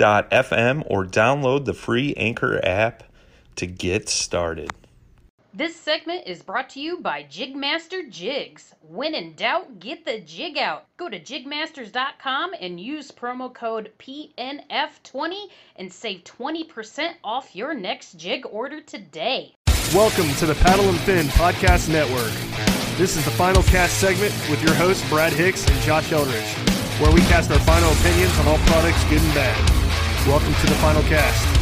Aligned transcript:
anchor.fm 0.00 0.84
or 0.86 1.04
download 1.04 1.64
the 1.64 1.74
free 1.74 2.14
Anchor 2.14 2.60
app 2.64 3.04
to 3.56 3.66
get 3.66 4.08
started. 4.08 4.70
This 5.54 5.74
segment 5.74 6.22
is 6.26 6.42
brought 6.42 6.70
to 6.70 6.80
you 6.80 6.98
by 6.98 7.24
Jigmaster 7.24 8.08
Jigs. 8.08 8.74
When 8.80 9.14
in 9.14 9.34
doubt, 9.34 9.80
get 9.80 10.04
the 10.04 10.20
jig 10.20 10.56
out. 10.56 10.84
Go 10.96 11.08
to 11.08 11.18
jigmasters.com 11.18 12.52
and 12.60 12.78
use 12.78 13.10
promo 13.10 13.52
code 13.52 13.90
PNF20 13.98 15.46
and 15.76 15.92
save 15.92 16.22
20% 16.22 17.14
off 17.24 17.56
your 17.56 17.74
next 17.74 18.18
jig 18.18 18.46
order 18.48 18.80
today. 18.80 19.54
Welcome 19.92 20.32
to 20.34 20.46
the 20.46 20.54
Paddle 20.54 20.88
and 20.88 20.98
Fin 21.00 21.26
Podcast 21.28 21.88
Network. 21.88 22.32
This 22.98 23.16
is 23.16 23.24
the 23.24 23.30
final 23.32 23.62
cast 23.64 23.98
segment 23.98 24.34
with 24.50 24.62
your 24.62 24.74
hosts, 24.74 25.08
Brad 25.08 25.32
Hicks 25.32 25.66
and 25.66 25.80
Josh 25.80 26.12
Eldridge, 26.12 26.54
where 27.00 27.12
we 27.12 27.20
cast 27.22 27.50
our 27.50 27.58
final 27.60 27.90
opinions 27.92 28.38
on 28.38 28.48
all 28.48 28.58
products, 28.58 29.02
good 29.04 29.22
and 29.22 29.34
bad. 29.34 29.77
Welcome 30.58 30.70
to 30.70 30.74
the 30.74 30.82
final 30.82 31.02
cast. 31.04 31.58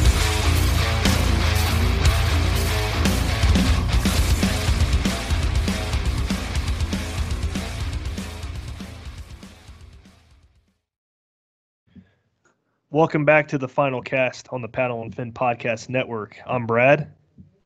Welcome 12.91 13.27
back 13.27 13.49
to 13.49 13.59
the 13.59 13.69
final 13.69 14.01
cast 14.01 14.49
on 14.51 14.63
the 14.63 14.69
Paddle 14.69 15.03
and 15.03 15.15
Fin 15.15 15.31
Podcast 15.31 15.91
Network. 15.91 16.39
I'm 16.47 16.67
Brad. 16.67 17.13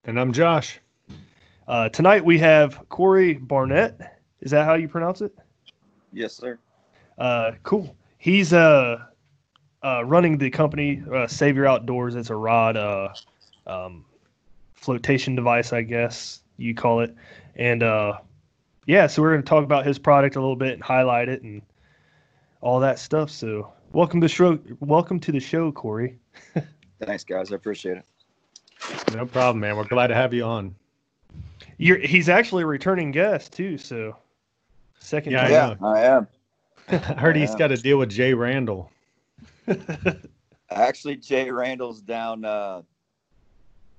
And 0.02 0.18
I'm 0.18 0.32
Josh. 0.32 0.80
Uh, 1.68 1.88
tonight 1.90 2.24
we 2.24 2.40
have 2.40 2.88
Cory 2.88 3.34
Barnett. 3.34 4.18
Is 4.40 4.50
that 4.50 4.64
how 4.64 4.74
you 4.74 4.88
pronounce 4.88 5.20
it? 5.20 5.32
Yes, 6.12 6.34
sir. 6.34 6.58
Uh, 7.18 7.52
cool. 7.62 7.94
He's 8.18 8.52
uh, 8.52 9.04
uh, 9.82 10.04
running 10.04 10.38
the 10.38 10.50
company 10.50 11.02
uh, 11.12 11.26
Savur 11.26 11.66
Outdoors. 11.66 12.14
It's 12.14 12.30
a 12.30 12.34
rod 12.36 12.76
uh, 12.76 13.08
um, 13.66 14.04
flotation 14.74 15.34
device, 15.34 15.72
I 15.72 15.82
guess 15.82 16.40
you 16.56 16.74
call 16.74 17.00
it. 17.00 17.14
And 17.56 17.82
uh, 17.82 18.18
yeah, 18.86 19.06
so 19.06 19.22
we're 19.22 19.32
going 19.32 19.42
to 19.42 19.48
talk 19.48 19.64
about 19.64 19.86
his 19.86 19.98
product 19.98 20.36
a 20.36 20.40
little 20.40 20.56
bit 20.56 20.74
and 20.74 20.82
highlight 20.82 21.28
it 21.28 21.42
and 21.42 21.62
all 22.60 22.80
that 22.80 22.98
stuff. 22.98 23.30
So 23.30 23.72
welcome 23.92 24.20
to 24.20 24.26
the 24.26 24.32
show. 24.32 24.58
Welcome 24.80 25.20
to 25.20 25.32
the 25.32 25.40
show, 25.40 25.72
Cory. 25.72 26.18
Thanks, 27.02 27.24
guys. 27.24 27.52
I 27.52 27.56
appreciate 27.56 27.96
it. 27.98 28.04
No 29.14 29.26
problem, 29.26 29.60
man. 29.60 29.76
We're 29.76 29.84
glad 29.84 30.08
to 30.08 30.14
have 30.14 30.32
you 30.34 30.44
on. 30.44 30.74
You're, 31.78 31.98
he's 31.98 32.28
actually 32.28 32.62
a 32.62 32.66
returning 32.66 33.10
guest 33.10 33.52
too, 33.52 33.78
so 33.78 34.16
second 34.98 35.32
Yeah, 35.32 35.44
I 35.44 35.48
time. 35.48 35.78
Yeah, 35.80 35.88
I 35.88 36.00
am. 36.00 36.26
I 36.88 36.96
heard 37.20 37.36
he's 37.36 37.50
Yeah. 37.52 37.58
got 37.58 37.68
to 37.68 37.76
deal 37.76 37.98
with 37.98 38.10
Jay 38.10 38.34
Randall. 38.34 38.90
Actually, 40.70 41.16
Jay 41.16 41.50
Randall's 41.50 42.00
down 42.00 42.44
uh, 42.44 42.82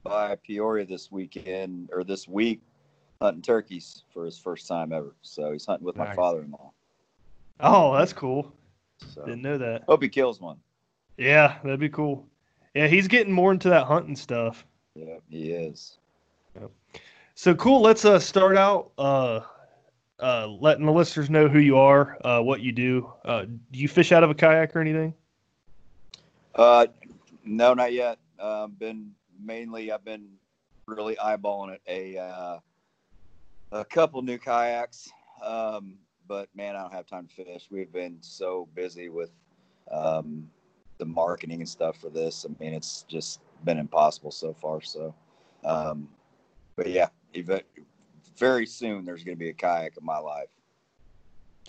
by 0.03 0.35
Peoria 0.35 0.85
this 0.85 1.11
weekend 1.11 1.89
or 1.91 2.03
this 2.03 2.27
week 2.27 2.61
hunting 3.21 3.41
turkeys 3.41 4.03
for 4.13 4.25
his 4.25 4.37
first 4.37 4.67
time 4.67 4.91
ever. 4.91 5.15
So 5.21 5.51
he's 5.51 5.65
hunting 5.65 5.85
with 5.85 5.95
my 5.95 6.15
father-in-law. 6.15 6.71
Oh, 7.59 7.95
that's 7.95 8.13
cool. 8.13 8.51
So 9.13 9.23
Didn't 9.23 9.43
know 9.43 9.57
that. 9.57 9.83
hope 9.87 10.01
he 10.01 10.09
kills 10.09 10.39
one. 10.39 10.57
Yeah, 11.17 11.57
that'd 11.63 11.79
be 11.79 11.89
cool. 11.89 12.25
Yeah, 12.73 12.87
he's 12.87 13.07
getting 13.07 13.33
more 13.33 13.51
into 13.51 13.69
that 13.69 13.85
hunting 13.85 14.15
stuff. 14.15 14.65
Yeah, 14.95 15.17
he 15.29 15.51
is. 15.51 15.97
So 17.35 17.55
cool. 17.55 17.81
Let's 17.81 18.05
uh, 18.05 18.19
start 18.19 18.57
out 18.57 18.91
uh, 18.97 19.41
uh, 20.19 20.47
letting 20.47 20.85
the 20.85 20.91
listeners 20.91 21.29
know 21.29 21.47
who 21.47 21.59
you 21.59 21.77
are, 21.77 22.17
uh, 22.25 22.41
what 22.41 22.61
you 22.61 22.71
do. 22.71 23.11
Uh, 23.25 23.45
do 23.45 23.79
you 23.79 23.87
fish 23.87 24.11
out 24.11 24.23
of 24.23 24.29
a 24.29 24.35
kayak 24.35 24.75
or 24.75 24.79
anything? 24.79 25.13
Uh, 26.55 26.87
no, 27.43 27.73
not 27.73 27.93
yet. 27.93 28.17
Uh, 28.39 28.67
been 28.67 29.11
mainly 29.43 29.91
I've 29.91 30.05
been 30.05 30.27
really 30.87 31.15
eyeballing 31.15 31.73
it. 31.73 31.81
A 31.87 32.17
uh, 32.17 32.59
a 33.71 33.85
couple 33.85 34.21
new 34.21 34.37
kayaks, 34.37 35.09
um, 35.43 35.97
but 36.27 36.49
man, 36.55 36.75
I 36.75 36.81
don't 36.81 36.93
have 36.93 37.05
time 37.05 37.27
to 37.27 37.45
fish. 37.45 37.67
We've 37.71 37.91
been 37.91 38.17
so 38.21 38.67
busy 38.75 39.09
with 39.09 39.31
um, 39.91 40.49
the 40.97 41.05
marketing 41.05 41.61
and 41.61 41.69
stuff 41.69 41.97
for 41.97 42.09
this. 42.09 42.45
I 42.45 42.63
mean, 42.63 42.73
it's 42.73 43.03
just 43.07 43.41
been 43.63 43.77
impossible 43.77 44.31
so 44.31 44.53
far. 44.53 44.81
So, 44.81 45.13
um, 45.63 46.09
but 46.75 46.89
yeah, 46.89 47.07
very 48.37 48.65
soon 48.65 49.05
there's 49.05 49.23
going 49.23 49.37
to 49.37 49.39
be 49.39 49.49
a 49.49 49.53
kayak 49.53 49.97
in 49.97 50.05
my 50.05 50.17
life. 50.17 50.49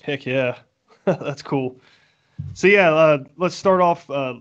Heck 0.02 0.26
yeah, 0.26 0.58
that's 1.04 1.42
cool. 1.42 1.76
So 2.54 2.66
yeah, 2.66 2.92
uh, 2.92 3.24
let's 3.36 3.54
start 3.54 3.80
off 3.80 4.08
uh, 4.10 4.34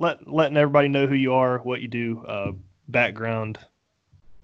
let 0.00 0.26
letting 0.26 0.56
everybody 0.56 0.88
know 0.88 1.06
who 1.06 1.14
you 1.14 1.34
are, 1.34 1.58
what 1.58 1.80
you 1.82 1.88
do, 1.88 2.24
uh, 2.26 2.52
background, 2.88 3.58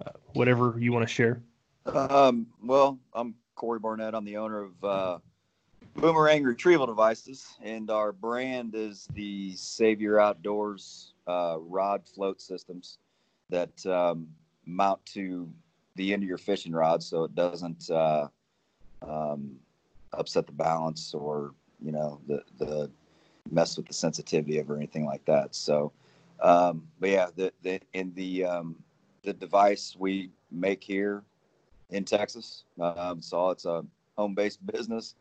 uh, 0.05 0.11
whatever 0.33 0.75
you 0.79 0.93
want 0.93 1.05
to 1.05 1.13
share. 1.13 1.41
Um, 1.87 2.47
well, 2.63 2.99
I'm 3.13 3.33
Cory 3.55 3.79
Barnett. 3.79 4.13
I'm 4.13 4.23
the 4.23 4.37
owner 4.37 4.61
of 4.61 4.83
uh, 4.83 5.17
Boomerang 5.95 6.43
Retrieval 6.43 6.85
Devices, 6.85 7.47
and 7.61 7.89
our 7.89 8.11
brand 8.11 8.75
is 8.75 9.07
the 9.13 9.55
Savur 9.55 10.19
Outdoors 10.19 11.13
uh, 11.27 11.57
rod 11.59 12.07
float 12.07 12.39
systems 12.39 12.99
that 13.49 13.83
um, 13.87 14.27
mount 14.65 15.03
to 15.07 15.49
the 15.95 16.13
end 16.13 16.21
of 16.21 16.29
your 16.29 16.37
fishing 16.37 16.71
rod, 16.71 17.01
so 17.01 17.23
it 17.23 17.33
doesn't 17.33 17.89
uh, 17.89 18.27
um, 19.01 19.55
upset 20.13 20.45
the 20.45 20.53
balance 20.53 21.15
or 21.15 21.55
you 21.81 21.91
know 21.91 22.21
the 22.27 22.43
the 22.59 22.91
mess 23.51 23.77
with 23.77 23.87
the 23.87 23.93
sensitivity 23.93 24.59
of 24.59 24.69
or 24.69 24.77
anything 24.77 25.05
like 25.05 25.23
that. 25.25 25.55
So, 25.55 25.91
um, 26.41 26.87
but 26.99 27.09
yeah, 27.09 27.27
the 27.35 27.51
the 27.63 27.79
in 27.93 28.13
the 28.15 28.45
um, 28.45 28.75
the 29.23 29.33
device 29.33 29.95
we 29.97 30.31
make 30.51 30.83
here 30.83 31.23
in 31.89 32.03
Texas. 32.03 32.63
Um, 32.79 33.21
so 33.21 33.49
it's 33.49 33.65
a 33.65 33.85
home-based 34.17 34.65
business, 34.65 35.15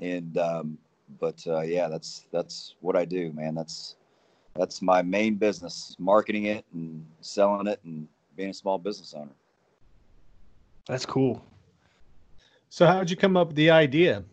and 0.00 0.36
um, 0.38 0.78
but 1.20 1.42
uh, 1.46 1.60
yeah, 1.60 1.88
that's 1.88 2.26
that's 2.32 2.74
what 2.80 2.96
I 2.96 3.04
do, 3.04 3.32
man. 3.32 3.54
That's 3.54 3.96
that's 4.54 4.82
my 4.82 5.02
main 5.02 5.36
business: 5.36 5.96
marketing 5.98 6.46
it 6.46 6.64
and 6.72 7.06
selling 7.20 7.66
it, 7.66 7.80
and 7.84 8.08
being 8.36 8.50
a 8.50 8.54
small 8.54 8.78
business 8.78 9.14
owner. 9.14 9.32
That's 10.86 11.06
cool. 11.06 11.44
So, 12.68 12.86
how'd 12.86 13.10
you 13.10 13.16
come 13.16 13.36
up 13.36 13.48
with 13.48 13.56
the 13.56 13.70
idea? 13.70 14.24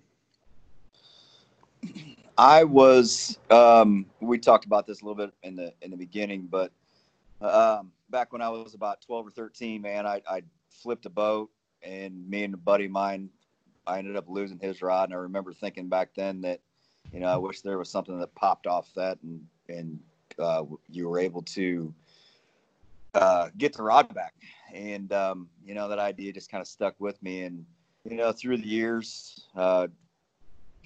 I 2.40 2.64
was. 2.66 3.38
Um, 3.52 4.08
we 4.22 4.40
talked 4.40 4.66
about 4.66 4.88
this 4.88 5.02
a 5.02 5.06
little 5.06 5.16
bit 5.28 5.34
in 5.44 5.58
the 5.58 5.74
in 5.84 5.92
the 5.92 5.98
beginning, 5.98 6.48
but 6.50 6.72
Um, 7.42 7.94
back 8.10 8.34
when 8.34 8.42
I 8.42 8.50
was 8.50 8.74
about 8.74 9.02
12 9.02 9.28
or 9.28 9.32
13, 9.32 9.82
man, 9.82 10.06
I, 10.08 10.22
I 10.30 10.44
flipped 10.70 11.06
a 11.06 11.10
boat 11.10 11.52
and 11.84 12.30
me 12.30 12.44
and 12.46 12.54
a 12.54 12.58
buddy 12.58 12.86
of 12.86 12.92
mine, 12.92 13.30
I 13.88 14.00
ended 14.00 14.18
up 14.18 14.26
losing 14.28 14.60
his 14.60 14.82
rod. 14.82 15.10
And 15.10 15.14
I 15.16 15.18
remember 15.22 15.54
thinking 15.54 15.88
back 15.90 16.12
then 16.16 16.42
that, 16.42 16.62
you 17.14 17.20
know, 17.22 17.28
I 17.28 17.38
wish 17.38 17.62
there 17.62 17.78
was 17.78 17.90
something 17.90 18.20
that 18.20 18.36
popped 18.36 18.68
off 18.68 18.94
that 18.96 19.20
and, 19.24 19.46
and 19.70 20.00
uh, 20.40 20.64
you 20.90 21.10
were 21.10 21.20
able 21.20 21.44
to 21.44 21.94
uh, 23.16 23.50
get 23.58 23.74
the 23.74 23.84
rod 23.84 24.14
back. 24.14 24.36
And, 24.74 25.12
um, 25.14 25.50
you 25.66 25.74
know, 25.76 25.88
that 25.90 26.00
idea 26.00 26.34
just 26.34 26.52
kind 26.52 26.62
of 26.62 26.68
stuck 26.68 26.96
with 27.00 27.22
me. 27.24 27.44
And, 27.44 27.66
you 28.10 28.18
know, 28.18 28.34
through 28.34 28.58
the 28.58 28.68
years, 28.68 29.48
uh, 29.56 29.88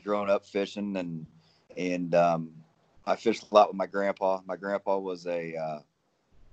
growing 0.04 0.30
up 0.30 0.46
fishing 0.46 0.98
and, 0.98 1.26
and 1.78 2.14
um, 2.16 2.52
I 3.06 3.16
fished 3.16 3.46
a 3.52 3.54
lot 3.54 3.70
with 3.70 3.78
my 3.78 3.88
grandpa. 3.88 4.42
My 4.46 4.56
grandpa 4.56 4.98
was 4.98 5.26
a, 5.28 5.56
uh, 5.56 5.80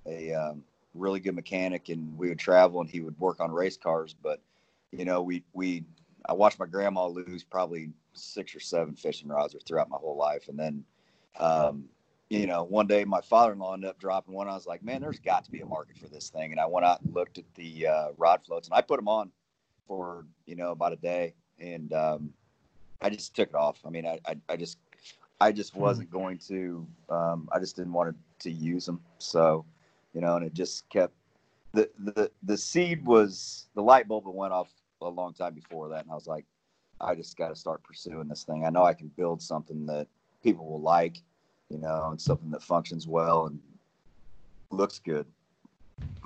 a 0.06 0.32
um, 0.32 0.62
really 0.94 1.20
good 1.20 1.34
mechanic 1.34 1.88
and 1.88 2.16
we 2.16 2.28
would 2.28 2.38
travel 2.38 2.80
and 2.80 2.90
he 2.90 3.00
would 3.00 3.18
work 3.18 3.40
on 3.40 3.52
race 3.52 3.76
cars. 3.76 4.14
But, 4.22 4.40
you 4.90 5.04
know, 5.04 5.22
we, 5.22 5.44
we, 5.52 5.84
I 6.26 6.32
watched 6.32 6.58
my 6.58 6.66
grandma 6.66 7.06
lose 7.06 7.44
probably 7.44 7.90
six 8.14 8.54
or 8.54 8.60
seven 8.60 8.94
fishing 8.94 9.28
rods 9.28 9.54
throughout 9.66 9.88
my 9.88 9.96
whole 9.96 10.16
life. 10.16 10.48
And 10.48 10.58
then, 10.58 10.84
um, 11.38 11.84
you 12.28 12.46
know, 12.46 12.64
one 12.64 12.86
day 12.86 13.04
my 13.04 13.20
father-in-law 13.20 13.74
ended 13.74 13.90
up 13.90 13.98
dropping 13.98 14.34
one. 14.34 14.48
I 14.48 14.54
was 14.54 14.66
like, 14.66 14.82
man, 14.82 15.00
there's 15.00 15.18
got 15.18 15.44
to 15.44 15.50
be 15.50 15.60
a 15.60 15.66
market 15.66 15.98
for 15.98 16.08
this 16.08 16.28
thing. 16.28 16.52
And 16.52 16.60
I 16.60 16.66
went 16.66 16.86
out 16.86 17.00
and 17.02 17.14
looked 17.14 17.38
at 17.38 17.44
the 17.54 17.86
uh, 17.86 18.08
rod 18.16 18.40
floats 18.44 18.68
and 18.68 18.74
I 18.74 18.80
put 18.80 18.98
them 18.98 19.08
on 19.08 19.30
for, 19.86 20.24
you 20.46 20.56
know, 20.56 20.70
about 20.70 20.92
a 20.92 20.96
day. 20.96 21.34
And 21.58 21.92
um, 21.92 22.32
I 23.00 23.10
just 23.10 23.34
took 23.34 23.48
it 23.48 23.54
off. 23.54 23.78
I 23.84 23.90
mean, 23.90 24.06
I, 24.06 24.20
I, 24.26 24.36
I 24.48 24.56
just, 24.56 24.78
I 25.40 25.52
just 25.52 25.74
hmm. 25.74 25.80
wasn't 25.80 26.10
going 26.10 26.38
to, 26.48 26.86
um, 27.08 27.48
I 27.52 27.58
just 27.58 27.76
didn't 27.76 27.92
want 27.92 28.14
to, 28.14 28.48
to 28.48 28.54
use 28.54 28.86
them. 28.86 29.00
So, 29.18 29.64
you 30.14 30.20
know, 30.20 30.36
and 30.36 30.44
it 30.44 30.54
just 30.54 30.88
kept, 30.88 31.14
the, 31.72 31.88
the, 31.98 32.30
the 32.42 32.56
seed 32.56 33.04
was, 33.04 33.66
the 33.74 33.82
light 33.82 34.08
bulb 34.08 34.24
that 34.24 34.30
went 34.30 34.52
off 34.52 34.70
a 35.00 35.08
long 35.08 35.32
time 35.32 35.54
before 35.54 35.88
that. 35.90 36.02
And 36.02 36.10
I 36.10 36.14
was 36.14 36.26
like, 36.26 36.44
I 37.00 37.14
just 37.14 37.36
got 37.36 37.48
to 37.48 37.56
start 37.56 37.82
pursuing 37.82 38.28
this 38.28 38.44
thing. 38.44 38.64
I 38.66 38.70
know 38.70 38.84
I 38.84 38.92
can 38.92 39.08
build 39.08 39.40
something 39.40 39.86
that 39.86 40.06
people 40.42 40.66
will 40.66 40.82
like 40.82 41.22
you 41.70 41.78
know, 41.78 42.08
and 42.10 42.20
something 42.20 42.50
that 42.50 42.62
functions 42.62 43.06
well 43.06 43.46
and 43.46 43.58
looks 44.70 44.98
good. 44.98 45.24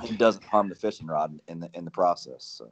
It 0.02 0.18
doesn't 0.18 0.44
harm 0.44 0.68
the 0.68 0.74
fishing 0.74 1.06
rod 1.06 1.38
in 1.48 1.60
the 1.60 1.70
in 1.74 1.84
the 1.84 1.90
process. 1.90 2.44
So. 2.44 2.70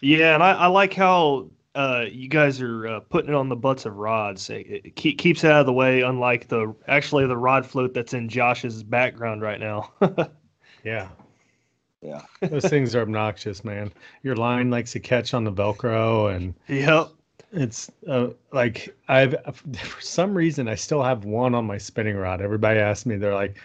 Yeah, 0.00 0.34
and 0.34 0.42
I, 0.42 0.52
I 0.52 0.66
like 0.66 0.92
how 0.92 1.48
uh, 1.76 2.06
you 2.10 2.26
guys 2.26 2.60
are 2.62 2.86
uh, 2.86 3.00
putting 3.00 3.30
it 3.30 3.36
on 3.36 3.50
the 3.50 3.56
butts 3.56 3.84
of 3.84 3.96
rods. 3.96 4.48
It, 4.48 4.66
it 4.84 4.96
keep, 4.96 5.18
keeps 5.18 5.44
it 5.44 5.50
out 5.50 5.60
of 5.60 5.66
the 5.66 5.74
way, 5.74 6.00
unlike 6.00 6.48
the 6.48 6.74
actually 6.88 7.26
the 7.26 7.36
rod 7.36 7.66
float 7.66 7.92
that's 7.92 8.14
in 8.14 8.30
Josh's 8.30 8.82
background 8.82 9.42
right 9.42 9.60
now. 9.60 9.92
yeah. 10.84 11.08
Yeah. 12.00 12.22
Those 12.40 12.64
things 12.64 12.94
are 12.94 13.02
obnoxious, 13.02 13.62
man. 13.62 13.92
Your 14.22 14.36
line 14.36 14.70
likes 14.70 14.92
to 14.92 15.00
catch 15.00 15.34
on 15.34 15.44
the 15.44 15.52
Velcro 15.52 16.34
and 16.34 16.54
Yep. 16.68 17.10
It's 17.52 17.90
uh, 18.08 18.28
like 18.52 18.94
I've 19.08 19.36
for 19.78 20.00
some 20.00 20.34
reason 20.34 20.68
I 20.68 20.74
still 20.74 21.02
have 21.02 21.24
one 21.24 21.54
on 21.54 21.66
my 21.66 21.78
spinning 21.78 22.16
rod. 22.16 22.40
Everybody 22.40 22.80
asks 22.80 23.06
me, 23.06 23.16
they're 23.16 23.34
like, 23.34 23.56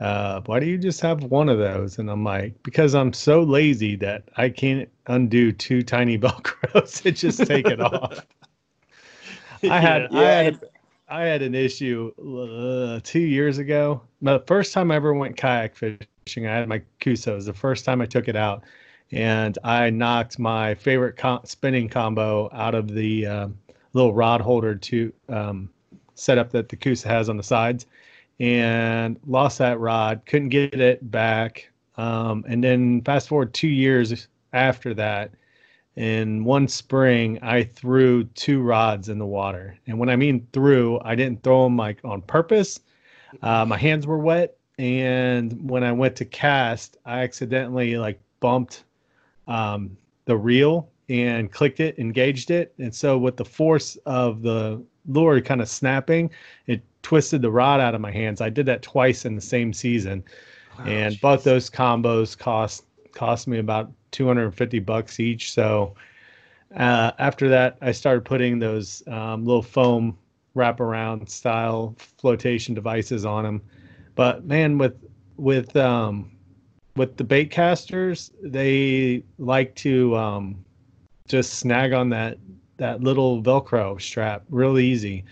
uh, 0.00 0.40
"Why 0.46 0.60
do 0.60 0.66
you 0.66 0.78
just 0.78 1.00
have 1.00 1.22
one 1.24 1.48
of 1.48 1.58
those?" 1.58 1.98
And 1.98 2.10
I'm 2.10 2.24
like, 2.24 2.54
"Because 2.62 2.94
I'm 2.94 3.12
so 3.12 3.42
lazy 3.42 3.96
that 3.96 4.24
I 4.36 4.48
can't 4.48 4.88
undo 5.06 5.52
two 5.52 5.82
tiny 5.82 6.18
Velcros 6.18 7.04
and 7.04 7.16
just 7.16 7.46
take 7.46 7.66
it 7.66 7.80
off." 7.80 8.26
I 9.62 9.80
had, 9.80 10.08
yeah. 10.12 10.18
I 10.18 10.22
had, 10.22 10.60
I 11.08 11.22
had 11.22 11.42
an 11.42 11.54
issue 11.54 12.12
uh, 12.18 13.00
two 13.02 13.20
years 13.20 13.58
ago. 13.58 14.02
The 14.22 14.40
first 14.46 14.72
time 14.72 14.90
I 14.90 14.96
ever 14.96 15.14
went 15.14 15.36
kayak 15.36 15.74
fishing, 15.74 16.46
I 16.46 16.54
had 16.54 16.68
my 16.68 16.82
Coosa. 17.00 17.32
It 17.32 17.34
was 17.36 17.46
the 17.46 17.54
first 17.54 17.84
time 17.84 18.00
I 18.00 18.06
took 18.06 18.28
it 18.28 18.36
out 18.36 18.64
and 19.12 19.58
I 19.62 19.90
knocked 19.90 20.38
my 20.38 20.74
favorite 20.74 21.16
com- 21.16 21.44
spinning 21.44 21.88
combo 21.88 22.50
out 22.52 22.74
of 22.74 22.92
the 22.92 23.26
uh, 23.26 23.48
little 23.92 24.12
rod 24.12 24.40
holder 24.40 24.74
to 24.74 25.12
um, 25.28 25.70
setup 26.14 26.50
that 26.50 26.68
the 26.68 26.76
Coosa 26.76 27.08
has 27.08 27.28
on 27.28 27.36
the 27.36 27.42
sides, 27.42 27.86
and 28.40 29.18
lost 29.26 29.58
that 29.58 29.78
rod. 29.80 30.22
Couldn't 30.26 30.50
get 30.50 30.80
it 30.80 31.10
back. 31.10 31.70
Um, 31.96 32.44
and 32.46 32.62
then 32.62 33.02
fast 33.02 33.28
forward 33.28 33.54
two 33.54 33.68
years 33.68 34.28
after 34.52 34.94
that, 34.94 35.30
in 35.96 36.44
one 36.44 36.68
spring, 36.68 37.38
I 37.40 37.62
threw 37.64 38.24
two 38.24 38.60
rods 38.60 39.08
in 39.08 39.18
the 39.18 39.26
water. 39.26 39.78
And 39.86 39.98
when 39.98 40.10
I 40.10 40.16
mean 40.16 40.46
threw, 40.52 41.00
I 41.02 41.14
didn't 41.14 41.42
throw 41.42 41.64
them 41.64 41.76
like 41.76 42.00
on 42.04 42.20
purpose. 42.22 42.80
Uh, 43.42 43.64
my 43.64 43.78
hands 43.78 44.06
were 44.06 44.18
wet, 44.18 44.56
and 44.78 45.70
when 45.70 45.82
I 45.82 45.92
went 45.92 46.16
to 46.16 46.24
cast, 46.24 46.98
I 47.06 47.22
accidentally 47.22 47.96
like 47.96 48.20
bumped 48.40 48.84
um, 49.48 49.96
the 50.26 50.36
reel 50.36 50.90
and 51.08 51.50
clicked 51.50 51.80
it, 51.80 51.98
engaged 51.98 52.50
it. 52.50 52.74
And 52.78 52.94
so, 52.94 53.16
with 53.16 53.36
the 53.36 53.44
force 53.44 53.96
of 54.06 54.42
the 54.42 54.82
lure 55.08 55.40
kind 55.40 55.60
of 55.60 55.68
snapping, 55.68 56.30
it 56.66 56.82
twisted 57.06 57.40
the 57.40 57.50
rod 57.52 57.78
out 57.78 57.94
of 57.94 58.00
my 58.00 58.10
hands. 58.10 58.40
I 58.40 58.50
did 58.50 58.66
that 58.66 58.82
twice 58.82 59.24
in 59.24 59.36
the 59.36 59.40
same 59.40 59.72
season. 59.72 60.24
Wow, 60.76 60.86
and 60.86 61.12
geez. 61.12 61.20
both 61.20 61.44
those 61.44 61.70
combos 61.70 62.36
cost 62.36 62.82
cost 63.14 63.46
me 63.46 63.60
about 63.60 63.92
250 64.10 64.80
bucks 64.80 65.20
each. 65.20 65.52
So, 65.52 65.94
uh, 66.76 67.12
after 67.20 67.48
that, 67.48 67.78
I 67.80 67.92
started 67.92 68.24
putting 68.24 68.58
those 68.58 69.04
um, 69.06 69.44
little 69.44 69.62
foam 69.62 70.18
wraparound 70.56 71.28
style 71.28 71.94
flotation 72.18 72.74
devices 72.74 73.24
on 73.24 73.44
them. 73.44 73.62
But 74.16 74.44
man, 74.44 74.76
with 74.76 74.96
with 75.36 75.76
um, 75.76 76.32
with 76.96 77.16
the 77.16 77.24
bait 77.24 77.52
casters, 77.52 78.32
they 78.42 79.22
like 79.38 79.76
to 79.76 80.16
um, 80.16 80.64
just 81.28 81.60
snag 81.60 81.92
on 81.92 82.08
that 82.08 82.38
that 82.78 83.00
little 83.00 83.40
Velcro 83.44 84.00
strap 84.00 84.42
real 84.50 84.76
easy. 84.80 85.24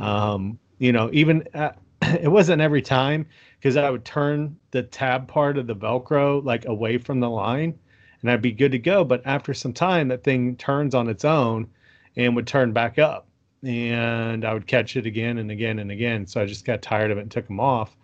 Um, 0.00 0.58
you 0.82 0.90
know, 0.90 1.08
even 1.12 1.46
at, 1.54 1.78
it 2.02 2.30
wasn't 2.30 2.60
every 2.60 2.82
time 2.82 3.24
because 3.56 3.76
I 3.76 3.88
would 3.88 4.04
turn 4.04 4.56
the 4.72 4.82
tab 4.82 5.28
part 5.28 5.56
of 5.56 5.68
the 5.68 5.76
Velcro 5.76 6.44
like 6.44 6.64
away 6.64 6.98
from 6.98 7.20
the 7.20 7.30
line, 7.30 7.78
and 8.20 8.30
I'd 8.30 8.42
be 8.42 8.50
good 8.50 8.72
to 8.72 8.80
go. 8.80 9.04
But 9.04 9.22
after 9.24 9.54
some 9.54 9.72
time, 9.72 10.08
that 10.08 10.24
thing 10.24 10.56
turns 10.56 10.96
on 10.96 11.08
its 11.08 11.24
own 11.24 11.68
and 12.16 12.34
would 12.34 12.48
turn 12.48 12.72
back 12.72 12.98
up, 12.98 13.28
and 13.62 14.44
I 14.44 14.52
would 14.52 14.66
catch 14.66 14.96
it 14.96 15.06
again 15.06 15.38
and 15.38 15.52
again 15.52 15.78
and 15.78 15.92
again. 15.92 16.26
So 16.26 16.42
I 16.42 16.46
just 16.46 16.64
got 16.64 16.82
tired 16.82 17.12
of 17.12 17.18
it 17.18 17.22
and 17.22 17.30
took 17.30 17.46
them 17.46 17.60
off. 17.60 17.96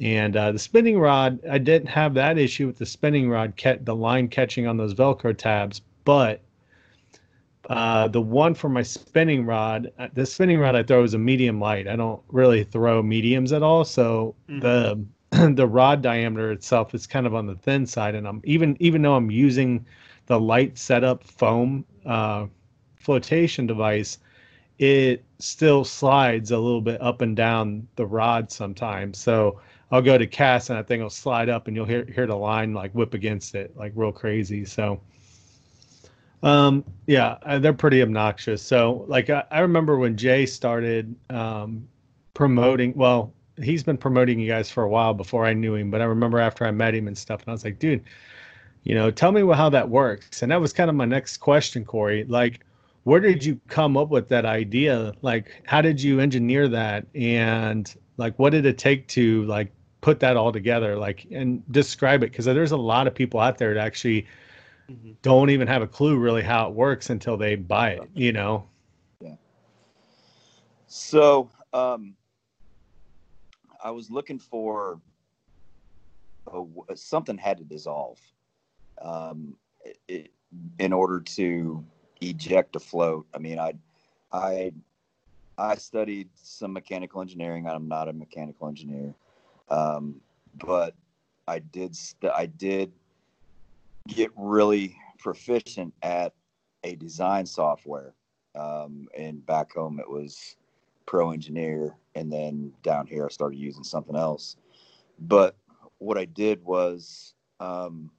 And 0.00 0.36
uh, 0.36 0.50
the 0.50 0.58
spinning 0.58 0.98
rod, 0.98 1.38
I 1.48 1.58
didn't 1.58 1.88
have 1.88 2.14
that 2.14 2.36
issue 2.36 2.66
with 2.66 2.78
the 2.78 2.86
spinning 2.86 3.30
rod, 3.30 3.52
the 3.82 3.94
line 3.94 4.26
catching 4.26 4.66
on 4.66 4.76
those 4.76 4.92
Velcro 4.94 5.36
tabs, 5.36 5.82
but 6.04 6.40
uh, 7.68 8.08
the 8.08 8.20
one 8.20 8.54
for 8.54 8.68
my 8.68 8.82
spinning 8.82 9.44
rod, 9.44 9.92
uh, 9.98 10.08
the 10.14 10.24
spinning 10.24 10.58
rod 10.58 10.74
I 10.74 10.82
throw 10.82 11.04
is 11.04 11.14
a 11.14 11.18
medium 11.18 11.60
light. 11.60 11.86
I 11.86 11.96
don't 11.96 12.22
really 12.28 12.64
throw 12.64 13.02
mediums 13.02 13.52
at 13.52 13.62
all, 13.62 13.84
so 13.84 14.34
mm-hmm. 14.48 14.60
the 14.60 15.04
the 15.54 15.66
rod 15.66 16.00
diameter 16.00 16.50
itself 16.50 16.94
is 16.94 17.06
kind 17.06 17.26
of 17.26 17.34
on 17.34 17.46
the 17.46 17.54
thin 17.56 17.84
side, 17.84 18.14
and 18.14 18.26
I'm 18.26 18.40
even 18.44 18.76
even 18.80 19.02
though 19.02 19.14
I'm 19.14 19.30
using 19.30 19.84
the 20.26 20.40
light 20.40 20.78
setup 20.78 21.24
foam 21.24 21.84
uh, 22.06 22.46
flotation 22.96 23.66
device, 23.66 24.18
it 24.78 25.24
still 25.38 25.84
slides 25.84 26.50
a 26.50 26.58
little 26.58 26.80
bit 26.80 27.00
up 27.02 27.20
and 27.20 27.36
down 27.36 27.86
the 27.96 28.06
rod 28.06 28.50
sometimes. 28.50 29.18
So 29.18 29.60
I'll 29.90 30.02
go 30.02 30.16
to 30.16 30.26
cast 30.26 30.70
and 30.70 30.78
that 30.78 30.86
thing 30.86 31.02
will 31.02 31.10
slide 31.10 31.50
up 31.50 31.66
and 31.66 31.76
you'll 31.76 31.86
hear 31.86 32.06
hear 32.06 32.26
the 32.26 32.36
line 32.36 32.72
like 32.72 32.92
whip 32.92 33.12
against 33.12 33.54
it 33.54 33.76
like 33.76 33.92
real 33.94 34.12
crazy. 34.12 34.64
So 34.64 35.00
um 36.42 36.84
yeah, 37.06 37.38
uh, 37.42 37.58
they're 37.58 37.72
pretty 37.72 38.02
obnoxious. 38.02 38.62
So 38.62 39.04
like 39.08 39.30
I, 39.30 39.44
I 39.50 39.60
remember 39.60 39.98
when 39.98 40.16
Jay 40.16 40.46
started 40.46 41.14
um 41.30 41.88
promoting 42.34 42.92
well, 42.94 43.32
he's 43.60 43.82
been 43.82 43.98
promoting 43.98 44.38
you 44.38 44.48
guys 44.48 44.70
for 44.70 44.82
a 44.84 44.88
while 44.88 45.14
before 45.14 45.44
I 45.44 45.52
knew 45.52 45.74
him, 45.74 45.90
but 45.90 46.00
I 46.00 46.04
remember 46.04 46.38
after 46.38 46.64
I 46.64 46.70
met 46.70 46.94
him 46.94 47.08
and 47.08 47.16
stuff 47.16 47.40
and 47.40 47.48
I 47.48 47.52
was 47.52 47.64
like, 47.64 47.78
dude, 47.78 48.04
you 48.84 48.94
know, 48.94 49.10
tell 49.10 49.32
me 49.32 49.40
how 49.54 49.68
that 49.70 49.88
works. 49.88 50.42
And 50.42 50.52
that 50.52 50.60
was 50.60 50.72
kind 50.72 50.88
of 50.88 50.96
my 50.96 51.04
next 51.04 51.38
question, 51.38 51.84
Cory. 51.84 52.24
Like 52.24 52.60
where 53.04 53.20
did 53.20 53.44
you 53.44 53.58
come 53.68 53.96
up 53.96 54.10
with 54.10 54.28
that 54.28 54.44
idea? 54.44 55.14
Like 55.22 55.62
how 55.66 55.80
did 55.80 56.02
you 56.02 56.20
engineer 56.20 56.68
that 56.68 57.06
and 57.14 57.92
like 58.18 58.38
what 58.38 58.50
did 58.50 58.66
it 58.66 58.76
take 58.76 59.08
to 59.08 59.44
like 59.46 59.72
put 60.00 60.20
that 60.20 60.36
all 60.36 60.52
together 60.52 60.96
like 60.96 61.26
and 61.32 61.62
describe 61.72 62.22
it 62.22 62.30
because 62.30 62.44
there's 62.44 62.72
a 62.72 62.76
lot 62.76 63.06
of 63.06 63.14
people 63.14 63.40
out 63.40 63.58
there 63.58 63.74
that 63.74 63.84
actually 63.84 64.26
mm-hmm. 64.90 65.12
don't 65.22 65.50
even 65.50 65.68
have 65.68 65.82
a 65.82 65.86
clue 65.86 66.16
really 66.16 66.42
how 66.42 66.68
it 66.68 66.74
works 66.74 67.10
until 67.10 67.36
they 67.36 67.54
buy 67.54 67.90
it 67.90 68.08
you 68.14 68.32
know? 68.32 68.68
Yeah. 69.20 69.34
So 70.86 71.50
um 71.72 72.14
i 73.82 73.90
was 73.90 74.10
looking 74.10 74.38
for 74.38 75.00
a, 76.52 76.96
something 76.96 77.38
had 77.38 77.58
to 77.58 77.64
dissolve 77.64 78.18
um 79.00 79.54
it, 80.08 80.30
in 80.78 80.92
order 80.92 81.20
to 81.20 81.84
eject 82.20 82.74
a 82.76 82.80
float. 82.80 83.26
I 83.34 83.38
mean 83.38 83.58
i 83.58 83.74
i 84.32 84.72
i 85.58 85.74
studied 85.74 86.28
some 86.34 86.72
mechanical 86.72 87.20
engineering. 87.20 87.66
I'm 87.66 87.88
not 87.88 88.08
a 88.08 88.12
mechanical 88.12 88.68
engineer. 88.68 89.14
Um, 89.68 90.20
but 90.64 90.94
I 91.46 91.58
did 91.58 91.94
st- 91.94 92.32
I 92.32 92.46
did 92.46 92.92
get 94.08 94.30
really 94.36 94.96
proficient 95.18 95.94
at 96.02 96.34
a 96.84 96.96
design 96.96 97.46
software. 97.46 98.14
Um, 98.54 99.06
and 99.16 99.44
back 99.46 99.74
home 99.74 100.00
it 100.00 100.10
was 100.10 100.56
Pro 101.06 101.30
Engineer, 101.30 101.96
and 102.14 102.32
then 102.32 102.72
down 102.82 103.06
here 103.06 103.24
I 103.24 103.28
started 103.28 103.58
using 103.58 103.84
something 103.84 104.16
else. 104.16 104.56
But 105.20 105.56
what 105.98 106.18
I 106.18 106.24
did 106.24 106.64
was, 106.64 107.34
um, 107.60 108.10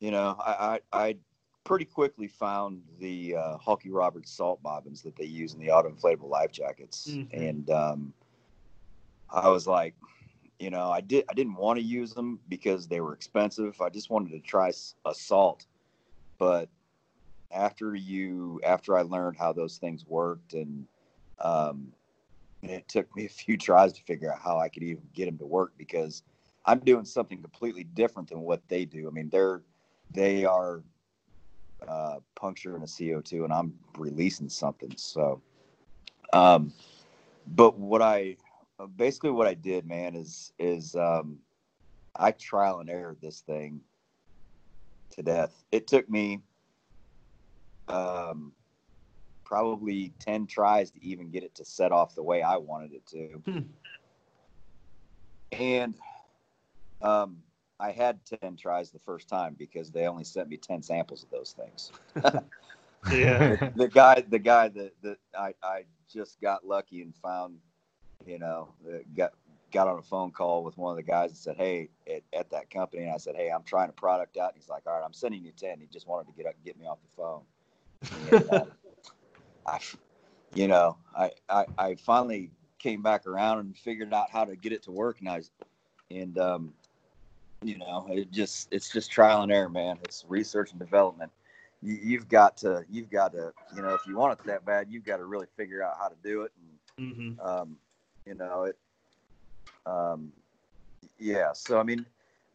you 0.00 0.10
know, 0.10 0.36
I, 0.38 0.80
I, 0.92 1.06
I 1.06 1.16
pretty 1.64 1.84
quickly 1.84 2.28
found 2.28 2.82
the 2.98 3.36
uh, 3.36 3.56
Halkey-Roberts 3.58 4.30
salt 4.30 4.62
bobbins 4.62 5.02
that 5.02 5.16
they 5.16 5.24
use 5.24 5.54
in 5.54 5.60
the 5.60 5.70
auto 5.70 5.90
inflatable 5.90 6.30
life 6.30 6.52
jackets, 6.52 7.08
Mhm. 7.08 7.28
and 7.32 7.70
um, 7.70 8.14
I 9.30 9.48
was 9.48 9.66
like, 9.66 9.94
you 10.58 10.70
know, 10.70 10.90
I 10.90 11.00
did 11.00 11.24
I 11.30 11.34
didn't 11.34 11.56
want 11.56 11.78
to 11.78 11.84
use 11.84 12.14
them 12.14 12.40
because 12.48 12.88
they 12.88 13.00
were 13.00 13.12
expensive. 13.12 13.80
I 13.80 13.88
just 13.90 14.10
wanted 14.10 14.30
to 14.30 14.40
try 14.40 14.72
a 15.04 15.14
salt, 15.14 15.66
but 16.38 16.68
after 17.52 17.94
you 17.94 18.60
after 18.64 18.96
I 18.96 19.02
learned 19.02 19.36
how 19.36 19.52
those 19.52 19.78
things 19.78 20.04
worked 20.06 20.54
and 20.54 20.86
um, 21.40 21.92
it 22.62 22.88
took 22.88 23.14
me 23.14 23.26
a 23.26 23.28
few 23.28 23.56
tries 23.56 23.92
to 23.94 24.02
figure 24.02 24.32
out 24.32 24.40
how 24.40 24.58
I 24.58 24.68
could 24.68 24.82
even 24.82 25.02
get 25.14 25.26
them 25.26 25.38
to 25.38 25.46
work 25.46 25.72
because 25.76 26.22
I'm 26.64 26.80
doing 26.80 27.04
something 27.04 27.40
completely 27.40 27.84
different 27.84 28.28
than 28.28 28.40
what 28.40 28.62
they 28.68 28.84
do. 28.84 29.08
I 29.08 29.10
mean, 29.10 29.28
they're 29.30 29.62
they 30.10 30.44
are 30.44 30.82
uh, 31.86 32.16
puncturing 32.34 32.82
a 32.82 32.86
CO2 32.86 33.44
and 33.44 33.52
I'm 33.52 33.74
releasing 33.98 34.48
something. 34.48 34.92
So, 34.96 35.40
um, 36.32 36.72
but 37.46 37.78
what 37.78 38.02
I 38.02 38.36
basically 38.96 39.30
what 39.30 39.46
I 39.46 39.54
did, 39.54 39.86
man, 39.86 40.14
is 40.14 40.52
is 40.58 40.94
um, 40.96 41.38
I 42.14 42.32
trial 42.32 42.80
and 42.80 42.90
error 42.90 43.16
this 43.20 43.40
thing 43.40 43.80
to 45.10 45.22
death. 45.22 45.64
It 45.72 45.86
took 45.86 46.08
me 46.08 46.40
um, 47.88 48.52
probably 49.44 50.12
10 50.18 50.46
tries 50.46 50.90
to 50.90 51.04
even 51.04 51.30
get 51.30 51.44
it 51.44 51.54
to 51.54 51.64
set 51.64 51.92
off 51.92 52.14
the 52.14 52.22
way 52.22 52.42
I 52.42 52.56
wanted 52.56 52.92
it 52.92 53.06
to. 53.06 53.28
Hmm. 53.44 53.58
And 55.52 55.94
um, 57.00 57.38
I 57.78 57.92
had 57.92 58.18
10 58.40 58.56
tries 58.56 58.90
the 58.90 58.98
first 58.98 59.28
time 59.28 59.54
because 59.56 59.90
they 59.90 60.06
only 60.06 60.24
sent 60.24 60.48
me 60.48 60.56
10 60.56 60.82
samples 60.82 61.22
of 61.22 61.30
those 61.30 61.52
things. 61.56 61.92
Yeah. 63.12 63.70
the 63.76 63.88
guy, 63.88 64.24
the 64.28 64.38
guy 64.38 64.68
that, 64.68 64.92
that 65.02 65.18
I, 65.38 65.54
I 65.62 65.84
just 66.12 66.40
got 66.40 66.66
lucky 66.66 67.02
and 67.02 67.14
found, 67.14 67.58
you 68.24 68.38
know, 68.38 68.68
got, 69.16 69.32
got 69.72 69.88
on 69.88 69.98
a 69.98 70.02
phone 70.02 70.30
call 70.30 70.62
with 70.64 70.78
one 70.78 70.90
of 70.90 70.96
the 70.96 71.02
guys 71.02 71.30
and 71.30 71.36
said, 71.38 71.56
Hey, 71.56 71.88
at, 72.08 72.22
at 72.32 72.50
that 72.50 72.70
company. 72.70 73.04
And 73.04 73.12
I 73.12 73.18
said, 73.18 73.36
Hey, 73.36 73.50
I'm 73.50 73.62
trying 73.62 73.88
a 73.88 73.92
product 73.92 74.36
out. 74.36 74.52
And 74.52 74.60
he's 74.60 74.68
like, 74.68 74.84
all 74.86 74.94
right, 74.94 75.04
I'm 75.04 75.12
sending 75.12 75.44
you 75.44 75.52
10. 75.52 75.80
He 75.80 75.86
just 75.86 76.06
wanted 76.06 76.28
to 76.28 76.36
get 76.36 76.46
up, 76.46 76.54
and 76.54 76.64
get 76.64 76.78
me 76.78 76.86
off 76.86 76.98
the 77.02 77.16
phone. 77.16 77.42
And, 78.28 78.50
uh, 78.50 78.64
I, 79.66 79.78
you 80.54 80.68
know, 80.68 80.96
I, 81.16 81.30
I, 81.48 81.66
I 81.76 81.94
finally 81.96 82.50
came 82.78 83.02
back 83.02 83.26
around 83.26 83.58
and 83.58 83.76
figured 83.76 84.12
out 84.14 84.30
how 84.30 84.44
to 84.44 84.56
get 84.56 84.72
it 84.72 84.82
to 84.84 84.92
work. 84.92 85.20
And 85.20 85.28
I 85.28 85.36
was, 85.38 85.50
and, 86.10 86.38
um, 86.38 86.72
you 87.62 87.78
know, 87.78 88.06
it 88.10 88.30
just, 88.30 88.68
it's 88.70 88.90
just 88.90 89.10
trial 89.10 89.42
and 89.42 89.52
error, 89.52 89.68
man. 89.68 89.98
It's 90.04 90.24
research 90.28 90.70
and 90.70 90.78
development. 90.78 91.32
You, 91.82 91.98
you've 92.02 92.28
got 92.28 92.56
to, 92.58 92.84
you've 92.88 93.10
got 93.10 93.32
to, 93.32 93.52
you 93.74 93.82
know, 93.82 93.94
if 93.94 94.06
you 94.06 94.16
want 94.16 94.38
it 94.38 94.46
that 94.46 94.64
bad, 94.64 94.86
you've 94.90 95.04
got 95.04 95.16
to 95.18 95.24
really 95.24 95.46
figure 95.56 95.82
out 95.82 95.96
how 95.98 96.08
to 96.08 96.16
do 96.22 96.42
it. 96.42 96.52
And, 96.98 97.14
hmm 97.14 97.40
um, 97.40 97.76
you 98.26 98.34
know 98.34 98.64
it 98.64 98.76
um, 99.86 100.32
yeah 101.18 101.52
so 101.52 101.78
i 101.78 101.82
mean 101.82 102.04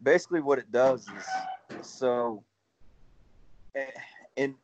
basically 0.04 0.42
what 0.42 0.60
it 0.60 0.72
does 0.72 1.08
is 1.70 1.88
so 1.88 2.44
eh, 3.76 3.86
and 4.38 4.56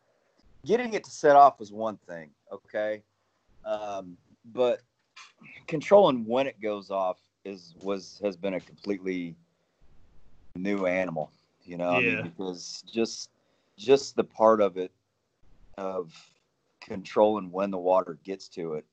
getting 0.66 0.94
it 0.94 1.04
to 1.04 1.12
set 1.12 1.36
off 1.36 1.60
was 1.60 1.72
one 1.72 1.98
thing 2.08 2.30
okay? 2.52 3.02
Um, 3.66 4.18
but 4.54 4.82
controlling 5.68 6.26
when 6.26 6.48
it 6.48 6.60
goes 6.62 6.90
off 6.92 7.20
is 7.46 7.76
was 7.82 8.20
has 8.24 8.36
been 8.36 8.56
a 8.56 8.60
completely 8.60 9.36
new 10.56 10.86
animal 10.86 11.32
you 11.64 11.78
know 11.78 11.92
I 11.92 12.02
mean, 12.02 12.24
because 12.24 12.84
just 12.92 13.30
just 13.78 14.16
the 14.16 14.24
part 14.24 14.62
of 14.62 14.78
it 14.78 14.92
of 15.78 16.14
controlling 16.82 17.52
when 17.52 17.70
the 17.70 17.78
water 17.78 18.18
gets 18.24 18.48
to 18.50 18.74
it 18.74 18.86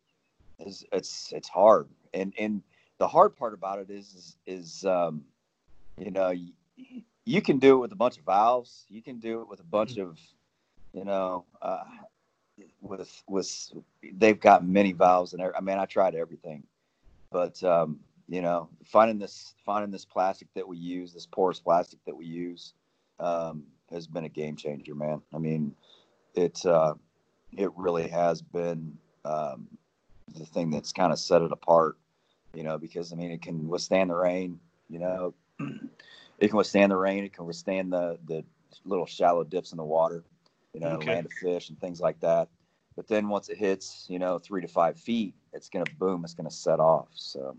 is 0.59 0.85
it's 0.93 1.33
it's 1.33 1.49
hard 1.49 1.89
and 2.15 2.33
and 2.39 2.63
the 2.99 3.09
hard 3.09 3.37
part 3.37 3.55
about 3.55 3.79
it 3.79 3.91
is 3.91 4.15
is, 4.15 4.37
is 4.47 4.85
um 4.85 5.25
you 5.99 6.11
know 6.11 6.31
you, 6.31 6.53
you 7.25 7.43
can 7.43 7.59
do 7.59 7.77
it 7.77 7.81
with 7.81 7.93
a 7.93 7.97
bunch 7.97 8.19
of 8.19 8.25
valves. 8.25 8.85
You 8.89 9.03
can 9.03 9.19
do 9.19 9.41
it 9.41 9.49
with 9.49 9.61
a 9.61 9.65
bunch 9.65 9.99
of 9.99 10.19
you 10.93 11.05
know 11.05 11.45
uh 11.61 11.85
with 12.81 13.23
with 13.29 13.73
they've 14.15 14.41
got 14.41 14.65
many 14.65 14.93
valves 14.93 15.33
and 15.33 15.43
i 15.43 15.61
mean 15.61 15.79
i 15.79 15.85
tried 15.85 16.15
everything. 16.15 16.63
But 17.31 17.63
um 17.65 18.01
you 18.29 18.43
know 18.43 18.69
finding 18.85 19.19
this 19.19 19.55
finding 19.67 19.91
this 19.91 20.05
plastic 20.05 20.49
that 20.55 20.67
we 20.67 20.77
use 20.77 21.13
this 21.13 21.27
porous 21.27 21.61
plastic 21.61 21.99
that 22.07 22.17
we 22.17 22.27
use 22.27 22.75
um 23.21 23.65
has 23.91 24.07
been 24.07 24.25
a 24.25 24.29
game 24.29 24.57
changer 24.57 24.95
man. 24.95 25.21
I 25.35 25.39
mean 25.39 25.75
it 26.35 26.65
uh 26.65 26.95
it 27.57 27.71
really 27.77 28.09
has 28.09 28.43
been 28.43 28.97
um 29.25 29.69
the 30.35 30.47
thing 30.47 30.71
that's 30.71 30.93
kind 30.93 31.13
of 31.13 31.19
set 31.19 31.43
it 31.43 31.53
apart, 31.53 31.97
you 32.55 32.63
know, 32.63 32.79
because 32.79 33.13
I 33.13 33.17
mean, 33.17 33.31
it 33.31 33.43
can 33.43 33.69
withstand 33.69 34.11
the 34.11 34.15
rain, 34.17 34.61
you 34.89 34.99
know, 34.99 35.35
it 36.39 36.49
can 36.49 36.57
withstand 36.57 36.93
the 36.93 36.97
rain, 36.97 37.25
it 37.25 37.33
can 37.33 37.47
withstand 37.47 37.93
the, 37.93 38.19
the 38.27 38.45
little 38.85 39.07
shallow 39.07 39.45
dips 39.45 39.73
in 39.73 39.79
the 39.79 39.85
water, 39.85 40.25
you 40.75 40.81
know, 40.81 41.03
Okay. 41.03 41.05
land 41.05 41.27
of 41.27 41.33
fish 41.33 41.69
and 41.71 41.81
things 41.81 42.01
like 42.01 42.21
that. 42.21 42.49
But 42.97 43.09
then 43.09 43.29
once 43.29 43.49
it 43.49 43.59
hits, 43.59 44.07
you 44.09 44.19
know, 44.19 44.39
three 44.39 44.63
to 44.63 44.69
five 44.69 44.99
feet, 44.99 45.35
it's 45.53 45.69
going 45.69 45.85
to 45.85 45.91
boom, 45.91 46.25
it's 46.25 46.35
going 46.35 46.49
to 46.49 46.55
set 46.55 46.81
off. 46.81 47.09
So, 47.15 47.57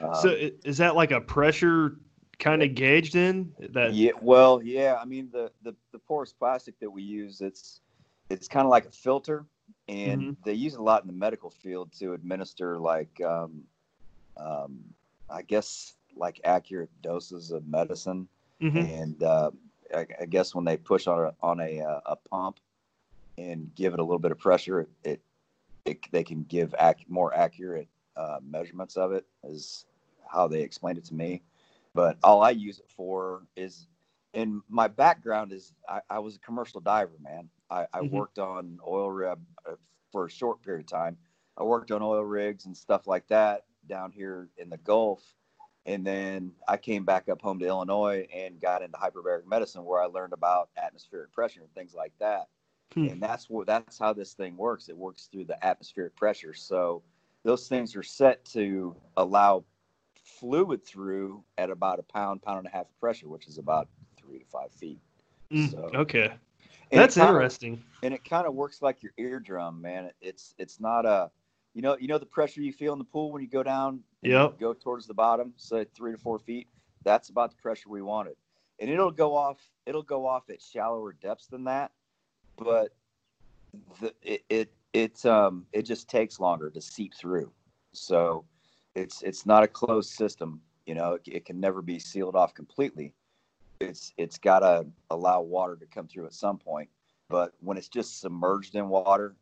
um, 0.00 0.12
So 0.12 0.36
is 0.64 0.78
that 0.78 0.96
like 0.96 1.10
a 1.12 1.20
pressure 1.20 1.98
kind 2.38 2.62
of 2.62 2.74
gauged 2.74 3.16
in 3.16 3.52
that? 3.70 3.94
yeah, 3.94 4.12
well, 4.20 4.62
yeah. 4.62 4.96
I 5.00 5.04
mean, 5.04 5.28
the, 5.32 5.50
the 5.62 5.74
the 5.92 5.98
porous 5.98 6.32
plastic 6.32 6.78
that 6.80 6.90
we 6.90 7.02
use, 7.02 7.40
it's 7.40 7.80
it's 8.30 8.48
kind 8.48 8.64
of 8.64 8.70
like 8.70 8.86
a 8.86 8.90
filter, 8.90 9.46
and 9.88 10.28
Mhm. 10.28 10.36
they 10.44 10.54
use 10.54 10.74
a 10.74 10.82
lot 10.82 11.02
in 11.02 11.06
the 11.06 11.12
medical 11.12 11.50
field 11.50 11.92
to 11.98 12.12
administer 12.14 12.78
like, 12.78 13.20
um, 13.24 13.62
um, 14.36 14.78
I 15.30 15.42
guess, 15.42 15.94
like 16.16 16.40
accurate 16.44 16.90
doses 17.02 17.50
of 17.50 17.66
medicine. 17.66 18.28
Mhm. 18.60 18.88
And 18.88 19.22
uh, 19.22 19.50
I, 19.94 20.06
I 20.20 20.26
guess 20.26 20.54
when 20.54 20.64
they 20.64 20.76
push 20.76 21.06
on 21.06 21.26
a 21.26 21.34
on 21.42 21.60
a 21.60 21.80
uh, 21.80 22.00
a 22.06 22.16
pump 22.16 22.60
and 23.38 23.70
give 23.74 23.92
it 23.94 24.00
a 24.00 24.02
little 24.02 24.18
bit 24.18 24.32
of 24.32 24.38
pressure, 24.38 24.80
it, 25.04 25.20
it, 25.84 26.00
they 26.10 26.24
can 26.24 26.42
give 26.44 26.74
ac- 26.80 27.04
more 27.08 27.34
accurate 27.34 27.88
uh, 28.16 28.38
measurements 28.42 28.96
of 28.96 29.12
it. 29.12 29.26
Is 29.44 29.84
how 30.26 30.48
they 30.48 30.62
explained 30.62 30.98
it 30.98 31.04
to 31.06 31.14
me. 31.14 31.42
But 31.94 32.18
all 32.22 32.42
I 32.42 32.50
use 32.50 32.78
it 32.78 32.90
for 32.90 33.42
is, 33.56 33.86
and 34.34 34.60
my 34.68 34.88
background 34.88 35.52
is 35.52 35.72
I, 35.88 36.00
I 36.10 36.18
was 36.18 36.36
a 36.36 36.40
commercial 36.40 36.80
diver, 36.80 37.14
man. 37.20 37.48
I, 37.70 37.86
I 37.92 38.00
Mhm. 38.00 38.10
worked 38.10 38.38
on 38.38 38.78
oil 38.86 39.10
rig 39.10 39.38
uh, 39.66 39.72
for 40.12 40.26
a 40.26 40.30
short 40.30 40.62
period 40.62 40.80
of 40.80 40.86
time. 40.86 41.16
I 41.56 41.62
worked 41.62 41.90
on 41.90 42.02
oil 42.02 42.22
rigs 42.24 42.66
and 42.66 42.76
stuff 42.76 43.06
like 43.06 43.26
that 43.28 43.64
down 43.88 44.12
here 44.12 44.48
in 44.56 44.70
the 44.70 44.78
Gulf. 44.78 45.22
And 45.86 46.04
then 46.04 46.52
I 46.66 46.76
came 46.78 47.04
back 47.04 47.28
up 47.28 47.40
home 47.40 47.60
to 47.60 47.66
Illinois 47.66 48.26
and 48.34 48.60
got 48.60 48.82
into 48.82 48.98
hyperbaric 48.98 49.46
medicine 49.46 49.84
where 49.84 50.02
I 50.02 50.06
learned 50.06 50.32
about 50.32 50.70
atmospheric 50.76 51.32
pressure 51.32 51.60
and 51.60 51.72
things 51.74 51.94
like 51.94 52.12
that. 52.18 52.48
Hmm. 52.94 53.06
And 53.06 53.22
that's 53.22 53.48
what 53.48 53.66
that's 53.66 53.98
how 53.98 54.12
this 54.12 54.32
thing 54.34 54.56
works. 54.56 54.88
It 54.88 54.96
works 54.96 55.28
through 55.30 55.44
the 55.44 55.64
atmospheric 55.64 56.16
pressure. 56.16 56.54
So 56.54 57.02
those 57.44 57.68
things 57.68 57.94
are 57.94 58.02
set 58.02 58.44
to 58.46 58.96
allow 59.16 59.64
fluid 60.24 60.84
through 60.84 61.44
at 61.56 61.70
about 61.70 61.98
a 62.00 62.02
pound, 62.02 62.42
pound 62.42 62.58
and 62.58 62.66
a 62.66 62.70
half 62.70 62.86
of 62.88 63.00
pressure, 63.00 63.28
which 63.28 63.46
is 63.46 63.58
about 63.58 63.88
three 64.16 64.40
to 64.40 64.44
five 64.46 64.72
feet. 64.72 65.00
Mm, 65.52 65.70
So- 65.70 65.90
okay, 65.94 66.32
that's 66.90 67.14
kinda- 67.14 67.28
interesting. 67.30 67.82
and 68.02 68.12
it 68.12 68.24
kind 68.24 68.46
of 68.48 68.54
works 68.54 68.82
like 68.82 69.02
your 69.04 69.12
eardrum, 69.18 69.80
man. 69.80 70.10
It's 70.20 70.54
it's 70.58 70.80
not 70.80 71.06
a, 71.06 71.30
you 71.76 71.82
know, 71.82 71.94
you 72.00 72.08
know 72.08 72.16
the 72.16 72.24
pressure 72.24 72.62
you 72.62 72.72
feel 72.72 72.94
in 72.94 72.98
the 72.98 73.04
pool 73.04 73.30
when 73.30 73.42
you 73.42 73.48
go 73.48 73.62
down, 73.62 74.02
Yep. 74.22 74.58
go 74.58 74.72
towards 74.72 75.06
the 75.06 75.12
bottom, 75.12 75.52
say 75.58 75.84
three 75.94 76.10
to 76.10 76.16
four 76.16 76.38
feet. 76.38 76.66
That's 77.04 77.28
about 77.28 77.50
the 77.50 77.58
pressure 77.58 77.90
we 77.90 78.00
wanted, 78.00 78.36
and 78.80 78.88
it'll 78.88 79.10
go 79.10 79.36
off. 79.36 79.58
It'll 79.84 80.02
go 80.02 80.26
off 80.26 80.48
at 80.48 80.62
shallower 80.62 81.12
depths 81.12 81.48
than 81.48 81.64
that, 81.64 81.92
but 82.56 82.96
the, 84.00 84.14
it 84.22 84.42
it 84.48 84.72
it 84.94 85.26
um 85.26 85.66
it 85.74 85.82
just 85.82 86.08
takes 86.08 86.40
longer 86.40 86.70
to 86.70 86.80
seep 86.80 87.14
through. 87.14 87.52
So 87.92 88.46
it's 88.94 89.20
it's 89.20 89.44
not 89.44 89.62
a 89.62 89.68
closed 89.68 90.10
system. 90.14 90.62
You 90.86 90.94
know, 90.94 91.12
it, 91.12 91.22
it 91.26 91.44
can 91.44 91.60
never 91.60 91.82
be 91.82 91.98
sealed 91.98 92.36
off 92.36 92.54
completely. 92.54 93.12
It's 93.80 94.14
it's 94.16 94.38
got 94.38 94.60
to 94.60 94.86
allow 95.10 95.42
water 95.42 95.76
to 95.76 95.84
come 95.84 96.08
through 96.08 96.24
at 96.24 96.32
some 96.32 96.56
point. 96.56 96.88
But 97.28 97.52
when 97.60 97.76
it's 97.76 97.88
just 97.90 98.20
submerged 98.20 98.76
in 98.76 98.88
water 98.88 99.36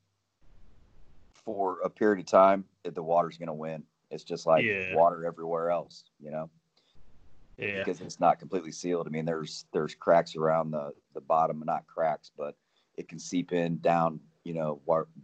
for 1.44 1.80
a 1.84 1.90
period 1.90 2.20
of 2.20 2.26
time, 2.26 2.64
the 2.84 3.02
water's 3.02 3.36
going 3.38 3.48
to 3.48 3.52
win. 3.52 3.82
It's 4.10 4.24
just 4.24 4.46
like 4.46 4.64
Yeah. 4.64 4.94
water 4.94 5.24
everywhere 5.26 5.70
else, 5.70 6.04
you 6.20 6.30
know. 6.30 6.50
Yeah. 7.56 7.78
because 7.78 8.00
it's 8.00 8.18
not 8.18 8.40
completely 8.40 8.72
sealed. 8.72 9.06
I 9.06 9.10
mean, 9.10 9.24
there's 9.24 9.66
there's 9.72 9.94
cracks 9.94 10.34
around 10.34 10.72
the 10.72 10.92
the 11.12 11.20
bottom, 11.20 11.62
not 11.64 11.86
cracks, 11.86 12.32
but 12.36 12.56
it 12.96 13.08
can 13.08 13.20
seep 13.20 13.52
in 13.52 13.78
down, 13.78 14.18
you 14.42 14.54
know, 14.54 14.80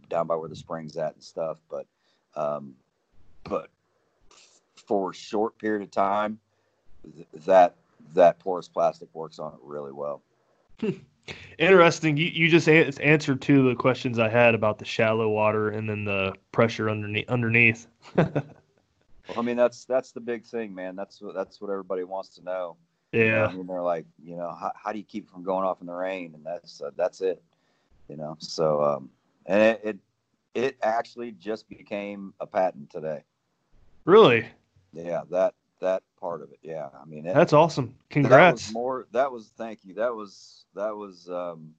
down 0.09 0.27
by 0.27 0.35
where 0.37 0.47
the 0.47 0.55
spring's 0.55 0.95
at 0.95 1.13
and 1.13 1.23
stuff. 1.23 1.57
But 1.69 1.87
um, 2.35 2.75
but 3.43 3.69
for 4.77 5.11
a 5.11 5.13
short 5.13 5.57
period 5.57 5.81
of 5.83 5.91
time, 5.91 6.39
th- 7.15 7.27
that 7.45 7.75
that 8.13 8.39
porous 8.39 8.69
plastic 8.69 9.13
works 9.13 9.37
on 9.37 9.53
it 9.53 9.59
really 9.61 9.91
well. 9.91 10.21
Interesting. 11.57 12.17
You, 12.17 12.25
you 12.25 12.49
just 12.49 12.67
an- 12.67 12.93
answered 13.01 13.41
two 13.41 13.59
of 13.59 13.65
the 13.65 13.75
questions 13.75 14.19
I 14.19 14.29
had 14.29 14.55
about 14.55 14.79
the 14.79 14.85
shallow 14.85 15.29
water 15.29 15.69
and 15.69 15.89
then 15.89 16.05
the 16.05 16.33
pressure 16.51 16.89
underneath. 16.89 17.29
Underneath. 17.29 17.87
Well, 19.29 19.39
I 19.39 19.41
mean, 19.43 19.55
that's 19.55 19.85
that's 19.85 20.11
the 20.11 20.19
big 20.19 20.45
thing, 20.45 20.73
man. 20.73 20.95
That's 20.95 21.21
what 21.21 21.35
that's 21.35 21.61
what 21.61 21.69
everybody 21.69 22.03
wants 22.03 22.29
to 22.35 22.43
know. 22.43 22.75
You 23.11 23.19
know, 23.19 23.25
yeah. 23.25 23.51
Mean, 23.55 23.67
they're 23.67 23.81
like, 23.81 24.05
you 24.21 24.35
know, 24.35 24.53
how, 24.59 24.71
how 24.75 24.91
do 24.91 24.97
you 24.97 25.03
keep 25.03 25.25
it 25.25 25.31
from 25.31 25.43
going 25.43 25.65
off 25.65 25.81
in 25.81 25.87
the 25.87 25.93
rain? 25.93 26.33
And 26.33 26.45
that's 26.45 26.81
uh, 26.81 26.91
that's 26.97 27.21
it. 27.21 27.41
You 28.09 28.17
know, 28.17 28.35
so 28.39 28.83
um, 28.83 29.09
and 29.45 29.61
it, 29.61 29.81
it 29.83 29.97
it 30.53 30.77
actually 30.81 31.31
just 31.33 31.69
became 31.69 32.33
a 32.39 32.47
patent 32.47 32.89
today. 32.89 33.23
Really? 34.05 34.47
Yeah, 34.93 35.21
that 35.29 35.53
that 35.81 36.03
part 36.19 36.41
of 36.41 36.51
it. 36.51 36.59
Yeah, 36.61 36.89
I 36.99 37.05
mean, 37.05 37.25
it, 37.25 37.33
That's 37.33 37.53
awesome. 37.53 37.87
That 37.87 38.09
Congrats. 38.09 38.67
was 38.67 38.73
more. 38.73 39.07
That 39.11 39.31
was 39.31 39.51
thank 39.57 39.79
you. 39.83 39.95
That 39.95 40.15
was 40.15 40.65
that 40.73 40.95
was 40.95 41.29
um, 41.29 41.73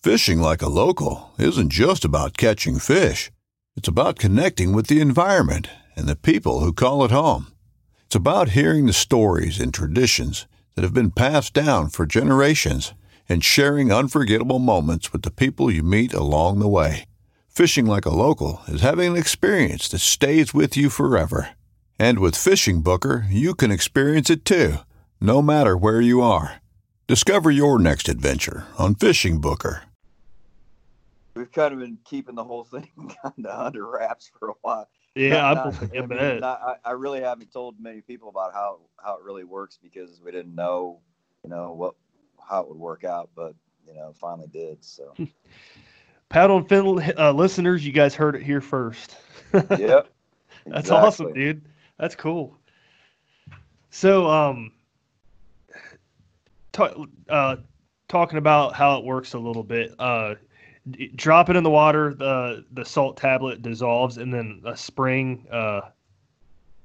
Fishing 0.00 0.40
like 0.40 0.62
a 0.62 0.68
local 0.68 1.32
isn't 1.38 1.70
just 1.70 2.04
about 2.04 2.36
catching 2.36 2.78
fish. 2.78 3.32
It's 3.76 3.88
about 3.88 4.18
connecting 4.18 4.72
with 4.72 4.86
the 4.86 5.00
environment 5.00 5.68
and 5.96 6.06
the 6.06 6.14
people 6.16 6.60
who 6.60 6.72
call 6.72 7.04
it 7.04 7.10
home. 7.10 7.48
It's 8.06 8.14
about 8.14 8.50
hearing 8.50 8.86
the 8.86 8.92
stories 8.92 9.58
and 9.58 9.74
traditions 9.74 10.46
that 10.74 10.82
have 10.82 10.94
been 10.94 11.10
passed 11.10 11.52
down 11.52 11.88
for 11.88 12.06
generations 12.06 12.94
and 13.28 13.44
sharing 13.44 13.92
unforgettable 13.92 14.60
moments 14.60 15.12
with 15.12 15.22
the 15.22 15.30
people 15.32 15.70
you 15.70 15.82
meet 15.82 16.14
along 16.14 16.60
the 16.60 16.68
way. 16.68 17.04
Fishing 17.48 17.84
like 17.84 18.06
a 18.06 18.10
local 18.14 18.62
is 18.68 18.82
having 18.82 19.12
an 19.12 19.16
experience 19.16 19.88
that 19.88 19.98
stays 19.98 20.54
with 20.54 20.76
you 20.76 20.88
forever. 20.88 21.50
And 21.98 22.18
with 22.20 22.34
FishingBooker, 22.34 23.26
you 23.28 23.54
can 23.54 23.70
experience 23.70 24.30
it 24.30 24.44
too, 24.44 24.76
no 25.20 25.42
matter 25.42 25.76
where 25.76 26.00
you 26.00 26.20
are. 26.22 26.60
Discover 27.06 27.50
your 27.50 27.78
next 27.78 28.08
adventure 28.08 28.66
on 28.78 28.94
FishingBooker. 28.94 29.80
we've 31.34 31.50
kind 31.52 31.72
of 31.72 31.80
been 31.80 31.98
keeping 32.04 32.34
the 32.34 32.44
whole 32.44 32.64
thing 32.64 32.88
kind 33.22 33.46
of 33.46 33.66
under 33.66 33.86
wraps 33.90 34.30
for 34.38 34.50
a 34.50 34.54
while. 34.62 34.88
yeah, 35.14 35.44
I, 35.50 35.54
Not- 35.54 35.80
believe- 35.80 35.92
I 35.94 35.98
I, 35.98 36.06
mean, 36.30 36.40
not- 36.40 36.60
I, 36.84 36.90
I 36.90 36.92
really 36.92 37.20
haven't 37.20 37.52
told 37.52 37.80
many 37.80 38.00
people 38.00 38.28
about 38.28 38.52
how 38.52 38.80
how 39.02 39.16
it 39.16 39.22
really 39.24 39.44
works 39.44 39.78
because 39.82 40.20
we 40.24 40.30
didn't 40.32 40.54
know, 40.54 41.00
you 41.44 41.50
know, 41.50 41.72
what 41.72 41.94
how 42.48 42.60
it 42.62 42.68
would 42.68 42.78
work 42.78 43.04
out, 43.04 43.30
but 43.34 43.54
you 43.86 43.94
know, 43.94 44.12
finally 44.20 44.48
did. 44.52 44.84
So, 44.84 45.14
Paddle 46.28 46.58
and 46.58 46.68
Fin 46.68 47.12
uh, 47.18 47.32
listeners, 47.32 47.84
you 47.86 47.92
guys 47.92 48.14
heard 48.14 48.36
it 48.36 48.42
here 48.42 48.60
first. 48.60 49.16
yep. 49.78 50.08
That's 50.66 50.90
awesome, 50.90 51.32
dude. 51.32 51.62
That's 51.98 52.14
cool. 52.14 52.56
So, 53.90 54.26
um, 54.28 54.72
ta- 56.72 56.94
uh, 57.28 57.56
talking 58.08 58.38
about 58.38 58.74
how 58.74 58.98
it 58.98 59.04
works 59.04 59.34
a 59.34 59.38
little 59.38 59.64
bit. 59.64 59.94
Uh, 59.98 60.34
d- 60.90 61.08
drop 61.14 61.50
it 61.50 61.56
in 61.56 61.64
the 61.64 61.70
water. 61.70 62.14
The 62.14 62.64
the 62.72 62.84
salt 62.84 63.16
tablet 63.16 63.62
dissolves, 63.62 64.18
and 64.18 64.32
then 64.32 64.62
a 64.64 64.76
spring 64.76 65.46
uh, 65.50 65.82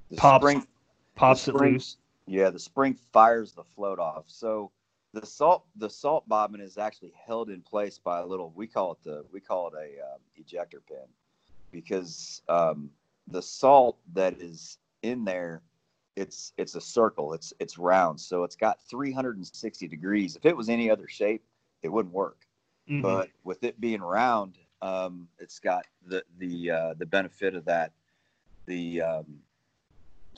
The 0.09 0.17
pops 0.17 0.43
spring- 0.43 0.67
pops 1.15 1.47
it 1.47 1.55
loose. 1.55 1.97
Yeah, 2.25 2.49
the 2.49 2.59
spring 2.59 2.95
fires 3.11 3.51
the 3.51 3.63
float 3.63 3.99
off. 3.99 4.25
So 4.27 4.71
the 5.13 5.25
salt 5.25 5.65
the 5.75 5.89
salt 5.89 6.27
bobbin 6.27 6.61
is 6.61 6.77
actually 6.77 7.13
held 7.27 7.49
in 7.49 7.61
place 7.61 7.99
by 7.99 8.19
a 8.21 8.25
little 8.25 8.51
we 8.55 8.65
call 8.65 8.93
it 8.93 9.03
the 9.03 9.25
we 9.31 9.39
call 9.39 9.67
it 9.67 9.73
a 9.75 10.13
um, 10.13 10.19
ejector 10.37 10.81
pin 10.87 11.05
because 11.71 12.41
um, 12.49 12.89
the 13.27 13.41
salt 13.41 13.97
that 14.13 14.41
is 14.41 14.79
in 15.03 15.25
there 15.25 15.63
it's 16.15 16.53
it's 16.57 16.75
a 16.75 16.81
circle 16.81 17.33
it's 17.33 17.53
it's 17.59 17.77
round 17.77 18.19
so 18.19 18.43
it's 18.43 18.55
got 18.55 18.81
360 18.83 19.87
degrees 19.87 20.35
if 20.35 20.45
it 20.45 20.55
was 20.55 20.69
any 20.69 20.89
other 20.89 21.07
shape 21.07 21.43
it 21.81 21.89
wouldn't 21.89 22.13
work 22.13 22.47
Mhm. 22.87 23.01
but 23.01 23.31
with 23.43 23.63
it 23.63 23.81
being 23.81 24.01
round, 24.01 24.57
um, 24.81 25.29
it's 25.39 25.59
got 25.59 25.85
the 26.05 26.23
the 26.37 26.71
uh, 26.71 26.93
the 26.95 27.05
benefit 27.05 27.55
of 27.55 27.65
that, 27.65 27.93
the 28.67 29.01
um, 29.01 29.43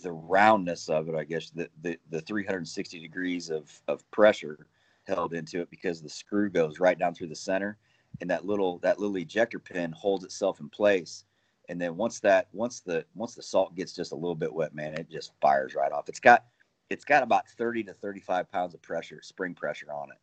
the 0.02 0.12
roundness 0.12 0.90
of 0.90 1.08
it, 1.10 1.16
I 1.16 1.24
guess, 1.24 1.50
the 1.50 1.70
the, 1.82 2.00
the 2.10 2.22
360 2.22 3.00
degrees 3.00 3.50
of 3.50 3.82
of 3.88 4.10
pressure 4.12 4.68
held 5.08 5.34
into 5.34 5.62
it 5.62 5.70
because 5.70 6.02
the 6.02 6.10
screw 6.10 6.50
goes 6.50 6.80
right 6.80 6.98
down 6.98 7.14
through 7.14 7.28
the 7.28 7.36
center, 7.36 7.78
and 8.22 8.30
that 8.30 8.46
little 8.46 8.80
that 8.80 9.00
little 9.00 9.18
ejector 9.18 9.60
pin 9.60 9.92
holds 9.92 10.24
itself 10.26 10.60
in 10.60 10.70
place. 10.70 11.26
And 11.70 11.82
then 11.82 11.98
once 11.98 12.20
that 12.22 12.48
once 12.54 12.82
the 12.82 13.06
once 13.16 13.36
the 13.36 13.44
salt 13.44 13.76
gets 13.76 13.94
just 13.94 14.12
a 14.12 14.16
little 14.16 14.36
bit 14.36 14.54
wet, 14.54 14.74
man, 14.76 14.94
it 14.94 15.10
just 15.10 15.34
fires 15.42 15.76
right 15.76 15.92
off. 15.92 16.10
It's 16.10 16.20
got 16.20 16.46
it's 16.90 17.06
got 17.06 17.24
about 17.24 17.48
30 17.50 17.84
to 17.86 17.94
35 17.94 18.52
pounds 18.52 18.74
of 18.74 18.82
pressure, 18.82 19.20
spring 19.22 19.54
pressure 19.56 19.92
on 19.92 20.12
it. 20.12 20.18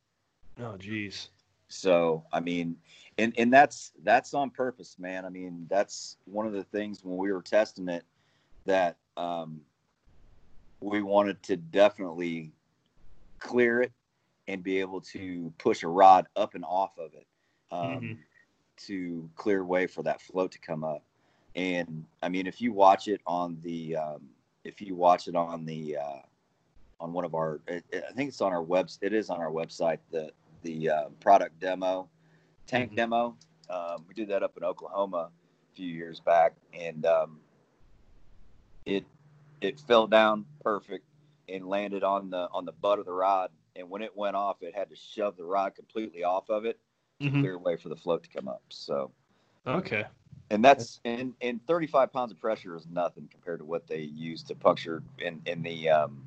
oh, 0.61 0.77
jeez. 0.79 1.29
So 1.69 2.25
I 2.33 2.41
mean, 2.41 2.77
and 3.19 3.33
and 3.39 3.53
that's 3.53 3.93
that's 4.03 4.35
on 4.35 4.51
purpose, 4.51 4.97
man. 4.99 5.25
I 5.25 5.31
mean, 5.31 5.67
that's 5.71 6.17
one 6.25 6.47
of 6.47 6.53
the 6.53 6.65
things 6.65 7.03
when 7.05 7.17
we 7.17 7.33
were 7.33 7.43
testing 7.43 7.89
it 7.89 8.05
that 8.67 8.99
um, 9.17 9.61
we 10.81 11.03
wanted 11.03 11.43
to 11.45 11.57
definitely 11.57 12.53
clear 13.41 13.83
it 13.83 13.93
and 14.49 14.63
be 14.63 14.79
able 14.81 15.01
to 15.01 15.53
push 15.59 15.83
a 15.83 15.89
rod 15.89 16.27
up 16.37 16.55
and 16.55 16.65
off 16.65 16.99
of 16.99 17.15
it 17.15 17.27
um, 17.71 17.81
Mhm. 17.81 18.19
to 18.77 19.31
clear 19.37 19.65
way 19.65 19.87
for 19.87 20.03
that 20.03 20.21
float 20.21 20.53
to 20.53 20.59
come 20.59 20.85
up. 20.85 21.03
And 21.55 22.05
I 22.23 22.29
mean, 22.29 22.47
if 22.47 22.61
you 22.61 22.73
watch 22.73 23.09
it 23.09 23.21
on 23.27 23.59
the 23.63 23.97
um, 23.97 24.29
if 24.65 24.81
you 24.81 24.95
watch 24.95 25.29
it 25.29 25.35
on 25.37 25.65
the 25.67 25.97
uh, 25.99 26.21
on 27.01 27.13
one 27.13 27.25
of 27.25 27.35
our, 27.35 27.61
it, 27.67 27.85
it- 27.91 28.05
I 28.09 28.13
think 28.13 28.29
it's 28.29 28.41
on 28.41 28.53
our 28.53 28.63
webs. 28.63 28.99
It 29.03 29.13
is 29.13 29.29
on 29.31 29.41
our 29.41 29.51
website. 29.51 29.99
The 30.11 30.31
the 30.63 30.89
uh, 30.91 31.09
product 31.21 31.59
demo, 31.61 32.09
tank 32.67 32.93
Mhm. 32.93 32.97
demo. 32.97 33.37
Um, 33.69 34.05
we 34.09 34.15
did 34.15 34.29
that 34.29 34.43
up 34.43 34.57
in 34.57 34.65
Oklahoma 34.65 35.31
a 35.31 35.75
few 35.75 35.89
years 35.89 36.21
back, 36.21 36.55
and 36.73 37.05
um, 37.07 37.41
it 38.87 39.05
it 39.61 39.79
fell 39.81 40.07
down 40.07 40.47
perfect 40.63 41.05
and 41.49 41.69
landed 41.69 42.03
on 42.03 42.31
the 42.31 42.49
on 42.53 42.65
the 42.65 42.73
butt 42.73 42.99
of 42.99 43.05
the 43.07 43.13
rod. 43.13 43.51
And 43.77 43.89
when 43.89 44.03
it 44.03 44.15
went 44.17 44.37
off, 44.37 44.63
it 44.63 44.75
had 44.75 44.91
to 44.91 44.97
shove 44.97 45.37
the 45.37 45.45
rod 45.45 45.75
completely 45.75 46.25
off 46.25 46.51
of 46.51 46.65
it 46.67 46.79
to 47.21 47.31
Mhm. 47.31 47.41
clear 47.41 47.59
way 47.59 47.77
for 47.77 47.89
the 47.89 47.97
float 47.97 48.23
to 48.23 48.29
come 48.29 48.49
up. 48.49 48.63
So, 48.69 49.11
Okay. 49.67 50.05
And 50.53 50.63
that's 50.63 51.01
and 51.07 51.33
and 51.41 51.67
35 51.67 52.13
pounds 52.13 52.31
of 52.31 52.39
pressure 52.39 52.77
is 52.77 52.87
nothing 52.93 53.27
compared 53.31 53.61
to 53.61 53.65
what 53.65 53.87
they 53.87 54.01
use 54.01 54.43
to 54.45 54.55
puncture 54.55 55.03
in 55.19 55.41
in 55.47 55.63
the 55.63 55.89
um, 55.89 56.27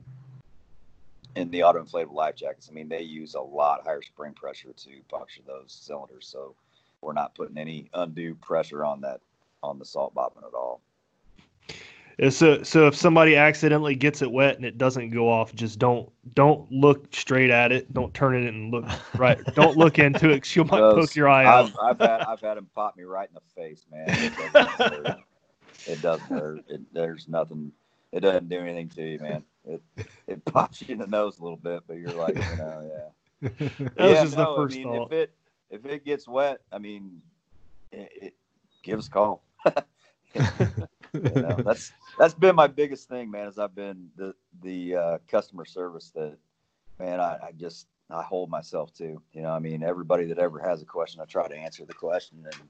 in 1.35 1.51
the 1.51 1.61
auto 1.61 1.83
inflatable 1.83 2.15
life 2.15 2.35
jackets. 2.35 2.67
I 2.69 2.73
mean, 2.73 2.89
they 2.89 3.03
use 3.03 3.35
a 3.35 3.41
lot 3.41 3.83
higher 3.85 4.01
spring 4.01 4.33
pressure 4.33 4.73
to 4.75 4.89
puncture 5.09 5.41
those 5.45 5.71
cylinders. 5.79 6.25
So 6.27 6.55
we're 7.01 7.13
not 7.13 7.35
putting 7.35 7.59
any 7.59 7.87
undue 7.93 8.33
pressure 8.35 8.83
on 8.83 8.99
that 9.01 9.21
on 9.61 9.77
the 9.77 9.85
salt 9.85 10.15
bobbin 10.15 10.43
at 10.43 10.55
all. 10.55 10.81
Yeah, 12.17 12.29
So, 12.29 12.63
so 12.63 12.87
if 12.87 12.95
somebody 12.95 13.35
accidentally 13.35 13.95
gets 13.95 14.21
it 14.21 14.31
wet 14.31 14.55
and 14.55 14.65
it 14.65 14.77
doesn't 14.77 15.09
go 15.09 15.29
off, 15.29 15.53
just 15.53 15.79
don't 15.79 16.09
don't 16.33 16.69
look 16.71 17.13
straight 17.13 17.49
at 17.49 17.71
it. 17.71 17.93
Don't 17.93 18.13
turn 18.13 18.35
it 18.35 18.47
and 18.47 18.71
look 18.71 18.85
right. 19.17 19.37
Don't 19.53 19.77
look 19.77 19.99
into 19.99 20.29
it. 20.29 20.41
'cause 20.43 20.55
you 20.55 20.63
might 20.63 20.79
poke 20.79 21.15
your 21.15 21.27
eye 21.29 21.45
out. 21.45 21.65
I've, 21.65 21.79
I've 21.81 21.99
had 21.99 22.21
I've 22.21 22.41
had 22.41 22.57
them 22.57 22.69
pop 22.73 22.95
me 22.97 23.03
right 23.03 23.27
in 23.27 23.35
the 23.35 23.41
face, 23.61 23.85
man. 23.91 24.07
It 24.07 24.35
doesn't 24.37 24.55
hurt. 24.77 25.17
It 25.87 26.01
doesn't 26.01 26.29
hurt. 26.29 26.63
It, 26.69 26.81
there's 26.93 27.27
nothing. 27.27 27.71
It 28.11 28.21
doesn't 28.21 28.49
do 28.49 28.59
anything 28.59 28.89
to 28.89 29.03
you, 29.03 29.19
man. 29.19 29.43
It 29.65 29.81
it 30.27 30.45
pops 30.45 30.81
you 30.81 30.93
in 30.93 30.99
the 30.99 31.07
nose 31.07 31.39
a 31.39 31.43
little 31.43 31.57
bit, 31.57 31.83
but 31.87 31.97
you're 31.97 32.15
like, 32.15 32.35
you 32.35 32.55
know, 32.57 32.89
yeah. 32.89 33.49
That 33.95 34.05
was 34.05 34.17
yeah, 34.17 34.23
just 34.23 34.37
the 34.37 34.53
first 34.55 34.75
I 34.75 34.77
mean, 34.79 34.87
thought. 34.87 35.05
if 35.07 35.11
it 35.11 35.33
if 35.69 35.85
it 35.85 36.05
gets 36.05 36.27
wet, 36.27 36.61
I 36.71 36.77
mean, 36.79 37.21
it, 37.91 38.09
it 38.21 38.33
give 38.83 38.99
us 38.99 39.07
a 39.07 39.11
call. 39.11 39.43
you 41.35 41.41
know, 41.41 41.57
that's 41.63 41.91
that's 42.17 42.33
been 42.33 42.55
my 42.55 42.67
biggest 42.67 43.09
thing, 43.09 43.29
man. 43.31 43.47
Is 43.47 43.57
I've 43.57 43.75
been 43.75 44.09
the 44.15 44.33
the 44.61 44.95
uh, 44.95 45.17
customer 45.27 45.65
service 45.65 46.11
that, 46.15 46.37
man, 46.99 47.19
I, 47.19 47.37
I 47.47 47.51
just 47.57 47.87
I 48.09 48.21
hold 48.21 48.49
myself 48.49 48.93
to. 48.95 49.21
You 49.33 49.41
know, 49.41 49.49
I 49.49 49.59
mean, 49.59 49.83
everybody 49.83 50.25
that 50.25 50.39
ever 50.39 50.59
has 50.59 50.81
a 50.81 50.85
question, 50.85 51.21
I 51.21 51.25
try 51.25 51.47
to 51.47 51.55
answer 51.55 51.85
the 51.85 51.93
question 51.93 52.45
and 52.45 52.69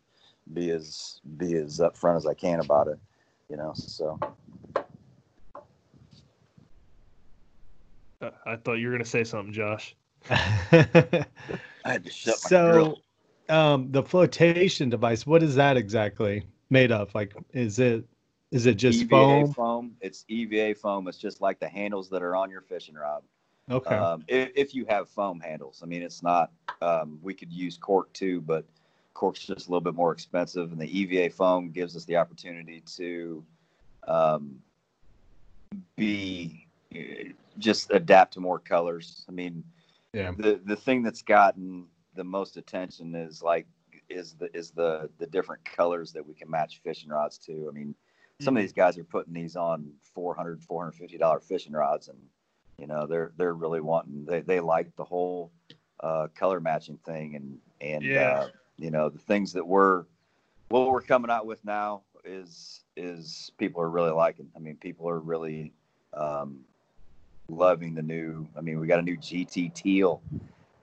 be 0.53 0.71
as 0.71 1.21
be 1.38 1.55
as 1.55 1.79
upfront 1.79 2.17
as 2.17 2.25
I 2.25 2.34
can 2.34 2.60
about 2.60 2.88
it. 2.88 2.99
You 3.49 3.58
know, 3.58 3.73
so 3.75 4.19
Uh, 8.21 8.31
I 8.45 8.55
thought 8.55 8.75
you 8.75 8.88
were 8.88 8.93
gonna 8.93 9.05
say 9.05 9.23
something, 9.23 9.53
Josh. 9.53 9.95
I 10.29 11.25
had 11.84 12.03
to 12.03 12.12
shut 12.12 12.38
my 12.43 12.49
grill. 12.49 13.01
so, 13.49 13.53
um, 13.53 13.91
the 13.91 14.03
flotation 14.03 14.89
device, 14.89 15.25
what 15.25 15.43
is 15.43 15.55
that 15.55 15.77
exactly 15.77 16.43
made 16.69 16.91
of? 16.91 17.13
Like, 17.13 17.36
is 17.53 17.79
it 17.79 18.05
is 18.55 18.65
it 18.67 18.75
just 18.75 19.01
EVA 19.01 19.09
foam? 19.09 19.53
foam. 19.53 19.95
It's 19.99 20.23
EVA 20.29 20.75
foam. 20.75 21.09
It's 21.09 21.17
just 21.17 21.41
like 21.41 21.59
the 21.59 21.67
handles 21.67 22.09
that 22.09 22.23
are 22.23 22.37
on 22.37 22.49
your 22.49 22.61
fishing 22.61 22.95
rod. 22.95 23.21
Okay. 23.69 23.93
Um, 23.93 24.23
if, 24.29 24.49
if 24.55 24.73
you 24.73 24.85
have 24.87 25.09
foam 25.09 25.41
handles, 25.41 25.81
I 25.83 25.87
mean, 25.87 26.01
it's 26.01 26.23
not. 26.23 26.51
Um, 26.81 27.19
we 27.21 27.33
could 27.33 27.51
use 27.51 27.77
cork 27.77 28.13
too, 28.13 28.39
but 28.39 28.63
cork's 29.13 29.41
just 29.41 29.67
a 29.67 29.69
little 29.69 29.81
bit 29.81 29.93
more 29.93 30.13
expensive, 30.13 30.71
and 30.71 30.79
the 30.79 30.87
EVA 30.99 31.31
foam 31.31 31.69
gives 31.69 31.97
us 31.97 32.05
the 32.05 32.15
opportunity 32.15 32.81
to 32.95 33.43
um, 34.07 34.57
be 35.97 36.65
uh, 36.95 37.33
just 37.59 37.91
adapt 37.91 38.35
to 38.35 38.39
more 38.39 38.59
colors. 38.59 39.25
I 39.27 39.33
mean, 39.33 39.65
yeah. 40.13 40.31
the 40.37 40.61
the 40.63 40.77
thing 40.77 41.03
that's 41.03 41.23
gotten 41.23 41.87
the 42.15 42.23
most 42.23 42.55
attention 42.55 43.15
is 43.15 43.43
like 43.43 43.67
is 44.07 44.33
the 44.33 44.55
is 44.55 44.71
the 44.71 45.09
the 45.17 45.27
different 45.27 45.65
colors 45.65 46.13
that 46.13 46.25
we 46.25 46.33
can 46.33 46.49
match 46.49 46.79
fishing 46.85 47.09
rods 47.09 47.37
to. 47.39 47.67
I 47.67 47.73
mean, 47.73 47.95
some 48.41 48.58
of 48.58 48.62
these 48.63 48.74
guys 48.74 48.98
are 48.98 49.04
putting 49.04 49.34
these 49.34 49.56
on 49.56 49.91
400 50.13 50.62
450 50.62 51.17
dollar 51.17 51.39
fishing 51.39 51.74
rods 51.74 52.10
and 52.10 52.17
you 52.78 52.88
know 52.88 53.08
they're 53.08 53.32
they're 53.38 53.54
really 53.54 53.80
wanting 53.82 54.26
they, 54.26 54.41
they 54.41 54.60
like 54.60 54.93
the 54.98 55.04
whole 55.04 55.52
uh, 56.02 56.28
color 56.36 56.60
matching 56.60 56.98
thing 57.06 57.36
and 57.36 57.58
and 57.82 58.04
Yeah. 58.04 58.41
uh, 58.41 58.48
you 58.78 58.91
know 58.91 59.10
the 59.10 59.19
things 59.19 59.54
that 59.54 59.65
we're 59.65 60.04
what 60.69 60.89
we're 60.91 61.02
coming 61.02 61.32
out 61.32 61.45
with 61.45 61.63
now 61.63 62.02
is 62.26 62.84
is 62.98 63.52
people 63.58 63.82
are 63.82 63.89
really 63.89 64.12
liking 64.12 64.50
i 64.56 64.60
mean 64.60 64.76
people 64.78 65.08
are 65.08 65.19
really 65.19 65.71
um, 66.13 66.60
loving 67.50 67.93
the 67.93 68.02
new 68.02 68.45
i 68.58 68.62
mean 68.62 68.80
we 68.80 68.88
got 68.88 69.00
a 69.00 69.04
new 69.04 69.17
gt 69.17 69.74
teal 69.74 70.21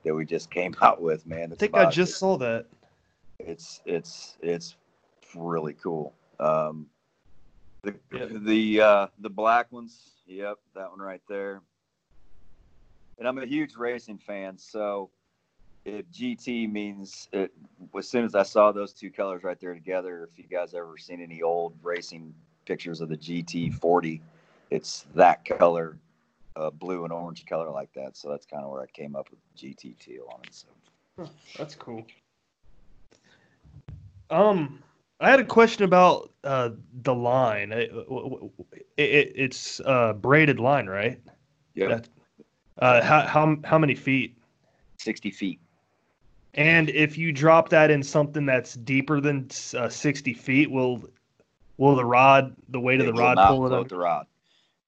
that 0.05 0.15
we 0.15 0.25
just 0.25 0.51
came 0.51 0.75
out 0.81 1.03
with 1.03 1.27
man 1.27 1.53
I 1.53 1.57
think 1.57 1.75
I 1.75 1.83
about- 1.83 1.93
just 1.93 2.17
saw 2.19 2.37
that. 2.39 2.67
it's 3.39 3.83
it's 3.85 4.39
it's 4.41 4.77
really 5.35 5.75
cool. 5.75 6.15
Um, 6.41 6.87
the 7.83 7.95
Yep. 8.13 8.31
the 8.45 8.81
uh, 8.81 9.07
the 9.19 9.31
black 9.31 9.73
ones, 9.73 10.23
yep, 10.27 10.59
that 10.75 10.91
one 10.91 11.01
right 11.01 11.23
there. 11.29 11.63
And 13.19 13.29
I'm 13.29 13.39
a 13.39 13.47
huge 13.47 13.77
racing 13.77 14.19
fan, 14.19 14.59
so 14.59 15.11
if 15.85 16.09
GT 16.11 16.71
means 16.71 17.29
it, 17.33 17.53
as 17.97 18.09
soon 18.09 18.25
as 18.25 18.35
I 18.35 18.43
saw 18.43 18.73
those 18.73 18.93
two 18.93 19.11
colors 19.11 19.43
right 19.43 19.59
there 19.61 19.75
together, 19.75 20.29
if 20.33 20.39
you 20.39 20.45
guys 20.45 20.75
ever 20.75 20.97
seen 20.97 21.21
any 21.21 21.43
old 21.43 21.75
racing 21.83 22.35
pictures 22.67 23.01
of 23.01 23.09
the 23.09 23.17
GT40, 23.17 24.21
it's 24.71 25.07
that 25.15 25.45
color, 25.45 25.99
uh, 26.57 26.71
blue 26.71 27.05
and 27.05 27.13
orange 27.13 27.45
color 27.47 27.71
like 27.71 27.93
that. 27.95 28.17
So 28.17 28.31
that's 28.31 28.47
kind 28.47 28.65
of 28.65 28.71
where 28.71 28.83
I 28.83 28.87
came 28.87 29.17
up 29.17 29.29
with 29.31 29.41
GT 29.57 29.99
teal 29.99 30.29
on 30.33 30.41
it. 30.45 30.55
So. 30.55 31.29
That's 31.59 31.75
cool. 31.75 32.07
Um, 34.31 34.83
I 35.23 35.31
had 35.31 35.39
a 35.39 35.45
question 35.45 35.85
about 35.85 36.33
uh 36.43 36.71
the 37.03 37.15
line. 37.15 37.71
It, 37.71 37.93
it, 38.97 39.33
it's 39.37 39.81
uh 39.85 40.15
braided 40.15 40.59
line, 40.59 40.89
right? 40.89 41.21
Yeah, 41.75 42.01
Uh, 42.79 43.01
how 43.03 43.21
how 43.23 43.57
how 43.65 43.79
many 43.79 43.95
feet? 43.95 44.37
60 44.99 45.31
feet. 45.31 45.61
And 46.55 46.91
if 46.91 47.17
you 47.17 47.33
drop 47.33 47.69
that 47.71 47.91
in 47.91 48.03
something 48.03 48.45
that's 48.45 48.75
deeper 48.75 49.21
than 49.21 49.49
uh, 49.77 49.89
sixty 49.89 50.35
feet, 50.35 50.71
will 50.71 51.09
will 51.79 51.95
the 51.95 52.05
rod, 52.05 52.57
the 52.69 52.81
weight 52.81 53.01
of 53.01 53.07
the 53.07 53.15
rod, 53.15 53.39
pull 53.47 53.67
it 53.67 53.69
float 53.69 53.83
up? 53.83 53.89
the 53.89 53.97
rod. 53.97 54.27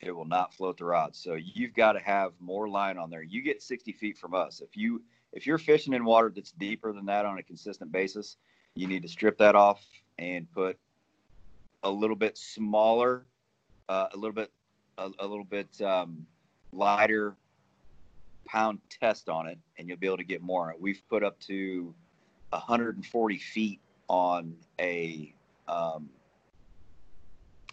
It 0.00 0.10
will 0.10 0.26
not 0.26 0.52
float 0.52 0.78
the 0.78 0.84
rod. 0.84 1.14
So 1.14 1.34
you've 1.34 1.74
got 1.74 1.92
to 1.92 2.00
have 2.00 2.32
more 2.40 2.68
line 2.68 2.98
on 2.98 3.08
there. 3.08 3.22
You 3.22 3.40
get 3.40 3.62
60 3.62 3.92
feet 3.92 4.18
from 4.18 4.34
us. 4.34 4.60
If 4.60 4.76
you 4.76 5.00
if 5.32 5.46
you're 5.46 5.58
fishing 5.58 5.94
in 5.94 6.04
water 6.04 6.30
that's 6.34 6.50
deeper 6.50 6.92
than 6.92 7.06
that 7.06 7.24
on 7.24 7.38
a 7.38 7.42
consistent 7.42 7.92
basis, 7.92 8.36
you 8.74 8.88
need 8.88 9.02
to 9.02 9.08
strip 9.08 9.38
that 9.38 9.54
off 9.54 9.86
and 10.18 10.50
put 10.52 10.78
a 11.82 11.90
little 11.90 12.16
bit 12.16 12.36
smaller, 12.38 13.26
uh, 13.88 14.08
a 14.12 14.16
little 14.16 14.32
bit 14.32 14.50
a, 14.98 15.10
a 15.18 15.26
little 15.26 15.44
bit 15.44 15.80
um, 15.82 16.26
lighter 16.72 17.36
pound 18.46 18.78
test 18.88 19.28
on 19.28 19.46
it, 19.46 19.58
and 19.78 19.88
you'll 19.88 19.98
be 19.98 20.06
able 20.06 20.16
to 20.16 20.24
get 20.24 20.42
more 20.42 20.64
on 20.64 20.70
it. 20.70 20.80
We've 20.80 21.02
put 21.08 21.22
up 21.22 21.38
to 21.40 21.94
140 22.50 23.38
feet 23.38 23.80
on 24.08 24.54
a 24.80 25.32
um, 25.66 26.08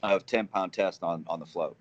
of 0.04 0.26
10 0.26 0.48
pound 0.48 0.74
test 0.74 1.04
on 1.04 1.24
on 1.28 1.40
the 1.40 1.46
float. 1.46 1.78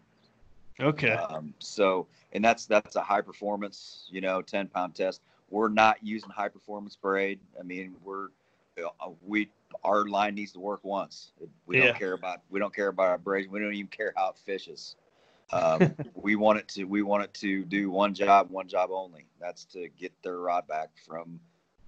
Okay. 0.81 1.13
Um, 1.13 1.55
so, 1.59 2.07
and 2.33 2.45
that's 2.45 2.67
that's 2.67 2.97
a 2.97 3.03
high 3.03 3.21
performance, 3.21 4.09
you 4.11 4.21
know, 4.21 4.41
10 4.43 4.69
pound 4.69 4.95
test. 4.95 5.23
We're 5.51 5.69
not 5.69 5.99
using 6.03 6.31
high 6.31 6.49
performance 6.49 6.97
braid. 6.97 7.41
I 7.59 7.63
mean, 7.63 7.95
we're 8.05 8.29
we 9.23 9.51
our 9.85 10.07
line 10.07 10.35
needs 10.35 10.53
to 10.53 10.61
work 10.61 10.81
once. 10.85 11.33
We 11.67 11.77
Yeah. 11.77 11.83
don't 11.83 11.95
care 11.95 12.13
about 12.15 12.41
we 12.51 12.59
don't 12.61 12.75
care 12.75 12.89
about 12.89 13.09
our 13.09 13.19
braid. 13.19 13.51
We 13.51 13.61
don't 13.61 13.75
even 13.75 13.89
care 13.89 14.13
how 14.17 14.31
it 14.31 14.39
fishes. 14.39 14.97
Um, 15.53 15.97
we 16.15 16.37
want 16.37 16.59
it 16.59 16.69
to 16.69 16.85
we 16.85 17.03
want 17.03 17.25
it 17.25 17.35
to 17.35 17.65
do 17.65 17.91
one 17.91 18.15
job, 18.15 18.51
one 18.51 18.69
job 18.69 18.91
only. 18.93 19.27
That's 19.41 19.65
to 19.67 19.89
get 19.89 20.13
their 20.23 20.39
rod 20.39 20.67
back 20.67 20.91
from 21.07 21.41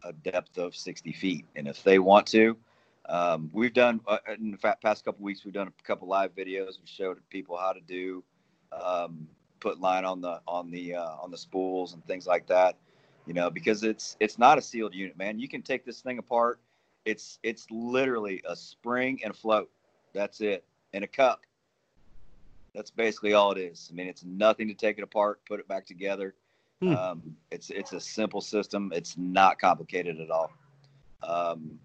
a 0.05 0.13
depth 0.13 0.59
of 0.59 0.75
60 0.75 1.13
feet. 1.13 1.47
And 1.57 1.67
if 1.69 1.83
they 1.83 1.99
want 1.99 2.27
to, 2.29 2.57
um, 3.09 3.51
we've 3.53 3.73
done 3.75 4.01
uh, 4.07 4.19
in 4.39 4.51
the 4.53 4.57
past 4.57 5.05
couple 5.05 5.25
weeks 5.25 5.45
we've 5.45 5.55
done 5.55 5.69
a 5.69 5.83
couple 5.85 6.09
live 6.09 6.35
videos. 6.35 6.81
We 6.81 6.87
showed 6.87 7.19
people 7.31 7.57
how 7.57 7.73
to 7.73 7.81
do 7.81 8.23
um, 8.73 9.29
put 9.61 9.81
line 9.81 10.05
on 10.05 10.21
the 10.21 10.41
on 10.47 10.71
the 10.71 10.95
uh, 10.95 11.17
on 11.23 11.31
the 11.31 11.39
spools 11.39 11.95
and 11.95 12.05
things 12.07 12.27
like 12.27 12.47
that. 12.47 12.77
You 13.27 13.35
know, 13.35 13.51
because 13.51 13.83
it's 13.83 14.17
it's 14.21 14.39
not 14.39 14.59
a 14.59 14.63
sealed 14.63 14.95
unit, 14.95 15.17
man. 15.17 15.39
You 15.39 15.49
can 15.49 15.63
take 15.63 15.85
this 15.85 16.01
thing 16.01 16.19
apart. 16.19 16.61
It's 17.05 17.39
it's 17.43 17.67
literally 17.71 18.43
a 18.49 18.55
spring 18.55 19.21
and 19.25 19.33
a 19.33 19.37
float. 19.37 19.71
That's 20.13 20.41
it, 20.41 20.65
and 20.93 21.05
a 21.05 21.07
cup. 21.09 21.41
That's 22.75 22.91
basically 22.91 23.35
all 23.35 23.53
it 23.53 23.59
is. 23.59 23.89
I 23.91 23.95
mean, 23.95 24.09
it's 24.09 24.25
nothing 24.25 24.69
to 24.69 24.75
take 24.75 24.99
it 24.99 25.03
apart, 25.03 25.41
put 25.47 25.61
it 25.61 25.69
back 25.69 25.85
together. 25.85 26.35
Hmm. 26.81 26.95
Um, 26.95 27.37
it's 27.51 27.71
it's 27.71 27.93
a 27.93 28.01
simple 28.01 28.41
system. 28.41 28.93
It's 28.95 29.17
not 29.17 29.59
complicated 29.59 30.21
at 30.21 30.31
all. 30.31 30.51
Um, 31.23 31.79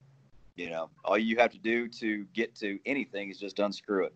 you 0.56 0.70
know, 0.70 0.90
all 1.06 1.18
you 1.18 1.38
have 1.38 1.52
to 1.52 1.60
do 1.60 1.88
to 1.88 2.26
get 2.34 2.56
to 2.56 2.80
anything 2.86 3.30
is 3.30 3.40
just 3.40 3.60
unscrew 3.60 4.06
it, 4.06 4.14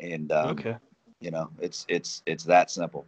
and 0.00 0.32
um, 0.32 0.50
okay. 0.50 0.76
you 1.20 1.30
know, 1.30 1.50
it's 1.60 1.86
it's 1.88 2.22
it's 2.26 2.44
that 2.44 2.70
simple. 2.70 3.06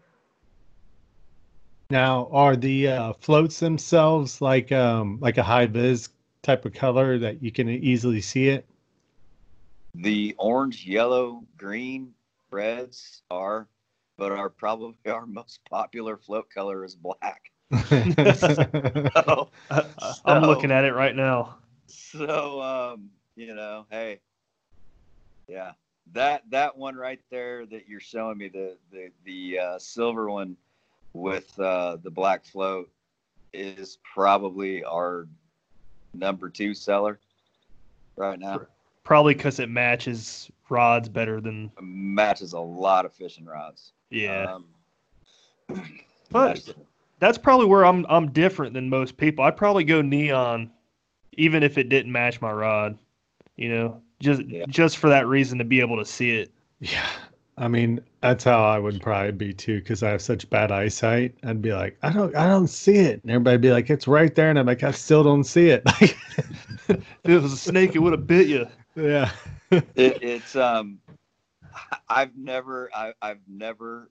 Now, 1.91 2.29
are 2.33 2.57
the 2.57 2.89
uh, 2.89 3.13
floats 3.15 3.59
themselves 3.59 4.41
like 4.41 4.71
um 4.73 5.19
like 5.21 5.39
a 5.39 5.43
high 5.43 5.67
vis 5.67 6.09
type 6.43 6.65
of 6.65 6.75
color 6.75 7.19
that 7.19 7.43
you 7.43 7.53
can 7.53 7.69
easily 7.69 8.21
see 8.21 8.49
it? 8.49 8.67
The 9.95 10.35
orange, 10.39 10.87
yellow, 10.87 11.45
green, 11.57 12.13
reds 12.51 13.23
are, 13.31 13.69
but 14.17 14.33
our 14.33 14.49
probably 14.49 14.97
our 15.07 15.27
most 15.27 15.61
popular 15.69 16.17
float 16.17 16.51
color 16.51 16.85
is 16.85 16.95
black. 16.97 17.51
So, 18.35 19.49
I, 19.71 19.85
I'm 20.27 20.43
looking 20.43 20.71
at 20.71 20.85
it 20.85 20.93
right 20.93 21.17
now. 21.17 21.57
so 21.87 22.61
um, 22.61 23.11
you 23.35 23.55
know, 23.55 23.87
hey, 23.91 24.21
yeah, 25.49 25.73
that 26.13 26.43
that 26.51 26.77
one 26.77 26.97
right 26.97 27.21
there 27.31 27.65
that 27.67 27.89
you're 27.89 28.01
showing 28.01 28.39
me 28.39 28.49
the 28.49 28.77
the 28.91 29.11
the 29.25 29.59
uh, 29.59 29.79
silver 29.79 30.31
one 30.31 30.57
with 31.15 31.59
uh, 31.59 31.97
the 32.03 32.11
black 32.11 32.45
float 32.45 32.91
is 33.53 33.99
probably 34.15 34.85
our 34.85 35.27
number 36.15 36.49
two 36.49 36.75
seller 36.75 37.19
right 38.17 38.39
now. 38.39 38.63
Probably 39.05 39.35
because 39.35 39.59
it 39.59 39.69
matches 39.69 40.51
rods 40.69 41.09
better 41.09 41.41
than 41.41 41.71
Matches 41.81 42.53
a 42.53 42.61
lot 42.61 43.05
of 43.05 43.13
fishing 43.13 43.45
rods. 43.45 43.93
yeah. 44.11 44.55
Um, 44.55 44.67
but 46.31 46.63
that's 47.19 47.39
probably 47.39 47.67
where 47.67 47.85
I'm 47.85 48.07
I'm 48.09 48.31
different 48.31 48.75
than 48.75 48.89
most 48.89 49.17
people. 49.17 49.45
I'd 49.45 49.57
probably 49.57 49.85
go 49.85 50.03
neon, 50.03 50.71
even 51.33 51.63
if 51.63 51.79
it 51.79 51.89
didn't 51.89 52.13
match 52.13 52.41
my 52.41 52.53
rod. 52.53 52.97
You 53.57 53.69
know, 53.71 54.03
just 54.21 54.43
Yeah. 54.43 54.65
just 54.69 54.99
for 54.99 55.09
that 55.11 55.27
reason 55.27 55.59
to 55.59 55.65
be 55.65 55.81
able 55.81 55.99
to 55.99 56.05
see 56.05 56.31
it. 56.39 56.51
Yeah. 56.81 57.07
I 57.59 57.69
mean, 57.69 58.01
that's 58.23 58.45
how 58.45 58.65
I 58.65 58.79
would 58.79 59.01
probably 59.03 59.33
be 59.33 59.53
too, 59.55 59.81
because 59.81 60.03
I 60.03 60.11
have 60.11 60.23
such 60.23 60.49
bad 60.51 60.73
eyesight. 60.73 61.37
I'd 61.45 61.63
be 61.63 61.73
like, 61.75 61.99
I 62.03 62.13
don't, 62.13 62.35
I 62.37 62.47
don't 62.49 62.69
see 62.69 62.97
it, 62.97 63.23
and 63.23 63.31
everybody'd 63.31 63.61
be 63.63 63.73
like, 63.73 63.91
it's 63.91 64.09
right 64.09 64.35
there, 64.35 64.51
and 64.51 64.59
I'm 64.59 64.67
like, 64.67 64.85
I 64.85 64.93
still 64.93 65.25
don't 65.25 65.45
see 65.45 65.71
it. 65.71 65.83
Like, 66.01 66.19
If 67.25 67.31
it 67.31 67.41
was 67.41 67.53
a 67.53 67.57
snake, 67.57 67.95
it 67.95 68.01
would 68.01 68.13
have 68.13 68.27
bit 68.27 68.49
you. 68.49 68.67
yeah, 68.97 69.31
it, 69.97 70.19
it's 70.23 70.57
um 70.57 71.01
i've 72.09 72.37
never 72.37 72.91
I, 72.95 73.13
i've 73.23 73.41
never 73.49 74.11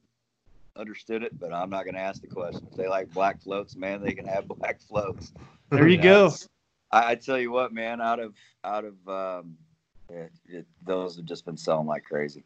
understood 0.75 1.23
it 1.23 1.39
but 1.39 1.53
i'm 1.53 1.69
not 1.69 1.83
going 1.85 1.95
to 1.95 2.01
ask 2.01 2.21
the 2.21 2.27
question 2.27 2.67
if 2.69 2.77
they 2.77 2.87
like 2.87 3.09
black 3.13 3.41
floats 3.41 3.75
man 3.75 4.01
they 4.01 4.13
can 4.13 4.27
have 4.27 4.47
black 4.59 4.81
floats 4.81 5.33
There 5.69 5.87
you 5.87 5.97
Yeah, 5.97 5.97
go. 5.97 6.33
I, 6.91 7.11
I 7.11 7.15
tell 7.15 7.39
you 7.39 7.51
what 7.51 7.73
man 7.73 8.01
out 8.01 8.19
of 8.19 8.35
out 8.63 8.85
of 8.85 8.95
um 9.07 9.57
it, 10.09 10.31
it, 10.47 10.67
those 10.83 11.17
have 11.17 11.25
just 11.25 11.45
been 11.45 11.57
selling 11.57 11.87
like 11.87 12.03
crazy 12.05 12.45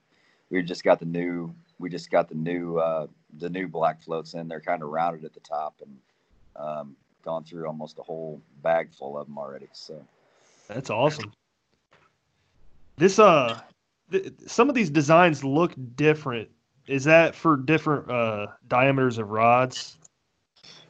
we 0.49 0.61
just 0.61 0.83
got 0.83 0.99
the 0.99 1.05
new 1.05 1.53
we 1.79 1.89
just 1.89 2.09
got 2.09 2.29
the 2.29 2.35
new 2.35 2.77
uh 2.77 3.07
the 3.39 3.49
new 3.49 3.67
black 3.67 4.01
floats 4.01 4.33
in 4.33 4.47
they're 4.47 4.61
kind 4.61 4.81
of 4.81 4.89
rounded 4.89 5.25
at 5.25 5.33
the 5.33 5.39
top 5.41 5.75
and 5.81 5.97
um 6.55 6.95
gone 7.23 7.43
through 7.43 7.65
almost 7.65 7.97
a 7.99 8.03
whole 8.03 8.39
bag 8.61 8.89
full 8.93 9.17
of 9.17 9.27
them 9.27 9.37
already 9.37 9.67
so 9.73 10.05
That's 10.67 10.89
awesome. 10.89 11.31
This 12.97 13.19
uh, 13.19 13.59
th- 14.11 14.33
some 14.47 14.69
of 14.69 14.75
these 14.75 14.89
designs 14.89 15.43
look 15.43 15.73
different. 15.95 16.49
Is 16.87 17.03
that 17.05 17.35
for 17.35 17.57
different 17.57 18.09
uh 18.09 18.47
diameters 18.67 19.17
of 19.17 19.29
rods? 19.29 19.97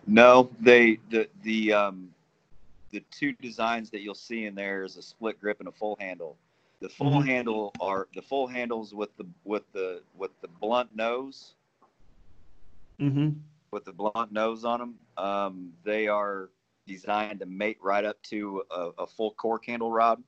No, 0.08 0.50
they 0.60 1.00
the 1.10 1.28
the 1.44 1.74
um 1.74 2.10
the 2.92 3.04
two 3.12 3.34
designs 3.34 3.90
that 3.90 4.02
you'll 4.02 4.14
see 4.14 4.46
in 4.46 4.56
there 4.56 4.84
is 4.84 4.98
a 4.98 5.02
split 5.02 5.40
grip 5.42 5.60
and 5.60 5.68
a 5.68 5.72
full 5.72 5.98
handle. 6.00 6.38
The 6.82 6.90
full 6.90 7.22
Mhm. 7.22 7.26
handle 7.26 7.72
are 7.80 8.08
the 8.16 8.22
full 8.22 8.48
handles 8.48 8.94
with 8.94 9.16
the 9.18 9.26
with 9.44 9.64
the 9.72 10.04
with 10.16 10.32
the 10.42 10.48
blunt 10.48 10.96
nose 10.96 11.56
Mm-hmm. 13.00 13.40
with 13.72 13.86
the 13.86 13.92
blunt 13.94 14.32
nose 14.32 14.64
on 14.64 14.80
them. 14.80 15.00
Um, 15.18 15.74
they 15.84 16.08
are 16.08 16.50
designed 16.88 17.40
to 17.42 17.46
mate 17.46 17.78
right 17.82 18.06
up 18.06 18.22
to 18.24 18.64
a, 18.72 18.90
a 19.00 19.08
full 19.08 19.32
cork 19.32 19.66
handle 19.66 19.92
rod. 19.92 20.24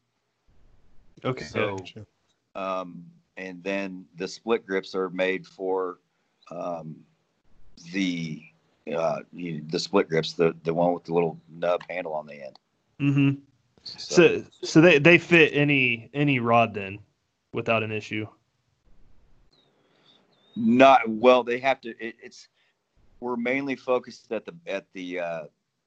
Okay. 1.24 1.46
So- 1.46 1.78
Gotcha. 1.78 2.06
Um, 2.56 3.06
and 3.38 3.64
then 3.64 4.06
the 4.16 4.28
split 4.28 4.66
grips 4.66 4.96
are 4.96 5.10
made 5.12 5.46
for 5.46 6.00
um, 6.50 7.06
the 7.94 8.42
uh, 8.94 9.20
you, 9.32 9.64
the 9.70 9.78
split 9.80 10.10
grips, 10.10 10.34
the 10.34 10.56
the 10.64 10.74
one 10.74 10.94
with 10.94 11.04
the 11.04 11.14
little 11.14 11.40
nub 11.50 11.82
handle 11.90 12.14
on 12.14 12.26
the 12.26 12.34
end. 12.46 12.60
mm-hmm. 13.00 13.40
So 13.98 14.44
so 14.64 14.82
they 14.82 15.00
they 15.00 15.18
fit 15.18 15.52
any 15.54 16.10
any 16.14 16.40
rod 16.40 16.74
then 16.74 17.00
without 17.54 17.84
an 17.84 17.92
issue. 17.92 18.28
Not 20.56 21.08
well. 21.08 21.44
They 21.44 21.60
have 21.60 21.80
to. 21.82 21.90
It, 21.90 22.16
it's 22.22 22.48
we're 23.20 23.38
mainly 23.38 23.76
focused 23.76 24.32
at 24.32 24.46
the 24.46 24.54
at 24.68 24.86
the 24.94 25.20
uh, 25.20 25.44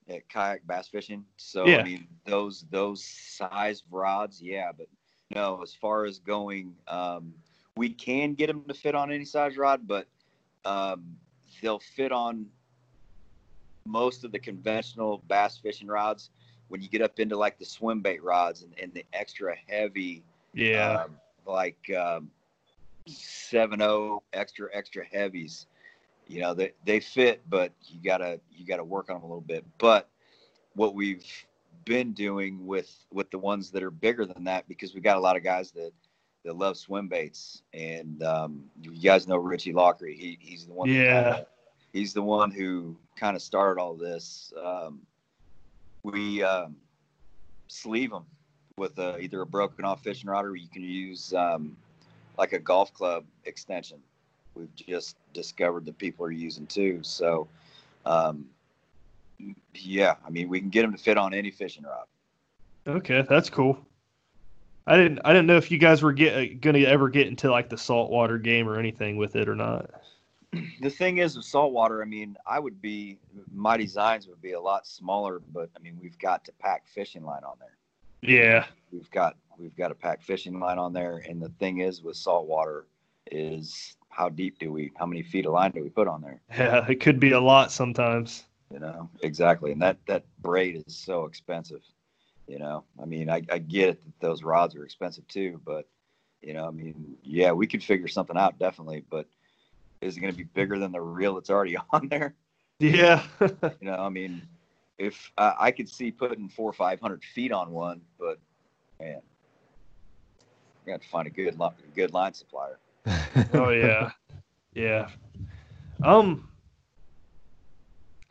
at 0.09 0.29
kayak 0.29 0.67
bass 0.67 0.89
fishing. 0.89 1.25
So 1.37 1.67
Yeah. 1.67 1.79
I 1.79 1.85
mean 1.85 2.07
those 2.25 2.65
those 2.71 3.05
size 3.05 3.83
rods, 3.91 4.41
yeah. 4.41 4.73
But 4.77 4.89
no, 5.35 5.61
as 5.63 5.75
far 5.75 6.05
as 6.05 6.19
going, 6.19 6.75
um, 6.89 7.35
we 7.77 7.91
can 7.91 8.35
get 8.35 8.49
them 8.49 8.65
to 8.69 8.75
fit 8.75 8.95
on 8.95 9.13
any 9.13 9.25
size 9.25 9.57
rod, 9.57 9.87
but 9.87 10.07
um, 10.65 11.17
they'll 11.63 11.79
fit 11.79 12.13
on 12.13 12.47
most 13.87 14.25
of 14.25 14.33
the 14.33 14.39
conventional 14.39 15.23
bass 15.29 15.59
fishing 15.59 15.89
rods. 15.89 16.31
When 16.71 16.83
you 16.83 16.89
get 16.89 17.03
up 17.03 17.21
into 17.21 17.37
like 17.37 17.59
the 17.59 17.67
swim 17.67 18.01
bait 18.03 18.23
rods 18.25 18.63
and, 18.63 18.75
and 18.83 18.95
the 18.95 19.05
extra 19.13 19.57
heavy 19.69 20.25
Yeah. 20.55 21.05
um, 21.05 21.17
like 21.47 21.91
um, 21.97 22.31
7.0 23.09 24.21
extra 24.33 24.69
extra 24.73 25.05
heavies 25.05 25.67
you 26.27 26.41
know 26.41 26.55
they, 26.55 26.73
they 26.85 27.01
fit 27.01 27.43
but 27.49 27.73
you 27.87 28.01
gotta 28.03 28.41
you 28.51 28.67
gotta 28.67 28.85
work 28.85 29.11
on 29.11 29.17
them 29.17 29.25
a 29.25 29.27
little 29.27 29.41
bit 29.41 29.65
but 29.79 30.09
what 30.75 30.95
we've 30.95 31.47
been 31.85 32.13
doing 32.13 32.67
with 32.67 33.07
with 33.13 33.31
the 33.31 33.39
ones 33.39 33.71
that 33.73 33.83
are 33.83 33.91
bigger 33.91 34.27
than 34.27 34.45
that 34.45 34.69
because 34.69 34.95
we 34.95 35.01
got 35.01 35.17
a 35.17 35.21
lot 35.21 35.37
of 35.37 35.43
guys 35.43 35.73
that 35.73 35.93
that 36.45 36.57
love 36.57 36.77
swim 36.77 37.09
baits 37.09 37.63
and 37.75 38.23
um, 38.23 38.65
you 38.81 38.93
guys 39.03 39.27
know 39.27 39.37
richie 39.37 39.73
lockery 39.73 40.17
he, 40.17 40.39
he's 40.41 40.67
the 40.67 40.73
one 40.73 40.89
Yeah. 40.89 41.23
kinda- 41.33 41.47
he's 41.93 42.13
the 42.15 42.23
one 42.23 42.51
who 42.51 42.97
kind 43.17 43.37
of 43.37 43.43
started 43.43 43.81
all 43.81 43.95
this 43.95 44.53
um, 44.63 45.01
we 46.03 46.43
um, 46.43 46.77
sleeve 47.69 48.11
them 48.11 48.25
with 48.77 48.99
a, 48.99 49.19
either 49.19 49.43
a 49.43 49.47
broken 49.47 49.85
off 49.85 50.03
fishing 50.03 50.31
rod 50.31 50.45
or 50.45 50.57
you 50.57 50.69
can 50.69 50.83
use 50.83 51.35
um, 51.35 51.77
like 52.39 52.53
a 52.53 52.59
golf 52.59 52.93
club 52.95 53.25
extension. 53.45 53.99
We've 54.55 54.75
just 54.75 55.17
discovered 55.33 55.85
that 55.87 55.99
people 55.99 56.25
are 56.27 56.33
using 56.33 56.67
too. 56.67 57.01
So, 57.03 57.47
um, 58.05 58.47
yeah, 59.75 60.15
I 60.27 60.31
mean, 60.31 60.49
we 60.49 60.61
can 60.61 60.71
get 60.71 60.83
them 60.83 60.93
to 60.93 60.99
fit 60.99 61.17
on 61.17 61.33
any 61.33 61.51
fishing 61.51 61.85
rod. 61.85 62.07
Okay, 62.87 63.25
that's 63.29 63.51
cool. 63.51 63.79
I 64.87 64.97
didn't 64.97 65.21
I 65.25 65.33
didn't 65.33 65.47
know 65.47 65.57
if 65.57 65.71
you 65.71 65.79
guys 65.79 66.03
were 66.03 66.13
get 66.13 66.61
gonna 66.61 66.81
ever 66.81 67.09
get 67.09 67.27
into 67.29 67.51
like 67.51 67.69
the 67.69 67.79
saltwater 67.79 68.39
game 68.39 68.69
or 68.69 68.79
anything 68.79 69.17
with 69.17 69.37
it 69.37 69.49
or 69.49 69.55
not. 69.55 69.91
The 70.81 70.91
thing 70.91 71.19
is 71.19 71.37
with 71.37 71.45
saltwater, 71.45 72.03
I 72.03 72.07
mean, 72.07 72.37
I 72.47 72.59
would 72.59 72.81
be, 72.83 73.19
my 73.55 73.77
designs 73.77 74.27
would 74.27 74.43
be 74.43 74.53
a 74.53 74.61
lot 74.61 74.87
smaller, 74.87 75.41
but 75.53 75.71
I 75.77 75.79
mean, 75.81 75.97
we've 76.03 76.19
got 76.19 76.45
to 76.47 76.53
pack 76.59 76.89
fishing 76.89 77.25
line 77.25 77.45
on 77.45 77.55
there. 77.61 77.77
Yeah. 78.23 78.67
we've 78.93 79.11
got 79.11 79.37
we've 79.59 79.77
got 79.77 79.91
a 79.91 79.95
pack 79.95 80.23
fishing 80.23 80.59
line 80.61 80.79
on 80.79 80.93
there 80.93 81.23
and 81.29 81.41
the 81.41 81.49
thing 81.59 81.81
is 81.81 82.03
with 82.03 82.17
saltwater 82.17 82.87
is 83.31 83.97
how 84.11 84.29
deep 84.29 84.59
do 84.59 84.71
we 84.73 84.91
how 84.99 85.07
many 85.07 85.23
feet 85.23 85.47
of 85.47 85.53
line 85.53 85.71
do 85.71 85.83
we 85.83 85.89
put 85.89 86.07
on 86.09 86.21
there 86.21 86.41
Yeah, 86.51 86.87
it 86.89 87.01
could 87.01 87.19
be 87.21 87.33
a 87.33 87.41
lot 87.41 87.73
sometimes. 87.73 88.45
you 88.73 88.79
know 88.79 89.09
exactly 89.23 89.73
and 89.73 89.81
that 89.81 89.97
that 90.07 90.25
braid 90.43 90.83
is 90.87 90.95
so 90.97 91.25
expensive 91.25 91.81
you 92.47 92.59
know 92.59 92.85
i 93.03 93.07
mean 93.07 93.31
i, 93.31 93.41
I 93.51 93.57
get 93.59 93.89
it 93.91 94.05
that 94.05 94.21
those 94.27 94.43
rods 94.43 94.75
are 94.77 94.85
expensive 94.85 95.27
too 95.29 95.59
but 95.65 95.87
you 96.43 96.53
know 96.53 96.67
i 96.67 96.71
mean 96.71 97.17
yeah 97.23 97.53
we 97.53 97.67
could 97.67 97.83
figure 97.83 98.09
something 98.09 98.37
out 98.37 98.59
definitely 98.59 99.03
but 99.11 99.27
is 100.01 100.17
it 100.17 100.21
going 100.21 100.33
to 100.33 100.37
be 100.37 100.45
bigger 100.45 100.79
than 100.79 100.93
the 100.93 101.01
reel 101.01 101.35
that's 101.35 101.51
already 101.51 101.77
on 101.93 102.09
there 102.09 102.35
Yeah. 102.79 103.23
you 103.41 103.49
know 103.83 103.97
i 103.97 104.09
mean 104.09 104.43
if 104.99 105.31
uh, 105.39 105.55
i 105.59 105.71
could 105.71 105.89
see 105.89 106.11
putting 106.11 106.49
four 106.49 106.71
or 106.71 106.73
five 106.73 107.01
hundred 107.01 107.23
feet 107.25 107.53
on 107.53 107.71
one 107.71 108.01
but 108.19 108.39
man 109.01 109.21
you 110.87 110.93
got 110.93 111.03
to 111.03 111.09
find 111.09 111.27
a 111.27 111.31
good 111.31 111.59
li- 111.59 111.69
good 111.95 112.13
line 112.13 112.33
supplier 112.33 112.79
oh 113.55 113.71
yeah. 113.71 114.11
Yeah. 114.75 115.09
Um 116.05 116.49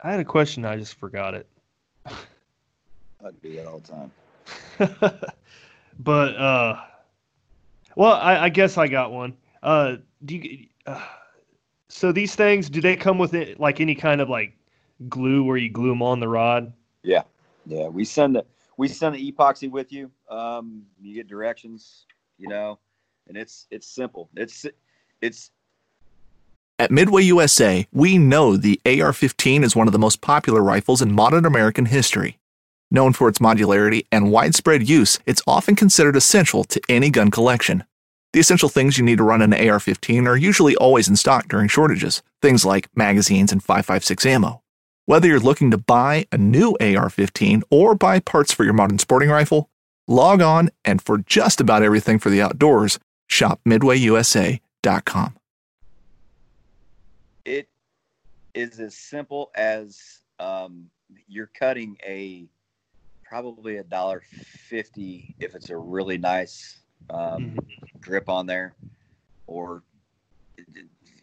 I 0.02 0.10
had 0.12 0.20
a 0.20 0.24
question, 0.24 0.64
I 0.64 0.76
just 0.76 0.94
forgot 0.94 1.34
it. 1.34 1.46
I'd 2.06 3.40
do 3.42 3.54
that 3.56 3.66
all 3.66 3.80
the 3.80 3.88
time 3.88 4.12
but 5.98 6.36
uh 6.36 6.80
well, 7.96 8.12
I, 8.14 8.44
I 8.44 8.48
guess 8.48 8.78
I 8.78 8.86
got 8.88 9.12
one. 9.12 9.36
Uh 9.62 9.96
do 10.24 10.36
you 10.36 10.66
uh, 10.86 11.04
so 11.90 12.12
these 12.12 12.34
things 12.34 12.70
do 12.70 12.80
they 12.80 12.96
come 12.96 13.18
with 13.18 13.34
it 13.34 13.58
like 13.58 13.80
any 13.80 13.94
kind 13.94 14.20
of 14.20 14.28
like 14.28 14.56
glue 15.08 15.42
where 15.42 15.56
you 15.56 15.68
glue 15.68 15.88
them 15.88 16.02
on 16.02 16.20
the 16.20 16.28
rod? 16.28 16.72
Yeah, 17.02 17.22
yeah. 17.66 17.88
we 17.88 18.04
send 18.04 18.36
the 18.36 18.44
we 18.76 18.88
send 18.88 19.14
the 19.14 19.32
epoxy 19.32 19.70
with 19.70 19.92
you. 19.92 20.10
Um, 20.30 20.82
you 21.00 21.14
get 21.14 21.26
directions, 21.26 22.06
you 22.38 22.48
know, 22.48 22.78
and 23.28 23.36
it's 23.36 23.66
it's 23.70 23.86
simple. 23.86 24.30
It's 24.36 24.64
it's 25.20 25.50
At 26.78 26.90
Midway 26.90 27.22
USA, 27.24 27.86
we 27.92 28.18
know 28.18 28.56
the 28.56 28.80
AR 28.86 29.12
15 29.12 29.64
is 29.64 29.76
one 29.76 29.88
of 29.88 29.92
the 29.92 29.98
most 29.98 30.20
popular 30.20 30.62
rifles 30.62 31.02
in 31.02 31.12
modern 31.12 31.44
American 31.44 31.86
history. 31.86 32.38
Known 32.90 33.12
for 33.12 33.28
its 33.28 33.38
modularity 33.38 34.06
and 34.10 34.32
widespread 34.32 34.88
use, 34.88 35.18
it's 35.26 35.42
often 35.46 35.76
considered 35.76 36.16
essential 36.16 36.64
to 36.64 36.80
any 36.88 37.10
gun 37.10 37.30
collection. 37.30 37.84
The 38.32 38.40
essential 38.40 38.68
things 38.68 38.96
you 38.96 39.04
need 39.04 39.18
to 39.18 39.24
run 39.24 39.42
an 39.42 39.52
AR 39.52 39.80
15 39.80 40.26
are 40.26 40.36
usually 40.36 40.76
always 40.76 41.08
in 41.08 41.16
stock 41.16 41.48
during 41.48 41.68
shortages, 41.68 42.22
things 42.40 42.64
like 42.64 42.88
magazines 42.96 43.52
and 43.52 43.62
5.56 43.62 44.24
ammo. 44.26 44.62
Whether 45.06 45.26
you're 45.26 45.40
looking 45.40 45.70
to 45.72 45.78
buy 45.78 46.26
a 46.30 46.38
new 46.38 46.76
AR 46.80 47.10
15 47.10 47.64
or 47.70 47.94
buy 47.94 48.20
parts 48.20 48.52
for 48.52 48.64
your 48.64 48.72
modern 48.72 48.98
sporting 48.98 49.30
rifle, 49.30 49.68
log 50.06 50.40
on 50.40 50.70
and 50.84 51.02
for 51.02 51.18
just 51.18 51.60
about 51.60 51.82
everything 51.82 52.18
for 52.18 52.30
the 52.30 52.40
outdoors, 52.40 52.98
shop 53.26 53.60
midwayusa.com. 53.66 55.36
it 57.44 57.68
is 58.54 58.80
as 58.80 58.94
simple 58.94 59.50
as 59.54 60.20
um, 60.38 60.86
you're 61.28 61.50
cutting 61.58 61.96
a 62.06 62.46
probably 63.24 63.76
a 63.76 63.84
dollar 63.84 64.22
fifty 64.68 65.34
if 65.38 65.54
it's 65.54 65.70
a 65.70 65.76
really 65.76 66.18
nice 66.18 66.79
um, 67.08 67.56
grip 68.00 68.28
on 68.28 68.46
there, 68.46 68.74
or 69.46 69.82
it, 70.56 70.66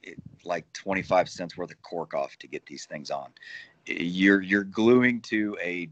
it- 0.04 0.18
like 0.44 0.72
twenty 0.72 1.02
five 1.02 1.28
cents 1.28 1.58
worth 1.58 1.72
of 1.72 1.82
cork 1.82 2.14
off 2.14 2.38
to 2.38 2.48
get 2.48 2.66
these 2.66 2.86
things 2.86 3.12
on. 3.12 3.30
You're 3.86 4.42
you're 4.42 4.64
gluing 4.64 5.20
to 5.22 5.58
a 5.62 5.90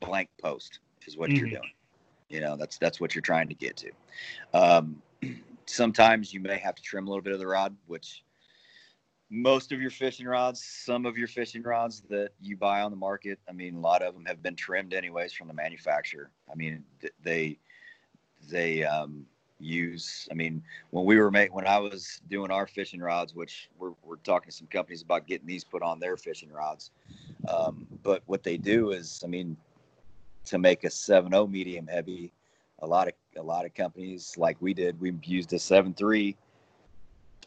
blank 0.00 0.28
post 0.42 0.80
is 1.06 1.16
what 1.16 1.30
you're 1.30 1.46
Mhm. 1.46 1.52
doing. 1.52 1.72
You 2.28 2.40
know 2.40 2.56
that's 2.56 2.76
that's 2.78 3.00
what 3.00 3.14
you're 3.14 3.22
trying 3.22 3.48
to 3.48 3.54
get 3.54 3.76
to. 3.78 3.90
Um, 4.52 5.02
sometimes 5.66 6.34
you 6.34 6.40
may 6.40 6.58
have 6.58 6.74
to 6.74 6.82
trim 6.82 7.06
a 7.06 7.10
little 7.10 7.22
bit 7.22 7.32
of 7.32 7.38
the 7.38 7.46
rod, 7.46 7.74
which 7.86 8.22
most 9.30 9.72
of 9.72 9.80
your 9.80 9.90
fishing 9.90 10.26
rods, 10.26 10.62
some 10.62 11.06
of 11.06 11.16
your 11.16 11.28
fishing 11.28 11.62
rods 11.62 12.02
that 12.10 12.30
you 12.40 12.56
buy 12.56 12.82
on 12.82 12.90
the 12.90 12.96
market, 12.96 13.38
I 13.48 13.52
mean, 13.52 13.76
a 13.76 13.80
lot 13.80 14.02
of 14.02 14.14
them 14.14 14.24
have 14.26 14.42
been 14.42 14.54
trimmed 14.54 14.92
anyways 14.92 15.32
from 15.32 15.48
the 15.48 15.54
manufacturer. 15.54 16.30
I 16.50 16.54
mean, 16.54 16.84
they 17.22 17.58
they 18.48 18.84
um, 18.84 19.26
use. 19.58 20.28
I 20.30 20.34
mean, 20.34 20.62
when 20.90 21.04
we 21.04 21.16
were 21.18 21.30
making, 21.30 21.54
when 21.54 21.66
I 21.66 21.78
was 21.78 22.20
doing 22.28 22.50
our 22.50 22.66
fishing 22.66 23.00
rods, 23.00 23.34
which 23.34 23.68
we're 23.78 23.92
we're 24.02 24.16
talking 24.16 24.50
to 24.50 24.56
some 24.56 24.66
companies 24.68 25.02
about 25.02 25.26
getting 25.26 25.46
these 25.46 25.64
put 25.64 25.82
on 25.82 25.98
their 26.00 26.16
fishing 26.16 26.50
rods. 26.52 26.90
Um, 27.48 27.86
but 28.02 28.22
what 28.26 28.42
they 28.42 28.56
do 28.56 28.90
is, 28.92 29.22
I 29.24 29.28
mean, 29.28 29.56
to 30.46 30.58
make 30.58 30.84
a 30.84 30.88
7.0 30.88 31.50
medium 31.50 31.86
heavy, 31.86 32.32
a 32.80 32.86
lot 32.86 33.08
of 33.08 33.14
a 33.36 33.42
lot 33.42 33.64
of 33.64 33.74
companies 33.74 34.34
like 34.38 34.56
we 34.60 34.74
did, 34.74 35.00
we 35.00 35.12
used 35.24 35.52
a 35.52 35.56
7.3 35.56 36.36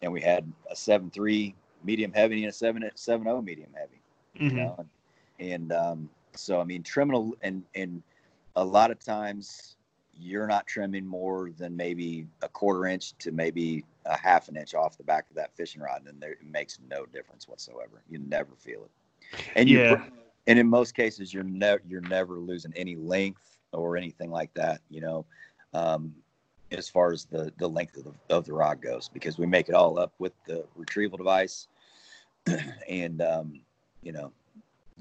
and 0.02 0.12
we 0.12 0.22
had 0.22 0.52
a 0.70 0.74
7.3 0.76 1.54
medium 1.84 2.12
heavy 2.14 2.44
and 2.44 2.50
a 2.50 2.54
7 2.54 2.82
7.0 2.96 3.44
medium 3.44 3.70
heavy 3.78 4.02
you 4.36 4.52
Mhm. 4.52 4.56
know 4.56 4.76
and, 4.78 4.90
and 5.52 5.72
um, 5.72 6.10
so 6.36 6.60
i 6.60 6.64
mean 6.64 6.84
trimming 6.84 7.34
and 7.42 7.64
and 7.76 8.04
a 8.56 8.64
lot 8.64 8.92
of 8.92 9.00
times 9.00 9.76
you're 10.20 10.48
not 10.48 10.68
trimming 10.68 11.06
more 11.06 11.52
than 11.58 11.76
maybe 11.76 12.28
a 12.42 12.50
quarter 12.50 12.86
inch 12.86 13.18
to 13.20 13.32
maybe 13.32 13.86
a 14.06 14.18
half 14.18 14.48
an 14.50 14.58
inch 14.58 14.74
off 14.74 14.98
the 14.98 15.04
back 15.04 15.30
of 15.30 15.36
that 15.36 15.56
fishing 15.56 15.82
rod 15.82 16.04
and 16.08 16.22
there, 16.22 16.32
it 16.32 16.44
makes 16.44 16.80
no 16.90 17.06
difference 17.06 17.48
whatsoever 17.48 18.02
you 18.10 18.20
never 18.20 18.56
feel 18.58 18.84
it 18.86 18.92
and 19.56 19.70
you 19.70 19.82
Yeah. 19.82 20.04
and 20.48 20.58
in 20.58 20.68
most 20.68 20.96
cases, 20.96 21.34
you're 21.34 21.44
never 21.44 21.82
you're 21.88 22.02
never 22.02 22.40
losing 22.40 22.74
any 22.76 22.96
length 22.96 23.58
or 23.74 23.98
anything 23.98 24.32
like 24.32 24.54
that. 24.54 24.82
You 24.90 25.02
know, 25.02 25.26
um, 25.74 26.14
as 26.72 26.90
far 26.90 27.12
as 27.12 27.26
the 27.26 27.52
the 27.58 27.68
length 27.68 27.98
of 27.98 28.06
the 28.06 28.14
of 28.30 28.46
the 28.46 28.54
rod 28.54 28.82
goes, 28.82 29.10
because 29.10 29.38
we 29.38 29.46
make 29.46 29.70
it 29.70 29.76
all 29.76 30.00
up 30.00 30.14
with 30.20 30.34
the 30.46 30.66
retrieval 30.76 31.18
device, 31.18 31.68
and 32.90 33.22
um, 33.22 33.60
you 34.02 34.12
know, 34.12 34.32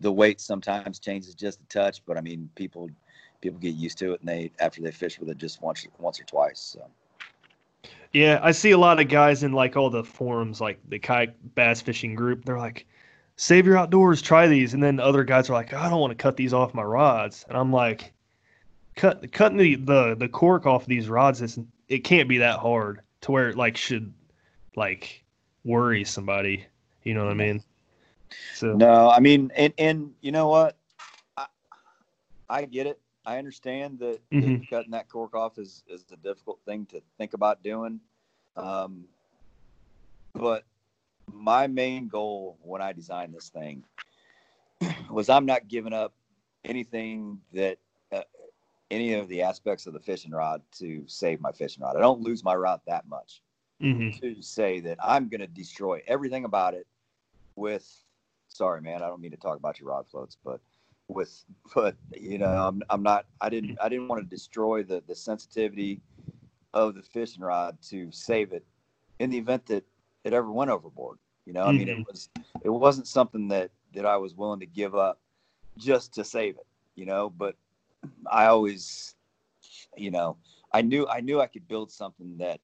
the 0.00 0.12
weight 0.12 0.40
sometimes 0.40 0.98
changes 0.98 1.34
just 1.34 1.60
a 1.60 1.66
touch, 1.66 2.02
but 2.06 2.18
I 2.18 2.20
mean, 2.20 2.50
people 2.56 2.88
people 3.40 3.58
get 3.58 3.74
used 3.74 3.98
to 3.98 4.12
it, 4.12 4.20
and 4.20 4.28
they 4.28 4.50
after 4.58 4.80
they 4.80 4.90
fish 4.90 5.18
with 5.18 5.28
it 5.30 5.38
just 5.38 5.62
once 5.62 5.86
once 5.98 6.20
or 6.20 6.24
twice. 6.24 6.60
So. 6.60 6.86
Yeah, 8.12 8.40
I 8.42 8.52
see 8.52 8.70
a 8.70 8.78
lot 8.78 9.00
of 9.00 9.08
guys 9.08 9.42
in 9.42 9.52
like 9.52 9.76
all 9.76 9.90
the 9.90 10.04
forums, 10.04 10.60
like 10.60 10.78
the 10.88 10.98
kayak 10.98 11.34
bass 11.54 11.80
fishing 11.80 12.14
group. 12.14 12.44
They're 12.44 12.58
like, 12.58 12.86
"Savur 13.36 13.76
Outdoors, 13.76 14.22
try 14.22 14.46
these," 14.46 14.74
and 14.74 14.82
then 14.82 15.00
other 15.00 15.24
guys 15.24 15.50
are 15.50 15.54
like, 15.54 15.74
"I 15.74 15.90
don't 15.90 16.00
want 16.00 16.12
to 16.12 16.22
cut 16.22 16.36
these 16.36 16.54
off 16.54 16.72
my 16.72 16.82
rods," 16.82 17.44
and 17.48 17.58
I'm 17.58 17.72
like, 17.72 18.12
"Cut 18.94 19.30
cutting 19.32 19.58
the 19.58 19.74
the 19.76 20.14
the 20.14 20.28
cork 20.28 20.66
off 20.66 20.86
these 20.86 21.08
rods 21.08 21.42
is 21.42 21.58
it 21.88 22.04
can't 22.04 22.28
be 22.28 22.38
that 22.38 22.58
hard 22.58 23.00
to 23.22 23.32
where 23.32 23.50
it 23.50 23.56
like 23.56 23.76
should 23.76 24.12
like 24.76 25.22
worry 25.64 26.04
somebody." 26.04 26.64
You 27.02 27.14
know 27.14 27.24
what 27.24 27.30
I 27.30 27.34
mean? 27.34 27.62
So 28.54 28.74
no, 28.74 29.10
I 29.10 29.20
mean, 29.20 29.52
and 29.56 29.72
and 29.78 30.12
you 30.20 30.32
know 30.32 30.48
what, 30.48 30.76
I 31.36 31.46
I 32.48 32.64
get 32.64 32.86
it. 32.86 32.98
I 33.26 33.38
understand 33.38 33.98
that, 33.98 34.20
mm-hmm. 34.30 34.60
that, 34.60 34.70
cutting 34.70 34.92
that 34.92 35.08
cork 35.08 35.34
off 35.34 35.58
is 35.58 35.82
is 35.88 36.04
a 36.12 36.16
difficult 36.16 36.60
thing 36.64 36.86
to 36.86 37.02
think 37.18 37.34
about 37.34 37.62
doing. 37.62 38.00
Um, 38.56 39.04
but 40.32 40.64
my 41.32 41.66
main 41.66 42.06
goal 42.06 42.56
when 42.62 42.80
I 42.80 42.92
designed 42.92 43.34
this 43.34 43.48
thing 43.48 43.84
was 45.10 45.28
I'm 45.28 45.44
not 45.44 45.66
giving 45.66 45.92
up 45.92 46.14
anything 46.64 47.40
that 47.52 47.78
uh, 48.12 48.22
any 48.90 49.14
of 49.14 49.28
the 49.28 49.42
aspects 49.42 49.86
of 49.86 49.92
the 49.92 50.00
fishing 50.00 50.30
rod 50.30 50.62
to 50.78 51.02
save 51.08 51.40
my 51.40 51.50
fishing 51.50 51.82
rod. 51.82 51.96
I 51.96 52.00
don't 52.00 52.20
lose 52.20 52.44
my 52.44 52.54
rod 52.54 52.80
that 52.86 53.08
much 53.08 53.42
mm-hmm. 53.82 54.18
to 54.20 54.40
say 54.40 54.80
that 54.80 54.98
I'm 55.02 55.28
going 55.28 55.40
to 55.40 55.48
destroy 55.48 56.00
everything 56.06 56.44
about 56.44 56.74
it 56.74 56.86
with. 57.56 57.86
Sorry, 58.48 58.80
man, 58.80 59.02
I 59.02 59.08
don't 59.08 59.20
mean 59.20 59.32
to 59.32 59.36
talk 59.36 59.58
about 59.58 59.80
your 59.80 59.90
rod 59.90 60.06
floats, 60.06 60.36
but 60.42 60.60
with 61.08 61.44
but 61.74 61.96
you 62.12 62.38
know 62.38 62.46
I'm, 62.46 62.82
I'm 62.90 63.02
not 63.02 63.26
i 63.40 63.48
didn't 63.48 63.78
i 63.80 63.88
didn't 63.88 64.08
want 64.08 64.22
to 64.22 64.28
destroy 64.28 64.82
the 64.82 65.02
the 65.06 65.14
sensitivity 65.14 66.00
of 66.74 66.94
the 66.94 67.02
fishing 67.02 67.42
rod 67.42 67.78
to 67.88 68.10
save 68.10 68.52
it 68.52 68.64
in 69.18 69.30
the 69.30 69.38
event 69.38 69.66
that 69.66 69.84
it 70.24 70.32
ever 70.32 70.50
went 70.50 70.70
overboard 70.70 71.18
you 71.44 71.52
know? 71.52 71.62
I 71.62 71.72
mean 71.72 71.88
it 71.88 71.92
mm-hmm. 71.92 72.02
was 72.10 72.28
it 72.62 72.70
wasn't 72.70 73.06
something 73.06 73.48
that 73.48 73.70
that 73.94 74.04
i 74.04 74.16
was 74.16 74.34
willing 74.34 74.60
to 74.60 74.66
give 74.66 74.94
up 74.94 75.20
just 75.78 76.14
to 76.14 76.24
save 76.24 76.56
it 76.56 76.66
you 76.94 77.06
know? 77.06 77.30
But 77.30 77.56
i 78.30 78.46
always 78.46 79.14
you 79.96 80.10
know 80.10 80.36
i 80.72 80.82
knew 80.82 81.06
i 81.08 81.20
knew 81.20 81.40
i 81.40 81.46
could 81.46 81.66
build 81.68 81.90
something 81.90 82.36
that 82.38 82.60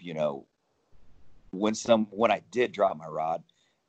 you 0.00 0.14
know 0.14 0.46
when 1.50 1.74
some 1.74 2.06
when 2.10 2.30
i 2.30 2.40
did 2.50 2.72
drop 2.72 2.96
my 2.96 3.06
rod 3.06 3.42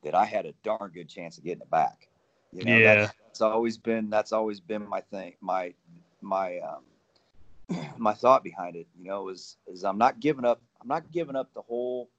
that 0.03 0.15
i 0.15 0.25
had 0.25 0.45
a 0.45 0.53
darn 0.63 0.91
good 0.93 1.09
chance 1.09 1.37
of 1.37 1.43
getting 1.43 1.61
it 1.61 1.69
back 1.69 2.07
you 2.53 2.65
know, 2.65 2.77
yeah. 2.77 2.95
That's, 2.95 3.13
that's, 3.25 3.41
always 3.41 3.77
been 3.77 4.09
that's 4.09 4.31
always 4.31 4.59
been 4.59 4.87
my 4.87 5.01
thing. 5.01 5.33
My 5.41 5.73
my 6.21 6.59
um, 6.59 7.87
my 7.97 8.13
thought 8.13 8.43
behind 8.43 8.75
it, 8.75 8.87
you 8.97 9.05
know, 9.05 9.29
is 9.29 9.57
is 9.67 9.83
I'm 9.83 9.97
not 9.97 10.19
giving 10.19 10.45
up. 10.45 10.61
I'm 10.81 10.87
not 10.87 11.11
giving 11.11 11.35
up 11.35 11.53
the 11.53 11.61
whole. 11.61 12.09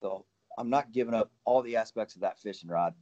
The 0.00 0.18
I'm 0.56 0.70
not 0.70 0.92
giving 0.92 1.14
up 1.14 1.30
all 1.44 1.62
the 1.62 1.76
aspects 1.76 2.14
of 2.14 2.20
that 2.20 2.38
fishing 2.38 2.70
rod 2.70 2.94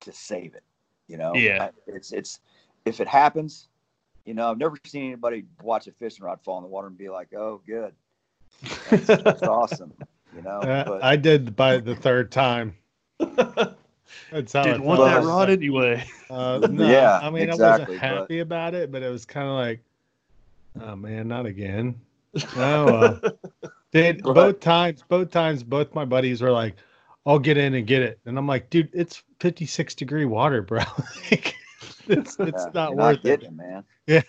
to 0.00 0.12
save 0.12 0.54
it. 0.54 0.64
You 1.08 1.18
know, 1.18 1.34
yeah. 1.34 1.64
I, 1.64 1.70
it's 1.86 2.12
it's 2.12 2.40
if 2.84 3.00
it 3.00 3.08
happens, 3.08 3.68
you 4.24 4.34
know, 4.34 4.50
I've 4.50 4.58
never 4.58 4.76
seen 4.84 5.06
anybody 5.06 5.44
watch 5.62 5.86
a 5.86 5.92
fishing 5.92 6.24
rod 6.24 6.40
fall 6.42 6.58
in 6.58 6.64
the 6.64 6.68
water 6.68 6.88
and 6.88 6.98
be 6.98 7.08
like, 7.08 7.32
"Oh, 7.34 7.60
good, 7.66 7.92
that's, 8.90 9.06
that's 9.06 9.42
awesome." 9.42 9.92
You 10.34 10.42
know, 10.42 10.60
uh, 10.60 10.84
but, 10.84 11.04
I 11.04 11.16
did 11.16 11.54
by 11.54 11.78
the 11.78 11.94
third 11.94 12.32
time. 12.32 12.76
That's 14.30 14.52
how 14.52 14.64
Didn't 14.64 14.82
want 14.82 15.00
that 15.00 15.22
rod 15.24 15.50
anyway. 15.50 16.04
Uh, 16.30 16.58
no, 16.70 16.88
yeah, 16.88 17.20
I 17.22 17.30
mean, 17.30 17.48
exactly, 17.48 17.64
I 17.64 17.78
wasn't 17.78 17.98
happy 17.98 18.38
but... 18.38 18.42
about 18.42 18.74
it, 18.74 18.92
but 18.92 19.02
it 19.02 19.10
was 19.10 19.24
kind 19.24 19.48
of 19.48 19.54
like, 19.54 19.80
oh 20.80 20.96
man, 20.96 21.28
not 21.28 21.46
again. 21.46 22.00
Oh, 22.56 22.86
well. 22.86 23.20
Did 23.92 24.22
both 24.22 24.60
times, 24.60 25.04
both 25.06 25.30
times, 25.30 25.62
both 25.62 25.94
my 25.94 26.06
buddies 26.06 26.40
were 26.40 26.50
like, 26.50 26.76
"I'll 27.26 27.38
get 27.38 27.58
in 27.58 27.74
and 27.74 27.86
get 27.86 28.00
it," 28.00 28.18
and 28.24 28.38
I'm 28.38 28.46
like, 28.46 28.70
"Dude, 28.70 28.88
it's 28.94 29.22
56 29.40 29.94
degree 29.94 30.24
water, 30.24 30.62
bro. 30.62 30.78
like, 31.30 31.54
it's 32.08 32.38
it's 32.38 32.64
yeah, 32.64 32.70
not 32.72 32.96
worth 32.96 33.16
not 33.16 33.22
getting 33.22 33.44
it. 33.44 33.48
it, 33.48 33.52
man. 33.52 33.84
Yeah, 34.06 34.22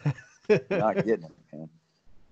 not 0.70 0.96
getting 0.96 1.24
it, 1.24 1.32
man. 1.54 1.70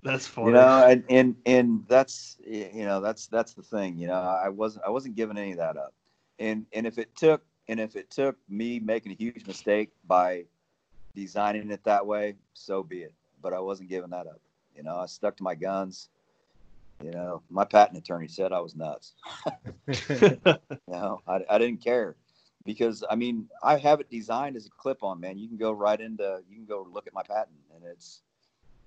That's 0.03 0.27
funny. 0.27 0.47
You 0.47 0.53
know, 0.55 0.87
and, 0.87 1.03
and 1.09 1.35
and 1.45 1.85
that's 1.87 2.35
you 2.45 2.83
know 2.83 2.99
that's 2.99 3.27
that's 3.27 3.53
the 3.53 3.63
thing. 3.63 3.97
You 3.97 4.07
know, 4.07 4.19
I 4.19 4.49
wasn't 4.49 4.83
I 4.85 4.89
wasn't 4.89 5.15
giving 5.15 5.37
any 5.37 5.51
of 5.51 5.57
that 5.59 5.77
up 5.77 5.93
and 6.41 6.65
and 6.73 6.88
if 6.88 6.97
it 6.97 7.15
took 7.15 7.43
and 7.67 7.80
if 7.80 7.95
it 7.95 8.10
took 8.10 8.36
me 8.49 8.80
making 8.80 9.12
a 9.12 9.15
huge 9.15 9.45
mistake 9.45 9.91
by 10.08 10.45
designing 11.15 11.71
it 11.71 11.84
that 11.84 12.06
way, 12.06 12.36
so 12.54 12.84
be 12.84 13.04
it. 13.04 13.13
But 13.41 13.54
I 13.54 13.60
wasn't 13.60 13.89
giving 13.89 14.10
that 14.10 14.27
up. 14.27 14.41
You 14.75 14.84
know, 14.84 14.97
I 14.97 15.06
stuck 15.06 15.38
to 15.38 15.43
my 15.43 15.56
guns. 15.56 16.10
You 17.04 17.12
know, 17.12 17.41
my 17.49 17.65
patent 17.65 17.97
attorney 17.97 18.27
said 18.27 18.51
I 18.51 18.60
was 18.60 18.75
nuts. 18.75 19.13
you 19.88 20.38
know, 20.88 21.21
I, 21.27 21.39
I 21.49 21.58
didn't 21.58 21.84
care 21.84 22.15
because 22.65 23.04
I 23.10 23.15
mean, 23.15 23.47
I 23.63 23.77
have 23.77 23.99
it 23.99 24.10
designed 24.10 24.56
as 24.56 24.67
a 24.67 24.69
clip 24.69 25.04
on, 25.04 25.19
man. 25.19 25.38
You 25.38 25.47
can 25.47 25.58
go 25.58 25.71
right 25.71 25.99
into, 25.99 26.41
you 26.47 26.56
can 26.56 26.65
go 26.65 26.88
look 26.91 27.08
at 27.08 27.13
my 27.13 27.23
patent 27.23 27.58
and 27.75 27.84
it's, 27.84 28.21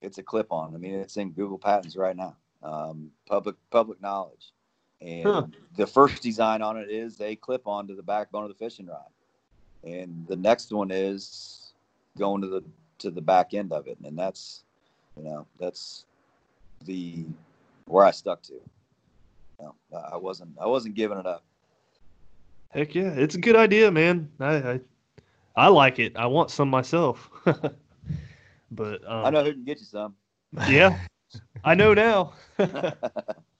it's 0.00 0.18
a 0.18 0.22
clip 0.22 0.52
on. 0.52 0.74
I 0.74 0.78
mean, 0.78 0.94
it's 0.94 1.16
in 1.16 1.30
Google 1.30 1.58
patents 1.58 1.96
right 1.96 2.16
now. 2.16 2.36
Um, 2.62 3.10
public, 3.26 3.56
public 3.70 4.00
knowledge. 4.00 4.52
And 5.00 5.26
huh. 5.26 5.46
the 5.76 5.86
first 5.86 6.22
design 6.22 6.62
on 6.62 6.76
it 6.76 6.90
is 6.90 7.20
a 7.20 7.36
clip 7.36 7.66
on 7.66 7.86
to 7.88 7.94
the 7.94 8.02
backbone 8.02 8.44
of 8.44 8.48
the 8.48 8.54
fishing 8.54 8.86
rod. 8.86 9.10
And 9.82 10.26
the 10.26 10.36
next 10.36 10.72
one 10.72 10.90
is 10.90 11.72
going 12.16 12.40
to 12.42 12.48
the 12.48 12.64
to 12.98 13.10
the 13.10 13.20
back 13.20 13.54
end 13.54 13.72
of 13.72 13.86
it. 13.86 13.98
And 14.02 14.18
that's 14.18 14.64
you 15.16 15.24
know, 15.24 15.46
that's 15.58 16.04
the 16.84 17.24
where 17.86 18.04
I 18.04 18.10
stuck 18.10 18.42
to. 18.42 18.54
You 18.54 18.60
know, 19.60 19.74
I 20.12 20.16
wasn't 20.16 20.56
I 20.60 20.66
wasn't 20.66 20.94
giving 20.94 21.18
it 21.18 21.26
up. 21.26 21.44
Heck 22.70 22.94
yeah, 22.94 23.10
it's 23.10 23.34
a 23.34 23.40
good 23.40 23.56
idea, 23.56 23.90
man. 23.90 24.30
I 24.40 24.54
I, 24.54 24.80
I 25.56 25.68
like 25.68 25.98
it. 25.98 26.16
I 26.16 26.26
want 26.26 26.50
some 26.50 26.68
myself. 26.68 27.30
but 28.70 29.02
um, 29.06 29.26
I 29.26 29.30
know 29.30 29.44
who 29.44 29.52
can 29.52 29.64
get 29.64 29.78
you 29.78 29.86
some. 29.86 30.14
Yeah, 30.68 30.98
I 31.64 31.74
know 31.74 31.94
now. 31.94 32.32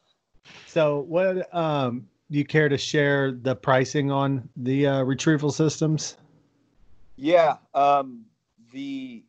So, 0.74 1.02
what 1.02 1.54
um, 1.54 2.08
do 2.32 2.38
you 2.38 2.44
care 2.44 2.68
to 2.68 2.76
share 2.76 3.30
the 3.30 3.54
pricing 3.54 4.10
on 4.10 4.48
the 4.56 4.88
uh, 4.88 5.02
retrieval 5.02 5.52
systems? 5.52 6.16
Yeah, 7.14 7.58
um, 7.74 8.24
the 8.72 9.22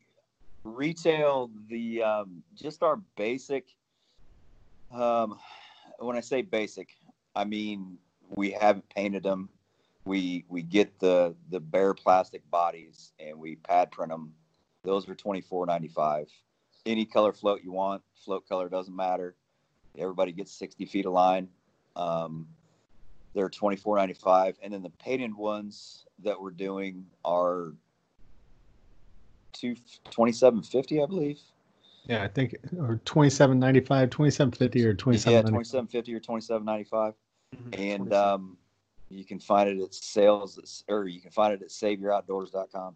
retail, 0.64 1.52
the 1.70 2.02
um, 2.02 2.42
just 2.56 2.82
our 2.82 2.96
basic. 3.16 3.68
Um, 4.92 5.38
when 6.00 6.16
I 6.18 6.22
say 6.22 6.42
basic, 6.42 6.96
I 7.36 7.44
mean 7.44 8.00
we 8.30 8.50
haven't 8.50 8.90
painted 8.90 9.22
them. 9.22 9.50
We 10.06 10.46
we 10.50 10.64
get 10.64 11.00
the 11.00 11.36
the 11.52 11.60
bare 11.60 11.94
plastic 11.94 12.50
bodies 12.50 13.14
and 13.20 13.38
we 13.38 13.58
pad 13.58 13.92
print 13.92 14.12
them. 14.12 14.34
Those 14.84 15.08
are 15.08 15.14
twenty 15.14 15.42
four 15.42 15.68
ninety 15.68 15.90
five. 15.90 16.28
Any 16.88 17.06
color 17.06 17.34
float 17.34 17.62
you 17.64 17.72
want, 17.72 18.02
float 18.16 18.50
color 18.50 18.68
doesn't 18.68 18.96
matter. 18.96 19.36
Everybody 19.98 20.32
gets 20.32 20.52
60 20.54 20.86
feet 20.86 21.06
of 21.06 21.14
line. 21.14 21.50
Um, 21.96 22.48
they're 23.34 23.50
24.95, 23.50 24.56
and 24.64 24.74
then 24.74 24.82
the 24.82 24.90
painted 24.92 25.36
ones 25.36 26.06
that 26.24 26.40
we're 26.40 26.52
doing 26.52 27.06
are 27.26 27.74
two 29.52 29.76
27.50, 30.10 31.04
I 31.04 31.06
believe. 31.06 31.40
Yeah, 32.06 32.24
I 32.24 32.28
think 32.28 32.56
or 32.78 33.02
27.95, 33.06 34.10
27.50 34.10 34.86
or 34.86 34.94
27. 34.94 35.54
Yeah, 35.54 35.60
27.50 35.60 36.16
or 36.16 36.20
27.95, 36.20 36.86
mm-hmm. 36.92 37.70
and 37.74 38.14
um, 38.14 38.58
you 39.10 39.26
can 39.26 39.40
find 39.40 39.70
it 39.70 39.82
at 39.84 39.94
sales 39.94 40.84
or 40.88 41.08
you 41.08 41.20
can 41.20 41.32
find 41.32 41.54
it 41.54 41.62
at 41.62 41.70
savuroutdoors.com. 41.70 42.96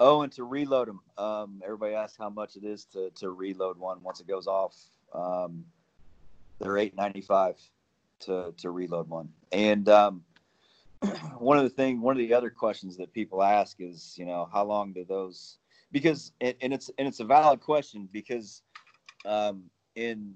Oh, 0.00 0.22
and 0.22 0.32
to 0.32 0.44
reload 0.44 0.88
them, 0.88 1.00
um, 1.18 1.60
everybody 1.64 1.94
asks 1.94 2.16
how 2.16 2.30
much 2.30 2.56
it 2.56 2.64
is 2.64 2.86
to 2.86 3.10
to 3.16 3.30
reload 3.30 3.78
one 3.78 4.02
once 4.02 4.20
it 4.20 4.26
goes 4.26 4.46
off. 4.46 4.74
Um, 5.14 5.64
they're 6.60 6.78
eight 6.78 6.94
ninety 6.94 7.20
five 7.20 7.56
to 8.20 8.54
to 8.58 8.70
reload 8.70 9.08
one. 9.08 9.28
And 9.52 9.88
um, 9.88 10.22
one 11.38 11.56
of 11.56 11.64
the 11.64 11.70
thing, 11.70 12.00
one 12.00 12.14
of 12.14 12.18
the 12.18 12.34
other 12.34 12.50
questions 12.50 12.96
that 12.98 13.12
people 13.12 13.42
ask 13.42 13.80
is, 13.80 14.14
you 14.16 14.26
know, 14.26 14.48
how 14.52 14.64
long 14.64 14.92
do 14.92 15.04
those? 15.04 15.58
Because 15.92 16.32
and, 16.40 16.54
and 16.60 16.72
it's 16.72 16.90
and 16.98 17.08
it's 17.08 17.20
a 17.20 17.24
valid 17.24 17.60
question 17.60 18.08
because 18.12 18.62
um, 19.24 19.64
in 19.96 20.34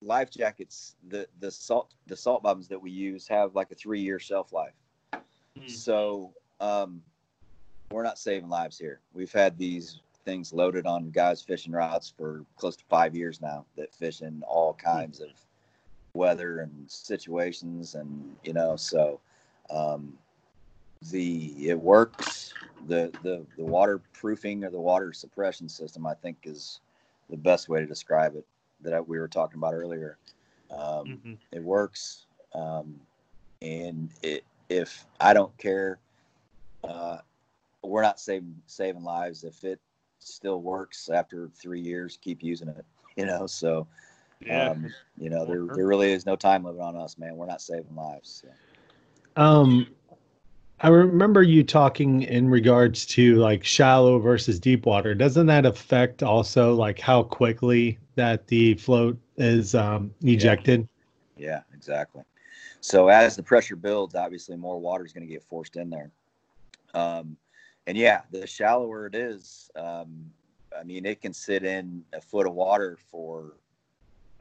life 0.00 0.30
jackets, 0.30 0.96
the 1.08 1.26
the 1.40 1.50
salt 1.50 1.94
the 2.06 2.16
salt 2.16 2.42
bobbins 2.42 2.68
that 2.68 2.80
we 2.80 2.90
use 2.90 3.26
have 3.28 3.54
like 3.54 3.70
a 3.72 3.74
three 3.74 4.00
year 4.00 4.18
shelf 4.18 4.52
life. 4.52 4.74
Mm. 5.58 5.70
So 5.70 6.32
um, 6.60 7.02
we're 7.90 8.02
not 8.02 8.18
saving 8.18 8.48
lives 8.48 8.78
here. 8.78 9.00
We've 9.12 9.32
had 9.32 9.58
these 9.58 10.00
things 10.24 10.52
loaded 10.52 10.86
on 10.86 11.10
guys 11.10 11.42
fishing 11.42 11.72
routes 11.72 12.12
for 12.16 12.44
close 12.56 12.76
to 12.76 12.84
five 12.88 13.14
years 13.14 13.40
now 13.40 13.66
that 13.76 13.94
fish 13.94 14.22
in 14.22 14.42
all 14.46 14.72
kinds 14.74 15.20
of 15.20 15.28
weather 16.14 16.60
and 16.60 16.90
situations, 16.90 17.94
and 17.94 18.36
you 18.44 18.54
know, 18.54 18.76
so 18.76 19.20
um, 19.70 20.14
the 21.10 21.52
it 21.68 21.80
works. 21.80 22.54
The 22.86 23.12
the 23.22 23.46
the 23.56 23.64
waterproofing 23.64 24.64
or 24.64 24.70
the 24.70 24.80
water 24.80 25.12
suppression 25.12 25.68
system, 25.68 26.06
I 26.06 26.14
think, 26.14 26.38
is 26.44 26.80
the 27.30 27.36
best 27.36 27.68
way 27.68 27.80
to 27.80 27.86
describe 27.86 28.36
it 28.36 28.46
that 28.82 29.06
we 29.08 29.18
were 29.18 29.28
talking 29.28 29.58
about 29.58 29.74
earlier. 29.74 30.18
Um, 30.70 31.20
Mhm. 31.24 31.38
It 31.52 31.62
works, 31.62 32.26
um, 32.54 33.00
and 33.62 34.10
it, 34.22 34.44
if 34.68 35.06
I 35.20 35.32
don't 35.34 35.56
care, 35.58 35.98
uh, 36.84 37.18
we're 37.82 38.02
not 38.02 38.20
saving 38.20 38.62
saving 38.66 39.04
lives. 39.04 39.44
If 39.44 39.64
it 39.64 39.80
still 40.18 40.60
works 40.60 41.08
after 41.08 41.48
three 41.48 41.80
years, 41.80 42.18
keep 42.20 42.42
using 42.42 42.68
it. 42.68 42.84
You 43.16 43.26
know, 43.26 43.46
so 43.46 43.86
Yeah. 44.46 44.70
um, 44.70 44.92
you 45.18 45.30
know 45.30 45.44
there 45.46 45.66
there 45.74 45.86
really 45.86 46.12
is 46.12 46.26
no 46.26 46.36
time 46.36 46.64
limit 46.64 46.80
on 46.80 46.96
us, 46.96 47.18
man. 47.18 47.36
We're 47.36 47.46
not 47.46 47.62
saving 47.62 47.94
lives. 47.94 48.42
So. 48.42 49.42
Um, 49.42 49.86
I 50.80 50.88
remember 50.88 51.42
you 51.42 51.62
talking 51.62 52.22
in 52.22 52.48
regards 52.50 53.06
to 53.06 53.36
like 53.36 53.64
shallow 53.64 54.18
versus 54.18 54.58
deep 54.60 54.86
water. 54.86 55.14
Doesn't 55.14 55.46
that 55.46 55.64
affect 55.64 56.22
also 56.22 56.74
like 56.74 56.98
how 57.00 57.22
quickly 57.22 57.98
that 58.16 58.46
the 58.48 58.74
float 58.74 59.16
is 59.36 59.74
um, 59.74 60.12
ejected? 60.22 60.86
Yeah, 61.36 61.62
exactly. 61.72 62.22
So 62.80 63.08
as 63.08 63.34
the 63.34 63.42
pressure 63.42 63.76
builds, 63.76 64.14
obviously 64.14 64.56
more 64.56 64.78
water 64.78 65.06
is 65.06 65.12
going 65.12 65.26
to 65.26 65.32
get 65.32 65.42
forced 65.42 65.76
in 65.76 65.88
there. 65.88 66.10
Um, 66.92 67.36
and 67.86 67.96
yeah, 67.96 68.22
the 68.30 68.46
shallower 68.46 69.06
it 69.06 69.14
is, 69.14 69.70
um, 69.76 70.30
I 70.78 70.84
mean, 70.84 71.06
it 71.06 71.20
can 71.20 71.32
sit 71.32 71.64
in 71.64 72.04
a 72.12 72.20
foot 72.20 72.46
of 72.46 72.54
water 72.54 72.98
for. 73.10 73.54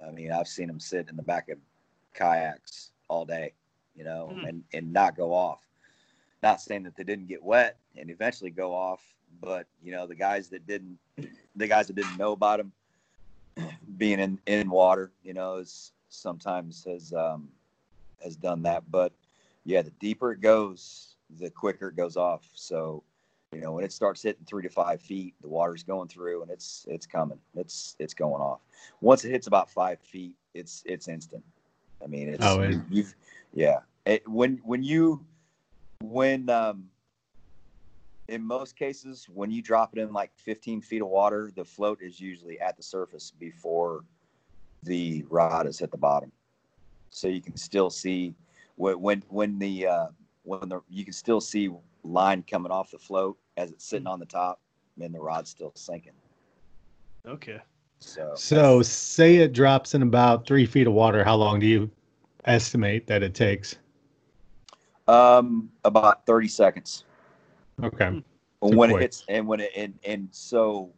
I 0.08 0.12
mean, 0.12 0.32
I've 0.32 0.48
seen 0.48 0.68
them 0.68 0.80
sit 0.80 1.10
in 1.10 1.16
the 1.16 1.24
back 1.24 1.50
of 1.50 1.58
kayaks 2.14 2.92
all 3.08 3.26
day, 3.26 3.54
you 3.96 4.04
know, 4.04 4.30
Hmm. 4.34 4.46
and 4.46 4.64
and 4.74 4.94
not 4.94 5.16
go 5.16 5.34
off. 5.34 5.60
Not 6.42 6.62
saying 6.62 6.84
that 6.84 6.96
they 6.96 7.04
didn't 7.04 7.28
get 7.28 7.42
wet 7.44 7.78
and 7.96 8.10
eventually 8.10 8.52
go 8.52 8.74
off, 8.74 9.02
but 9.42 9.68
you 9.82 9.92
know, 9.92 10.06
the 10.08 10.16
guys 10.16 10.50
that 10.50 10.66
didn't, 10.68 10.98
the 11.56 11.68
guys 11.68 11.88
that 11.88 11.96
didn't 11.96 12.18
know 12.18 12.34
about 12.34 12.58
them 12.58 12.74
being 13.98 14.20
in 14.20 14.40
in 14.46 14.70
water, 14.70 15.12
you 15.24 15.34
know, 15.34 15.56
is 15.56 15.94
sometimes 16.10 16.84
has 16.86 17.14
um, 17.14 17.50
has 18.24 18.36
done 18.36 18.62
that. 18.64 18.90
But 18.92 19.14
yeah, 19.66 19.82
the 19.82 19.92
deeper 19.92 20.32
it 20.32 20.42
goes, 20.42 21.16
the 21.40 21.50
quicker 21.50 21.90
it 21.90 21.96
goes 21.96 22.18
off. 22.18 22.50
So 22.54 23.04
you 23.54 23.62
know, 23.62 23.74
when 23.74 23.84
it 23.84 23.92
starts 23.94 24.22
hitting 24.24 24.46
three 24.46 24.64
to 24.64 24.70
five 24.70 25.02
feet, 25.02 25.36
the 25.42 25.48
water's 25.48 25.84
going 25.84 26.08
through 26.08 26.42
and 26.42 26.52
it's 26.52 26.86
it's 26.90 27.06
coming. 27.06 27.40
It's 27.56 27.96
it's 28.00 28.14
going 28.14 28.42
off. 28.42 28.62
Once 29.02 29.24
it 29.26 29.32
hits 29.32 29.48
about 29.48 29.70
five 29.70 30.00
feet, 30.00 30.36
it's 30.54 30.84
it's 30.86 31.08
instant. 31.08 31.44
I 32.04 32.08
mean, 32.08 32.30
it's 32.30 32.44
Oh, 32.44 32.62
it- 32.62 32.80
you've 32.90 33.16
yeah. 33.54 33.80
It, 34.06 34.28
when 34.28 34.58
when 34.64 34.84
you 34.84 35.26
when 36.02 36.50
um 36.50 36.90
in 38.28 38.42
most 38.44 38.76
cases 38.76 39.28
when 39.30 39.52
you 39.52 39.62
drop 39.62 39.96
it 39.96 40.00
in 40.02 40.14
like 40.14 40.32
15 40.38 40.82
feet 40.82 41.02
of 41.02 41.08
water 41.10 41.52
the 41.56 41.64
float 41.64 42.00
is 42.02 42.20
usually 42.20 42.60
at 42.60 42.78
the 42.78 42.84
surface 42.84 43.32
before 43.32 44.04
the 44.84 45.24
rod 45.30 45.68
is 45.68 45.80
hit 45.80 45.92
the 45.92 45.98
bottom 45.98 46.32
so 47.10 47.28
you 47.28 47.42
can 47.42 47.58
still 47.58 47.90
see 47.90 48.34
when 48.76 49.00
when 49.02 49.24
when 49.28 49.60
the 49.60 49.86
uh 49.88 50.08
when 50.44 50.70
the 50.70 50.80
you 50.90 51.04
can 51.04 51.14
still 51.14 51.42
see 51.42 51.70
line 52.04 52.44
coming 52.50 52.72
off 52.72 52.92
the 52.92 52.98
float 52.98 53.38
as 53.58 53.72
it's 53.72 53.86
sitting 53.86 54.08
on 54.08 54.20
the 54.20 54.26
top 54.26 54.60
and 55.02 55.14
the 55.14 55.20
rod's 55.20 55.50
still 55.50 55.72
sinking 55.76 56.14
Okay. 57.26 57.60
so 58.00 58.34
So, 58.36 58.82
say 58.82 59.38
it 59.38 59.54
drops 59.54 59.96
in 59.96 60.02
about 60.02 60.46
three 60.46 60.66
feet 60.66 60.88
of 60.88 60.94
water. 60.94 61.24
How 61.24 61.36
long 61.36 61.60
do 61.60 61.66
you 61.66 61.90
estimate 62.46 63.08
that 63.08 63.24
it 63.24 63.34
takes? 63.34 63.78
um 65.08 65.70
about 65.84 66.26
30 66.26 66.48
seconds 66.48 67.04
Okay. 67.84 68.22
But 68.62 68.70
So 68.70 68.76
when 68.78 68.92
it 68.92 69.02
hits 69.02 69.26
and 69.28 69.48
when 69.48 69.60
it 69.60 69.72
and, 69.76 70.00
and 70.06 70.30
so 70.32 70.94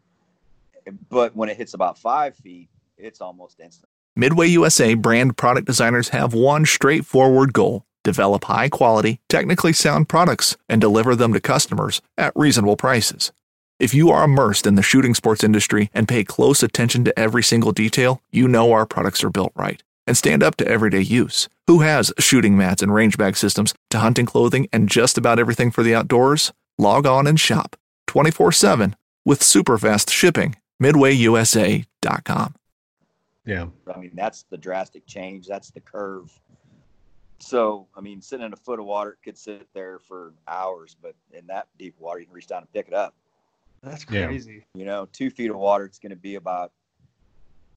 but 1.10 1.36
when 1.36 1.50
it 1.50 1.58
hits 1.58 1.74
about 1.74 1.98
five 1.98 2.36
feet 2.36 2.70
it's 2.98 3.22
almost 3.22 3.60
instant 3.60 3.90
Midway 4.16 4.48
USA 4.48 4.94
brand 4.94 5.38
product 5.38 5.66
designers 5.66 6.10
have 6.10 6.34
one 6.36 6.66
straightforward 6.66 7.54
goal 7.54 7.86
develop 8.06 8.46
high 8.46 8.70
quality, 8.70 9.20
technically 9.28 9.74
sound 9.74 10.08
products 10.08 10.56
and 10.70 10.80
deliver 10.80 11.14
them 11.14 11.34
to 11.34 11.42
customers 11.42 12.02
at 12.18 12.32
reasonable 12.38 12.78
prices. 12.78 13.34
If 13.78 13.94
you 13.94 14.10
are 14.12 14.24
immersed 14.24 14.66
in 14.66 14.76
the 14.76 14.82
shooting 14.82 15.14
sports 15.14 15.44
industry 15.44 15.90
and 15.94 16.08
pay 16.08 16.24
close 16.24 16.64
attention 16.64 17.04
to 17.04 17.20
every 17.20 17.44
single 17.44 17.74
detail, 17.74 18.22
you 18.32 18.48
know 18.48 18.72
our 18.72 18.86
products 18.86 19.22
are 19.26 19.30
built 19.30 19.52
right 19.54 19.84
and 20.08 20.16
stand 20.16 20.42
up 20.44 20.56
to 20.56 20.68
everyday 20.68 21.02
use. 21.02 21.50
Who 21.68 21.82
has 21.82 22.14
shooting 22.18 22.56
mats 22.56 22.82
and 22.82 22.94
range 22.94 23.18
bag 23.18 23.36
systems 23.36 23.74
to 23.90 24.00
hunting 24.00 24.26
clothing 24.26 24.70
and 24.72 24.88
just 24.88 25.18
about 25.18 25.40
everything 25.40 25.72
for 25.72 25.84
the 25.84 25.96
outdoors? 25.96 26.54
Log 26.78 27.06
on 27.06 27.28
and 27.28 27.40
shop 27.40 27.76
24 28.08 28.54
7 28.54 28.96
with 29.26 29.44
super 29.44 29.78
fast 29.78 30.10
shipping. 30.10 30.56
MidwayUSA.com. 30.82 32.56
Yeah. 33.46 33.68
I 33.94 34.00
mean, 34.00 34.12
that's 34.14 34.44
the 34.44 34.58
drastic 34.58 35.06
change. 35.06 35.48
That's 35.48 35.72
the 35.72 35.80
curve. 35.80 36.32
So, 37.46 37.88
I 37.96 38.02
mean, 38.02 38.24
sitting 38.24 38.44
in 38.44 38.54
a 38.54 38.58
foot 38.58 38.80
of 38.80 38.88
water 38.88 39.12
it 39.12 39.20
could 39.24 39.38
sit 39.38 39.68
there 39.76 40.00
for 40.00 40.34
hours, 40.48 40.98
but 41.00 41.14
in 41.32 41.46
that 41.46 41.68
deep 41.78 41.94
water, 42.00 42.20
you 42.20 42.26
can 42.26 42.34
reach 42.34 42.48
down 42.48 42.64
and 42.64 42.74
pick 42.74 42.88
it 42.88 42.94
up. 42.96 43.14
That's 43.84 44.04
Yeah. 44.04 44.26
crazy. 44.26 44.66
You 44.74 44.86
know, 44.86 45.08
two 45.12 45.30
feet 45.30 45.52
of 45.52 45.58
water, 45.58 45.86
it's 45.86 46.00
going 46.00 46.10
to 46.10 46.16
be 46.16 46.36
about. 46.36 46.72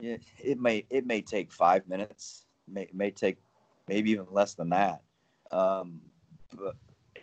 It, 0.00 0.22
it 0.42 0.58
may 0.58 0.86
it 0.88 1.04
may 1.04 1.20
take 1.20 1.52
five 1.52 1.86
minutes. 1.86 2.46
May 2.66 2.84
it 2.84 2.94
may 2.94 3.10
take 3.10 3.36
maybe 3.88 4.10
even 4.12 4.26
less 4.30 4.54
than 4.54 4.70
that. 4.70 5.02
Um, 5.50 6.00
but 6.56 6.74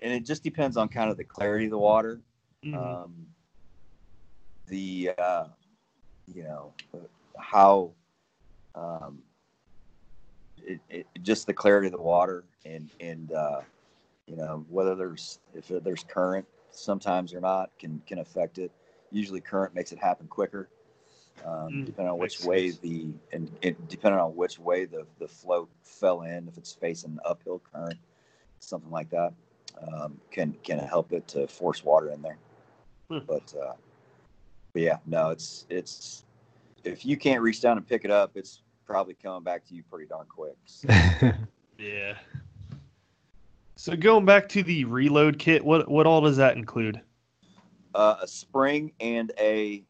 and 0.04 0.14
it 0.14 0.24
just 0.24 0.44
depends 0.44 0.78
on 0.78 0.88
kind 0.88 1.10
of 1.10 1.18
the 1.18 1.24
clarity 1.24 1.66
of 1.66 1.72
the 1.72 1.80
water. 1.80 2.22
Mhm. 2.64 2.76
um, 2.76 3.28
the 4.68 5.12
uh, 5.18 5.46
you 6.28 6.44
know 6.44 6.74
how 7.40 7.92
um, 8.76 9.24
it, 10.90 11.06
it 11.16 11.24
just 11.24 11.48
the 11.48 11.54
clarity 11.54 11.88
of 11.88 11.94
the 11.94 12.02
water 12.02 12.44
and 12.66 12.90
and 13.00 13.32
uh, 13.32 13.62
you 14.28 14.36
know 14.36 14.66
whether 14.70 14.96
there's 14.96 15.40
if 15.54 15.68
there's 15.68 16.04
current 16.04 16.46
sometimes 16.72 17.34
or 17.34 17.42
not 17.42 17.70
can 17.80 18.02
can 18.08 18.20
affect 18.20 18.58
it. 18.58 18.72
Usually 19.12 19.40
current 19.40 19.74
makes 19.76 19.92
it 19.92 20.00
happen 20.00 20.28
quicker, 20.28 20.68
um, 21.46 21.70
Mm, 21.70 21.86
depending 21.86 22.12
on 22.12 22.18
which 22.18 22.42
way 22.42 22.70
sense. 22.70 22.80
the 22.80 23.08
and 23.32 23.52
it, 23.62 23.88
depending 23.88 24.20
on 24.20 24.36
which 24.36 24.60
way 24.60 24.86
the 24.86 25.06
the 25.20 25.28
float 25.28 25.70
fell 25.84 26.24
in. 26.24 26.48
If 26.48 26.58
it's 26.58 26.74
facing 26.74 27.18
uphill 27.24 27.62
current, 27.72 28.00
something 28.60 28.92
like 28.92 29.10
that 29.12 29.34
um, 29.94 30.20
can 30.32 30.56
can 30.64 30.80
help 30.80 31.14
it 31.14 31.28
to 31.30 31.48
force 31.48 31.84
water 31.84 32.10
in 32.12 32.22
there. 32.22 32.38
Hmm. 33.10 33.20
But 33.28 33.54
uh, 33.62 33.74
but 34.74 34.82
yeah, 34.82 34.98
no, 35.06 35.30
it's 35.30 35.66
it's 35.70 36.26
if 36.84 37.06
you 37.06 37.18
can't 37.18 37.42
reach 37.42 37.62
down 37.62 37.78
and 37.78 37.88
pick 37.88 38.06
it 38.06 38.12
up, 38.12 38.32
it's 38.36 38.62
probably 38.86 39.16
coming 39.16 39.44
back 39.44 39.66
to 39.68 39.76
you 39.76 39.84
pretty 39.84 40.06
darn 40.08 40.26
quick. 40.28 40.56
So, 40.66 40.88
Yeah. 41.78 42.16
So 43.76 43.96
going 43.96 44.26
back 44.26 44.48
to 44.50 44.64
the 44.64 44.86
reload 44.86 45.38
kit, 45.38 45.64
what 45.64 45.90
what 45.90 46.06
all 46.08 46.22
does 46.22 46.38
that 46.38 46.56
include? 46.58 47.02
uh, 47.94 48.18
a 48.22 48.28
spring 48.28 48.92
and 49.00 49.32
a 49.40 49.82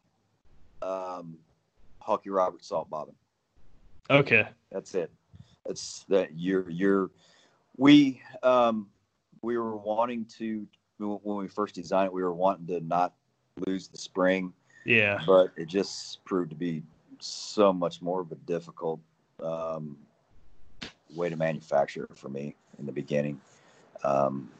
um, 0.80 1.36
Halkey-Roberts 2.06 2.68
salt 2.68 2.88
bobbin. 2.88 3.14
Okay. 4.10 4.46
That's 4.70 4.94
it. 4.94 5.10
That's 5.64 6.04
that 6.08 6.30
you're 6.36 6.68
you're 6.70 7.10
we 7.76 8.22
um 8.44 8.88
we 9.42 9.58
were 9.58 9.76
wanting 9.76 10.24
to 10.38 10.66
when 10.98 11.36
we 11.36 11.48
first 11.48 11.74
designed 11.74 12.06
it, 12.06 12.12
we 12.12 12.22
were 12.22 12.32
wanting 12.34 12.66
to 12.68 12.80
not 12.86 13.14
lose 13.66 13.88
the 13.88 13.98
spring, 13.98 14.52
Yeah. 14.84 15.20
but 15.26 15.48
it 15.56 15.66
just 15.68 16.24
proved 16.24 16.50
to 16.50 16.56
be 16.56 16.82
so 17.20 17.72
much 17.72 18.02
more 18.02 18.20
of 18.20 18.32
a 18.32 18.36
difficult 18.36 19.00
um, 19.42 19.96
way 21.14 21.28
to 21.28 21.36
manufacture 21.36 22.06
for 22.14 22.28
me 22.28 22.54
in 22.78 22.86
the 22.86 22.92
beginning. 22.92 23.40
Um, 24.04 24.50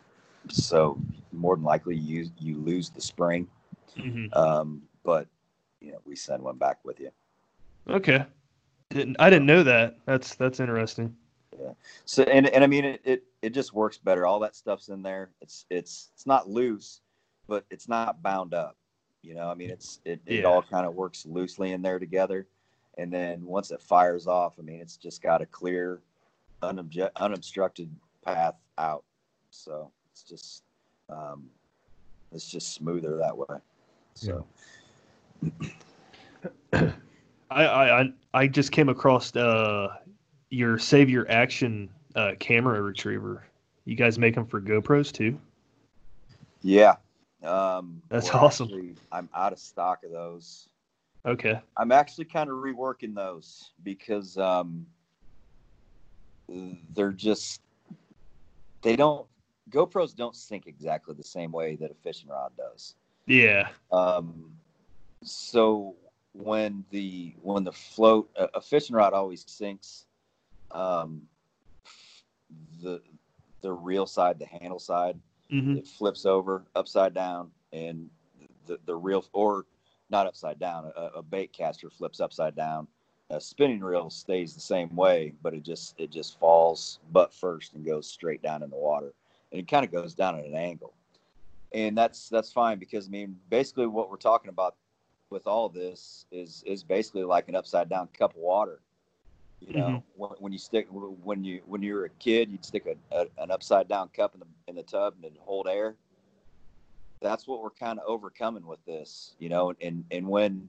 so 0.48 0.98
more 1.32 1.56
than 1.56 1.64
likely 1.64 1.96
you 1.96 2.30
you 2.38 2.56
lose 2.56 2.90
the 2.90 3.00
spring, 3.00 3.48
hmm 3.96 4.26
um, 4.32 4.82
but 5.04 5.26
you 5.80 5.92
know 5.92 5.98
we 6.04 6.16
send 6.16 6.42
one 6.42 6.56
back 6.56 6.78
with 6.84 7.00
you. 7.00 7.10
Okay. 7.88 8.24
Didn't 8.90 9.16
I 9.18 9.30
didn't 9.30 9.46
know 9.46 9.62
that. 9.62 9.98
That's 10.06 10.34
that's 10.34 10.60
interesting. 10.60 11.14
Yeah. 11.60 11.72
So 12.04 12.22
and 12.24 12.48
and 12.48 12.62
I 12.62 12.66
mean 12.66 12.84
it, 12.84 13.00
it 13.04 13.24
it 13.42 13.50
just 13.50 13.72
works 13.72 13.98
better. 13.98 14.26
All 14.26 14.40
that 14.40 14.56
stuff's 14.56 14.88
in 14.88 15.02
there. 15.02 15.30
It's 15.40 15.66
it's 15.70 16.10
it's 16.14 16.26
not 16.26 16.48
loose, 16.48 17.00
but 17.48 17.64
it's 17.70 17.88
not 17.88 18.22
bound 18.22 18.54
up. 18.54 18.76
You 19.26 19.34
know, 19.34 19.50
I 19.50 19.54
mean 19.54 19.70
it's 19.70 20.00
it, 20.04 20.20
it 20.24 20.42
Yeah. 20.42 20.48
all 20.48 20.62
kind 20.62 20.86
of 20.86 20.94
works 20.94 21.26
loosely 21.26 21.72
in 21.72 21.82
there 21.82 21.98
together. 21.98 22.46
And 22.96 23.12
then 23.12 23.44
once 23.44 23.72
it 23.72 23.82
fires 23.82 24.26
off, 24.28 24.54
I 24.58 24.62
mean 24.62 24.80
it's 24.80 24.96
just 24.96 25.20
got 25.20 25.42
a 25.42 25.46
clear, 25.46 26.00
unobje- 26.62 27.10
unobstructed 27.16 27.90
path 28.24 28.54
out. 28.78 29.02
So 29.50 29.90
it's 30.12 30.22
just 30.22 30.62
um, 31.10 31.50
it's 32.32 32.48
just 32.48 32.72
smoother 32.74 33.16
that 33.16 33.36
way. 33.36 33.56
So 34.14 34.46
I 36.72 36.84
I 37.50 38.00
I- 38.02 38.12
I 38.34 38.46
just 38.46 38.70
came 38.70 38.88
across 38.88 39.34
uh 39.34 39.96
your 40.50 40.78
Savur 40.78 41.26
Action 41.28 41.88
uh, 42.14 42.32
camera 42.38 42.80
retriever. 42.80 43.44
You 43.86 43.96
guys 43.96 44.18
make 44.18 44.34
them 44.34 44.46
for 44.46 44.60
GoPros 44.60 45.10
too? 45.12 45.38
yeah, 46.62 46.96
um, 47.42 48.02
That's 48.08 48.30
awesome. 48.30 48.66
actually- 48.66 48.96
I'm 49.12 49.28
out 49.34 49.52
of 49.52 49.58
stock 49.58 50.04
of 50.04 50.10
those. 50.10 50.68
Okay. 51.24 51.60
I'm 51.76 51.90
actually 51.92 52.26
kind 52.26 52.48
of 52.48 52.56
reworking 52.56 53.14
those 53.14 53.72
because 53.82 54.38
um, 54.38 54.86
they're 56.94 57.12
just 57.12 57.62
they 58.82 58.94
don't 58.94 59.26
GoPros 59.70 60.14
don't 60.14 60.36
sync 60.36 60.66
exactly 60.68 61.14
the 61.14 61.24
same 61.24 61.50
way 61.50 61.74
that 61.76 61.90
a 61.90 61.94
fishing 61.94 62.28
rod 62.28 62.52
does. 62.56 62.94
Yeah. 63.26 63.68
Um, 63.90 64.52
so 65.24 65.96
when 66.32 66.84
the 66.90 67.34
when 67.42 67.64
the 67.64 67.72
float 67.72 68.30
a, 68.36 68.44
a 68.54 68.60
fishing 68.60 68.94
rod 68.94 69.12
always 69.12 69.44
sinks 69.48 70.06
um, 70.70 71.22
the 72.80 73.00
the 73.62 73.72
reel 73.72 74.06
side, 74.06 74.38
the 74.38 74.46
handle 74.46 74.78
side, 74.78 75.18
hmm 75.50 75.76
it 75.76 75.86
flips 75.86 76.26
over 76.26 76.64
upside 76.74 77.14
down, 77.14 77.50
and 77.72 78.08
the 78.66 78.78
the 78.86 78.94
reel 78.94 79.24
or 79.32 79.66
not 80.10 80.26
upside 80.26 80.58
down. 80.58 80.92
A, 80.96 81.18
a 81.18 81.22
bait 81.22 81.52
caster 81.52 81.90
flips 81.90 82.20
upside 82.20 82.54
down. 82.54 82.86
A 83.30 83.40
spinning 83.40 83.80
reel 83.80 84.08
stays 84.08 84.54
the 84.54 84.60
same 84.60 84.94
way, 84.94 85.32
but 85.42 85.52
it 85.52 85.62
just 85.64 85.94
it 85.98 86.10
just 86.10 86.38
falls 86.38 87.00
butt 87.12 87.34
first 87.34 87.74
and 87.74 87.84
goes 87.84 88.06
straight 88.06 88.42
down 88.42 88.62
in 88.62 88.70
the 88.70 88.76
water, 88.76 89.12
and 89.50 89.60
it 89.60 89.68
kind 89.68 89.84
of 89.84 89.90
goes 89.90 90.14
down 90.14 90.38
at 90.38 90.44
an 90.44 90.54
angle, 90.54 90.94
and 91.72 91.96
that's 91.96 92.28
that's 92.28 92.52
fine 92.52 92.78
because 92.78 93.06
I 93.06 93.10
mean 93.10 93.36
basically 93.50 93.86
what 93.86 94.10
we're 94.10 94.16
talking 94.16 94.48
about 94.48 94.76
with 95.30 95.46
all 95.46 95.68
this 95.68 96.26
is 96.30 96.62
is 96.66 96.84
basically 96.84 97.24
like 97.24 97.48
an 97.48 97.56
upside 97.56 97.88
down 97.88 98.08
cup 98.16 98.30
of 98.30 98.40
water. 98.40 98.80
You 99.60 99.74
know, 99.74 100.04
when, 100.16 100.30
when 100.38 100.52
you 100.52 100.58
stick 100.58 100.86
when 100.90 101.42
you 101.42 101.62
when 101.66 101.82
you 101.82 101.94
were 101.94 102.04
a 102.04 102.10
kid, 102.10 102.50
you'd 102.50 102.64
stick 102.64 102.86
a, 102.86 103.16
a 103.16 103.26
an 103.42 103.50
upside 103.50 103.88
down 103.88 104.08
cup 104.08 104.34
in 104.34 104.40
the 104.40 104.46
in 104.68 104.76
the 104.76 104.82
tub 104.82 105.14
and 105.16 105.24
it'd 105.24 105.38
hold 105.38 105.66
air. 105.66 105.96
That's 107.22 107.48
what 107.48 107.62
we're 107.62 107.70
kind 107.70 107.98
of 107.98 108.04
overcoming 108.06 108.66
with 108.66 108.84
this, 108.84 109.34
you 109.38 109.48
know. 109.48 109.72
And 109.80 110.04
and 110.10 110.26
when 110.28 110.68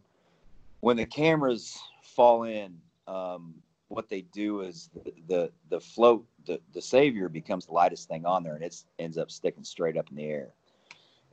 when 0.80 0.96
the 0.96 1.06
cameras 1.06 1.78
fall 2.02 2.44
in, 2.44 2.78
um, 3.08 3.56
what 3.90 4.10
they 4.10 4.22
do 4.22 4.62
is 4.62 4.90
the, 4.94 5.14
the 5.28 5.52
the 5.70 5.80
float 5.82 6.26
the 6.46 6.60
the 6.74 6.82
Savur 6.82 7.28
becomes 7.30 7.66
the 7.66 7.74
lightest 7.74 8.08
thing 8.08 8.26
on 8.26 8.44
there, 8.44 8.56
and 8.56 8.64
it 8.64 8.84
ends 9.00 9.18
up 9.18 9.30
sticking 9.30 9.64
straight 9.64 9.98
up 9.98 10.10
in 10.10 10.16
the 10.16 10.26
air. 10.26 10.54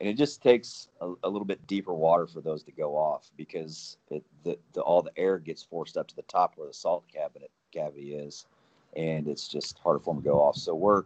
And 0.01 0.09
it 0.09 0.14
just 0.14 0.42
takes 0.42 0.88
a, 1.01 1.12
a 1.22 1.28
little 1.28 1.47
bit 1.47 1.66
deeper 1.66 1.95
water 1.95 2.26
for 2.26 2.40
those 2.40 2.62
to 2.64 2.72
go 2.72 2.97
off 2.97 3.30
because 3.36 3.97
it, 4.11 4.24
the, 4.42 4.59
the 4.72 4.80
all 4.80 5.03
the 5.03 5.16
air 5.16 5.38
gets 5.38 5.62
forced 5.62 5.97
up 5.97 6.09
to 6.09 6.16
the 6.16 6.22
top 6.22 6.55
where 6.57 6.66
the 6.66 6.74
salt 6.74 7.05
cabinet 7.12 7.51
cavity 7.72 8.14
is, 8.14 8.47
and 8.97 9.28
it's 9.28 9.49
just 9.49 9.78
harder 9.78 10.01
for 10.01 10.14
them 10.14 10.22
to 10.22 10.28
go 10.28 10.40
off. 10.40 10.57
So 10.57 10.74
we're 10.74 11.05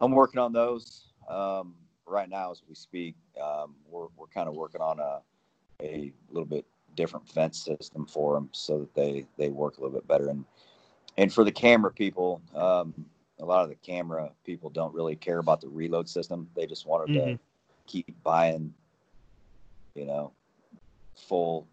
I'm 0.00 0.12
working 0.12 0.40
on 0.40 0.52
those 0.52 1.04
um, 1.28 1.74
right 2.06 2.28
now 2.28 2.50
as 2.50 2.62
we 2.68 2.74
speak. 2.74 3.14
Um, 3.40 3.74
we're 3.88 4.08
we're 4.16 4.26
kind 4.26 4.48
of 4.48 4.54
working 4.54 4.80
on 4.80 4.98
a 4.98 5.20
a 5.82 6.12
little 6.30 6.46
bit 6.48 6.64
different 6.96 7.28
fence 7.28 7.64
system 7.64 8.06
for 8.06 8.34
them 8.34 8.48
so 8.52 8.80
that 8.80 8.94
they 8.94 9.26
they 9.36 9.50
work 9.50 9.76
a 9.76 9.80
little 9.80 9.94
bit 9.94 10.08
better. 10.08 10.28
And 10.28 10.44
and 11.18 11.32
for 11.32 11.44
the 11.44 11.52
camera 11.52 11.92
people, 11.92 12.40
um, 12.54 12.94
a 13.38 13.44
lot 13.44 13.62
of 13.62 13.68
the 13.68 13.74
camera 13.76 14.30
people 14.44 14.70
don't 14.70 14.94
really 14.94 15.16
care 15.16 15.38
about 15.38 15.60
the 15.60 15.68
reload 15.68 16.08
system. 16.08 16.48
They 16.54 16.66
just 16.66 16.86
wanted 16.86 17.12
Mhm. 17.12 17.32
to 17.32 17.38
keep 17.86 18.14
buying, 18.22 18.74
you 19.94 20.04
know, 20.06 20.32
full 21.14 21.66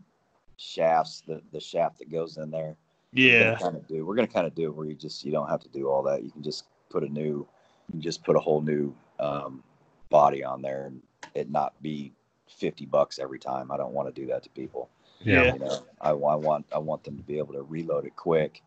shafts, 0.58 1.22
the 1.22 1.42
the 1.52 1.60
shaft 1.60 2.00
that 2.00 2.12
goes 2.12 2.38
in 2.38 2.52
there 2.52 2.76
Yeah. 3.14 3.58
kind 3.58 3.76
of 3.76 3.88
do. 3.88 4.06
We're 4.06 4.16
gonna 4.16 4.28
kind 4.28 4.48
of 4.48 4.56
do 4.56 4.64
it 4.66 4.76
where 4.76 4.86
you 4.86 4.96
just 4.96 5.24
you 5.24 5.32
don't 5.32 5.50
have 5.50 5.62
to 5.62 5.70
do 5.70 5.90
all 5.90 6.04
that. 6.04 6.24
You 6.24 6.32
can 6.32 6.44
just 6.44 6.66
put 6.90 7.04
a 7.04 7.10
new, 7.10 7.46
you 7.88 7.92
can 7.92 8.02
just 8.02 8.24
put 8.24 8.36
a 8.36 8.40
whole 8.40 8.62
new 8.62 8.94
um, 9.20 9.64
body 10.10 10.44
on 10.44 10.62
there 10.62 10.86
and 10.86 11.02
it 11.36 11.50
not 11.50 11.82
be 11.82 12.12
fifty 12.48 12.86
bucks 12.86 13.20
every 13.20 13.40
time. 13.40 13.72
I 13.72 13.78
don't 13.78 13.94
want 13.94 14.14
to 14.14 14.22
do 14.22 14.28
that 14.28 14.44
to 14.44 14.50
people. 14.50 14.90
Yeah. 15.22 15.54
You 15.54 15.60
know, 15.60 15.84
I, 16.02 16.12
I 16.12 16.36
want 16.36 16.66
I 16.74 16.78
want 16.78 17.04
them 17.04 17.18
to 17.18 17.24
be 17.24 17.38
able 17.38 17.54
to 17.54 17.64
reload 17.64 18.06
it 18.06 18.16
quick, 18.16 18.62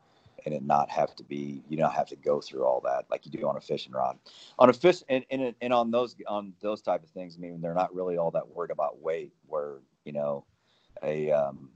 and 0.45 0.55
it 0.55 0.63
not 0.65 0.91
have 0.91 1.15
to 1.17 1.25
be 1.25 1.63
you 1.69 1.77
don't 1.77 1.93
have 1.93 2.09
to 2.09 2.17
go 2.17 2.41
through 2.41 2.65
all 2.65 2.81
that 2.81 3.05
like 3.11 3.25
you 3.25 3.33
do 3.33 3.47
on 3.47 3.57
a 3.57 3.61
fishing 3.61 3.93
rod. 3.93 4.19
On 4.59 4.69
a 4.69 4.73
fish 4.73 5.03
and 5.09 5.25
and, 5.31 5.55
and 5.61 5.73
on 5.73 5.91
those 5.91 6.17
on 6.27 6.53
those 6.61 6.83
type 6.83 7.03
of 7.03 7.11
things, 7.11 7.37
I 7.37 7.41
mean 7.41 7.61
they're 7.61 7.75
not 7.75 7.95
really 7.95 8.17
all 8.17 8.31
that 8.33 8.49
worried 8.49 8.71
about 8.71 9.01
weight. 9.01 9.33
Where 9.47 9.79
you 10.05 10.13
know, 10.13 10.45
a 11.03 11.31
um, 11.31 11.71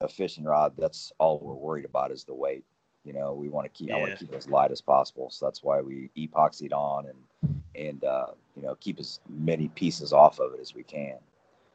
a 0.00 0.08
fishing 0.08 0.44
rod, 0.44 0.74
that's 0.76 1.12
all 1.18 1.38
we're 1.38 1.54
worried 1.54 1.84
about 1.84 2.10
is 2.10 2.24
the 2.24 2.34
weight. 2.34 2.64
You 3.04 3.12
know, 3.12 3.34
we 3.34 3.48
want 3.48 3.64
to 3.66 3.70
keep 3.70 3.92
I 3.92 3.98
want 3.98 4.12
to 4.12 4.18
keep 4.18 4.32
it 4.32 4.36
as 4.36 4.48
light 4.48 4.72
as 4.72 4.80
possible. 4.80 5.30
So 5.30 5.46
that's 5.46 5.62
why 5.62 5.80
we 5.80 6.10
epoxied 6.16 6.72
on 6.72 7.06
and 7.06 7.62
and 7.74 8.04
uh, 8.04 8.28
you 8.56 8.62
know 8.62 8.76
keep 8.80 8.98
as 8.98 9.20
many 9.28 9.68
pieces 9.68 10.12
off 10.12 10.40
of 10.40 10.54
it 10.54 10.60
as 10.60 10.74
we 10.74 10.82
can. 10.82 11.18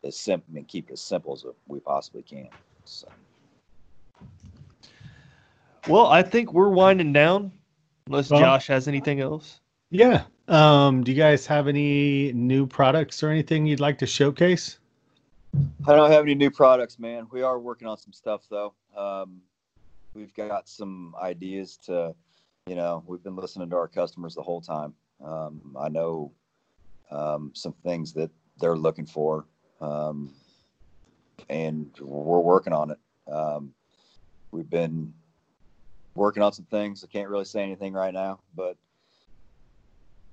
As 0.04 0.18
simple 0.18 0.58
and 0.58 0.68
keep 0.68 0.90
it 0.90 0.94
as 0.94 1.02
simple 1.02 1.34
as 1.34 1.46
we 1.68 1.80
possibly 1.80 2.24
can. 2.24 2.50
So 2.86 3.08
Well, 5.88 6.08
I 6.08 6.22
think 6.22 6.54
we're 6.54 6.70
winding 6.70 7.14
down. 7.14 7.52
Unless 8.08 8.30
Well- 8.30 8.40
Josh 8.40 8.68
has 8.68 8.88
anything 8.88 9.20
else. 9.20 9.60
Yeah. 9.90 10.24
Um, 10.48 11.04
do 11.04 11.12
you 11.12 11.18
guys 11.18 11.46
have 11.48 11.68
any 11.68 12.34
new 12.34 12.68
products 12.68 13.24
or 13.24 13.30
anything 13.30 13.66
you'd 13.66 13.80
like 13.80 13.98
to 14.00 14.06
showcase? 14.06 14.80
I 15.86 15.96
don't 15.96 16.12
have 16.12 16.24
any 16.24 16.36
new 16.36 16.52
products, 16.52 17.00
man. 17.00 17.28
We 17.32 17.42
are 17.42 17.60
working 17.60 17.88
on 17.88 17.98
some 17.98 18.14
stuff 18.14 18.44
though. 18.50 18.74
Um, 18.96 19.42
we've 20.14 20.34
got 20.34 20.68
some 20.68 21.16
ideas 21.22 21.78
to, 21.86 22.16
you 22.68 22.76
know, 22.76 23.04
we've 23.06 23.24
been 23.24 23.36
listening 23.36 23.70
to 23.70 23.76
our 23.76 23.88
customers 23.88 24.36
the 24.36 24.42
whole 24.42 24.62
time. 24.62 24.94
Um, 25.24 25.76
I 25.80 25.90
know 25.90 26.32
um, 27.12 27.52
some 27.54 27.74
things 27.84 28.14
that 28.14 28.32
they're 28.60 28.78
looking 28.78 29.06
for, 29.06 29.46
um, 29.82 30.34
and 31.50 31.92
we're 32.00 32.40
working 32.40 32.74
on 32.74 32.92
it. 32.92 33.00
Um, 33.32 33.74
we've 34.52 34.70
been 34.70 35.14
working 36.16 36.44
on 36.44 36.54
some 36.54 36.66
things. 36.66 37.04
I 37.04 37.08
can't 37.12 37.30
really 37.30 37.46
say 37.46 37.62
anything 37.64 37.94
right 37.94 38.14
now, 38.14 38.40
but 38.56 38.76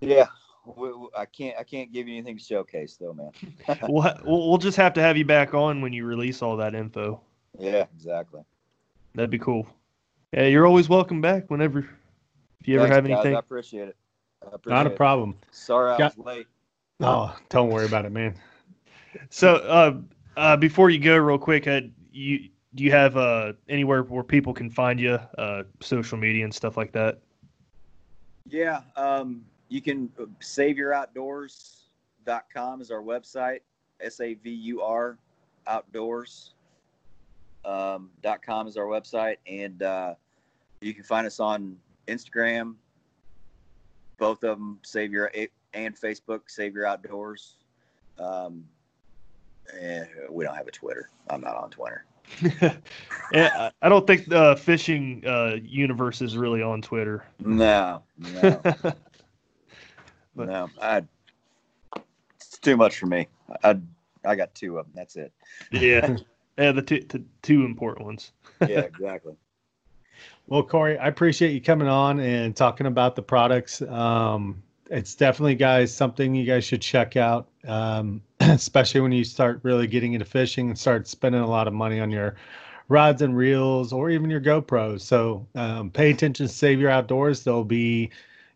yeah, 0.01 0.26
we, 0.64 0.93
we- 0.93 1.09
I 1.16 1.24
can't. 1.24 1.57
I 1.59 1.64
can't 1.64 1.93
give 1.93 2.07
you 2.09 2.14
anything 2.16 2.39
to 2.39 2.43
showcase 2.45 2.97
though, 3.01 3.12
man. 3.14 3.31
we'll, 3.89 4.14
we'll 4.24 4.49
we'll 4.49 4.59
just 4.59 4.76
have 4.76 4.93
to 4.95 5.01
have 5.03 5.16
you 5.16 5.24
back 5.24 5.55
on 5.55 5.81
when 5.81 5.93
you 5.93 6.05
release 6.05 6.43
all 6.43 6.57
that 6.59 6.74
info. 6.74 7.20
yeah, 7.59 7.85
exactly. 7.97 8.43
That'd 9.14 9.31
be 9.31 9.39
cool. 9.39 9.66
Yeah, 10.33 10.45
you're 10.47 10.66
always 10.66 10.89
welcome 10.89 11.20
back 11.20 11.51
whenever. 11.51 11.81
If 12.61 12.68
you 12.68 12.76
ever 12.76 12.85
Thanks, 12.85 12.95
have 12.97 13.05
guys. 13.07 13.12
anything. 13.14 13.37
I 13.37 13.39
appreciate 13.39 13.89
it. 13.89 13.97
I 14.43 14.55
appreciate 14.55 14.76
Not 14.76 14.87
a 14.87 14.91
it. 14.91 14.97
problem. 14.97 15.37
Sorry 15.51 15.93
I 15.93 15.99
Got- 15.99 16.16
was 16.16 16.26
late. 16.26 16.47
Oh, 17.01 17.37
don't 17.49 17.70
worry 17.70 17.87
about 17.87 18.05
it, 18.05 18.11
man. 18.12 18.35
So, 19.31 19.55
uh, 19.55 19.95
uh, 20.37 20.57
before 20.57 20.91
you 20.91 20.99
go, 20.99 21.16
real 21.16 21.39
quick, 21.39 21.66
uh, 21.68 21.83
you 22.12 22.49
do 22.75 22.85
you 22.85 22.91
have 22.91 23.16
uh 23.16 23.55
anywhere 23.69 24.03
where 24.03 24.25
people 24.25 24.53
can 24.53 24.69
find 24.71 25.01
you, 25.01 25.19
uh, 25.39 25.62
social 25.81 26.19
media 26.19 26.45
and 26.45 26.55
stuff 26.55 26.77
like 26.77 26.93
that? 26.93 27.19
Yeah, 28.49 28.83
um, 28.97 29.45
you 29.69 29.81
can 29.81 30.11
uh, 30.21 30.25
savuroutdoors.com 30.41 32.81
is 32.81 32.91
our 32.91 33.03
website. 33.03 33.61
S 34.01 34.21
A 34.21 34.35
V 34.35 34.51
U 34.51 34.83
R 34.83 35.16
outdoors 35.66 36.55
um, 37.64 38.11
dot 38.23 38.43
com 38.43 38.66
is 38.66 38.77
our 38.77 38.87
website, 38.87 39.37
and 39.47 39.83
uh, 39.83 40.14
you 40.81 40.95
can 40.95 41.05
find 41.05 41.27
us 41.27 41.41
on 41.41 41.77
Instagram. 42.07 42.75
Both 44.19 44.45
of 44.45 44.59
them, 44.59 44.79
Savur 44.83 45.31
and 45.75 45.97
Facebook, 45.97 46.43
Savur 46.49 46.85
Outdoors. 46.85 47.57
Um, 48.19 48.64
and 49.79 50.09
we 50.31 50.45
don't 50.45 50.57
have 50.57 50.66
a 50.66 50.73
Twitter. 50.73 51.11
I'm 51.31 51.41
not 51.41 51.57
on 51.57 51.71
Twitter. 51.71 52.05
yeah, 52.61 52.72
I 53.33 53.70
I 53.83 53.89
don't 53.89 54.07
think 54.07 54.26
the 54.26 54.57
fishing 54.61 55.22
uh, 55.26 55.57
universe 55.62 56.20
is 56.22 56.37
really 56.37 56.62
on 56.62 56.83
Twitter. 56.83 57.24
No, 57.41 58.03
no. 58.18 58.61
But- 60.37 60.49
no, 60.49 60.70
I. 60.81 61.03
It's 62.37 62.59
too 62.59 62.76
much 62.76 62.97
for 62.99 63.07
me. 63.07 63.26
I 63.64 63.76
I 64.24 64.37
got 64.37 64.55
two 64.55 64.79
of 64.79 64.87
them. 64.87 64.93
That's 64.95 65.16
it. 65.16 65.33
yeah, 65.72 66.16
yeah, 66.59 66.72
the 66.72 66.83
two, 66.83 67.01
the 67.09 67.22
two 67.43 67.64
important 67.64 68.07
ones. 68.07 68.33
Yeah, 68.61 68.81
exactly. 68.81 69.35
Well, 70.47 70.62
Cory, 70.62 70.97
I 70.99 71.09
appreciate 71.09 71.53
you 71.53 71.61
coming 71.61 71.89
on 71.89 72.20
and 72.20 72.57
talking 72.57 72.87
about 72.87 73.16
the 73.16 73.22
products. 73.22 73.83
Um, 73.83 74.62
it's 74.91 75.14
definitely, 75.14 75.57
guys, 75.57 75.95
something 75.95 76.35
you 76.35 76.47
guys 76.47 76.64
should 76.64 76.81
check 76.83 77.16
out, 77.16 77.49
um, 77.69 78.23
especially 78.41 79.01
when 79.01 79.12
you 79.12 79.25
start 79.25 79.61
really 79.62 79.87
getting 79.87 80.14
into 80.14 80.25
fishing 80.25 80.69
and 80.69 80.79
start 80.79 81.07
spending 81.07 81.43
a 81.43 81.47
lot 81.47 81.69
of 81.69 81.75
money 81.75 82.01
on 82.01 82.11
your 82.11 82.35
rods 82.89 83.23
and 83.23 83.37
reels 83.37 83.93
or 83.93 84.11
even 84.11 84.31
your 84.31 84.41
GoPros. 84.41 85.03
So 85.03 85.47
um, 85.55 85.91
pay 85.91 86.11
attention 86.11 86.47
to 86.47 86.53
Savur 86.53 86.89
Outdoors. 86.89 87.45
They'll 87.45 87.64
be, 87.64 88.11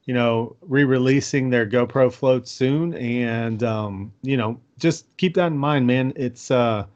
you 0.06 0.14
know, 0.14 0.56
re-releasing 0.62 1.50
their 1.50 1.66
GoPro 1.66 2.12
floats 2.12 2.50
soon, 2.50 2.94
and 2.94 3.62
um, 3.62 4.12
you 4.22 4.36
know, 4.36 4.58
just 4.78 5.16
keep 5.16 5.34
that 5.34 5.48
in 5.48 5.58
mind, 5.58 5.86
man. 5.86 6.12
It's 6.16 6.50
uh, 6.50 6.86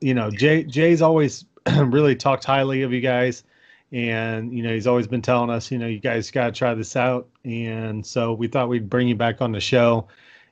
you 0.00 0.14
know, 0.14 0.30
Jay 0.30 0.64
Jay's 0.64 1.02
always 1.02 1.44
really 1.76 2.16
talked 2.16 2.44
highly 2.44 2.82
of 2.82 2.92
you 2.92 3.00
guys, 3.00 3.44
and 3.92 4.52
you 4.52 4.62
know 4.62 4.72
he's 4.72 4.86
always 4.86 5.06
been 5.06 5.22
telling 5.22 5.50
us, 5.50 5.70
you 5.70 5.78
know, 5.78 5.86
you 5.86 6.00
guys 6.00 6.30
got 6.30 6.46
to 6.46 6.52
try 6.52 6.74
this 6.74 6.96
out, 6.96 7.28
and 7.44 8.04
so 8.04 8.32
we 8.32 8.48
thought 8.48 8.68
we'd 8.68 8.90
bring 8.90 9.06
you 9.06 9.14
back 9.14 9.40
on 9.40 9.52
the 9.52 9.60
show 9.60 10.08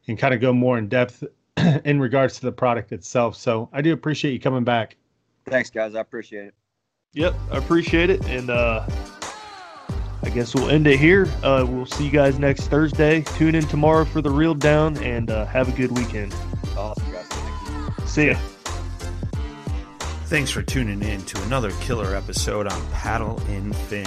and 0.09 0.18
kind 0.18 0.34
of 0.34 0.40
go 0.40 0.53
more 0.53 0.78
in 0.78 0.88
depth 0.88 1.24
in 1.84 2.00
regards 2.00 2.36
to 2.36 2.42
the 2.42 2.53
product 2.53 2.92
itself. 2.92 3.36
So 3.36 3.68
I 3.72 3.82
do 3.82 3.92
appreciate 3.92 4.32
you 4.32 4.40
coming 4.40 4.64
back. 4.64 4.96
Thanks, 5.46 5.70
guys. 5.70 5.94
I 5.94 6.00
appreciate 6.00 6.46
it. 6.46 6.55
Yep, 7.14 7.34
I 7.50 7.59
appreciate 7.59 8.09
it, 8.09 8.24
and 8.24 8.48
uh, 8.48 8.86
I 10.22 10.30
guess 10.30 10.55
we'll 10.55 10.70
end 10.70 10.86
it 10.86 10.98
here. 10.98 11.28
Uh, 11.42 11.66
we'll 11.68 11.84
see 11.84 12.05
you 12.05 12.11
guys 12.11 12.38
next 12.38 12.68
Thursday. 12.68 13.20
Tune 13.36 13.55
in 13.55 13.66
tomorrow 13.66 14.05
for 14.07 14.22
the 14.22 14.30
real 14.30 14.55
down, 14.55 14.96
and 14.98 15.30
uh, 15.30 15.44
have 15.46 15.68
a 15.68 15.72
good 15.72 15.90
weekend. 15.92 16.34
Awesome, 16.76 17.12
guys. 17.12 17.26
Thank 17.26 17.98
you. 17.98 18.07
See 18.07 18.26
ya. 18.28 18.38
Thanks 20.26 20.50
for 20.50 20.62
tuning 20.62 21.03
in 21.03 21.20
to 21.26 21.42
another 21.42 21.72
killer 21.82 22.16
episode 22.16 22.66
on 22.66 22.90
Paddle 22.92 23.38
and 23.48 23.76
Fin. 23.76 24.07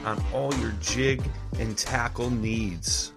on 0.05 0.23
all 0.33 0.53
your 0.55 0.73
jig 0.81 1.21
and 1.59 1.77
tackle 1.77 2.29
needs. 2.29 3.13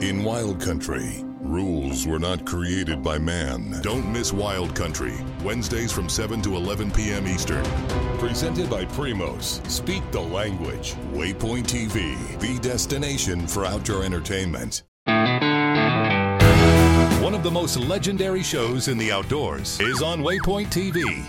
In 0.00 0.24
Wild 0.24 0.60
Country, 0.60 1.24
rules 1.40 2.06
were 2.06 2.18
not 2.18 2.46
created 2.46 3.02
by 3.02 3.18
man. 3.18 3.78
Don't 3.82 4.10
miss 4.10 4.32
Wild 4.32 4.74
Country, 4.74 5.12
Wednesdays 5.44 5.92
from 5.92 6.08
7 6.08 6.40
to 6.42 6.56
11 6.56 6.90
p.m. 6.92 7.28
Eastern. 7.28 7.64
Presented 8.18 8.70
by 8.70 8.86
Primos. 8.86 9.60
Speak 9.68 10.02
the 10.10 10.20
language. 10.20 10.94
Waypoint 11.12 11.64
TV, 11.66 12.16
the 12.40 12.58
destination 12.60 13.46
for 13.46 13.66
outdoor 13.66 14.04
entertainment. 14.04 14.84
One 17.20 17.34
of 17.34 17.42
the 17.42 17.50
most 17.50 17.76
legendary 17.76 18.42
shows 18.42 18.88
in 18.88 18.96
the 18.96 19.12
outdoors 19.12 19.78
is 19.80 20.02
on 20.02 20.22
Waypoint 20.22 20.68
TV. 20.68 21.26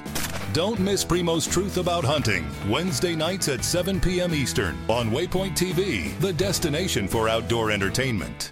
Don't 0.54 0.82
miss 0.82 1.06
Primo's 1.06 1.48
Truth 1.48 1.78
About 1.78 2.04
Hunting, 2.04 2.46
Wednesday 2.70 3.16
nights 3.16 3.48
at 3.48 3.64
7 3.64 4.02
p.m. 4.02 4.34
Eastern 4.34 4.78
on 4.90 5.10
Waypoint 5.10 5.56
TV, 5.56 6.20
the 6.20 6.34
destination 6.34 7.08
for 7.08 7.30
outdoor 7.30 7.72
entertainment. 7.72 8.52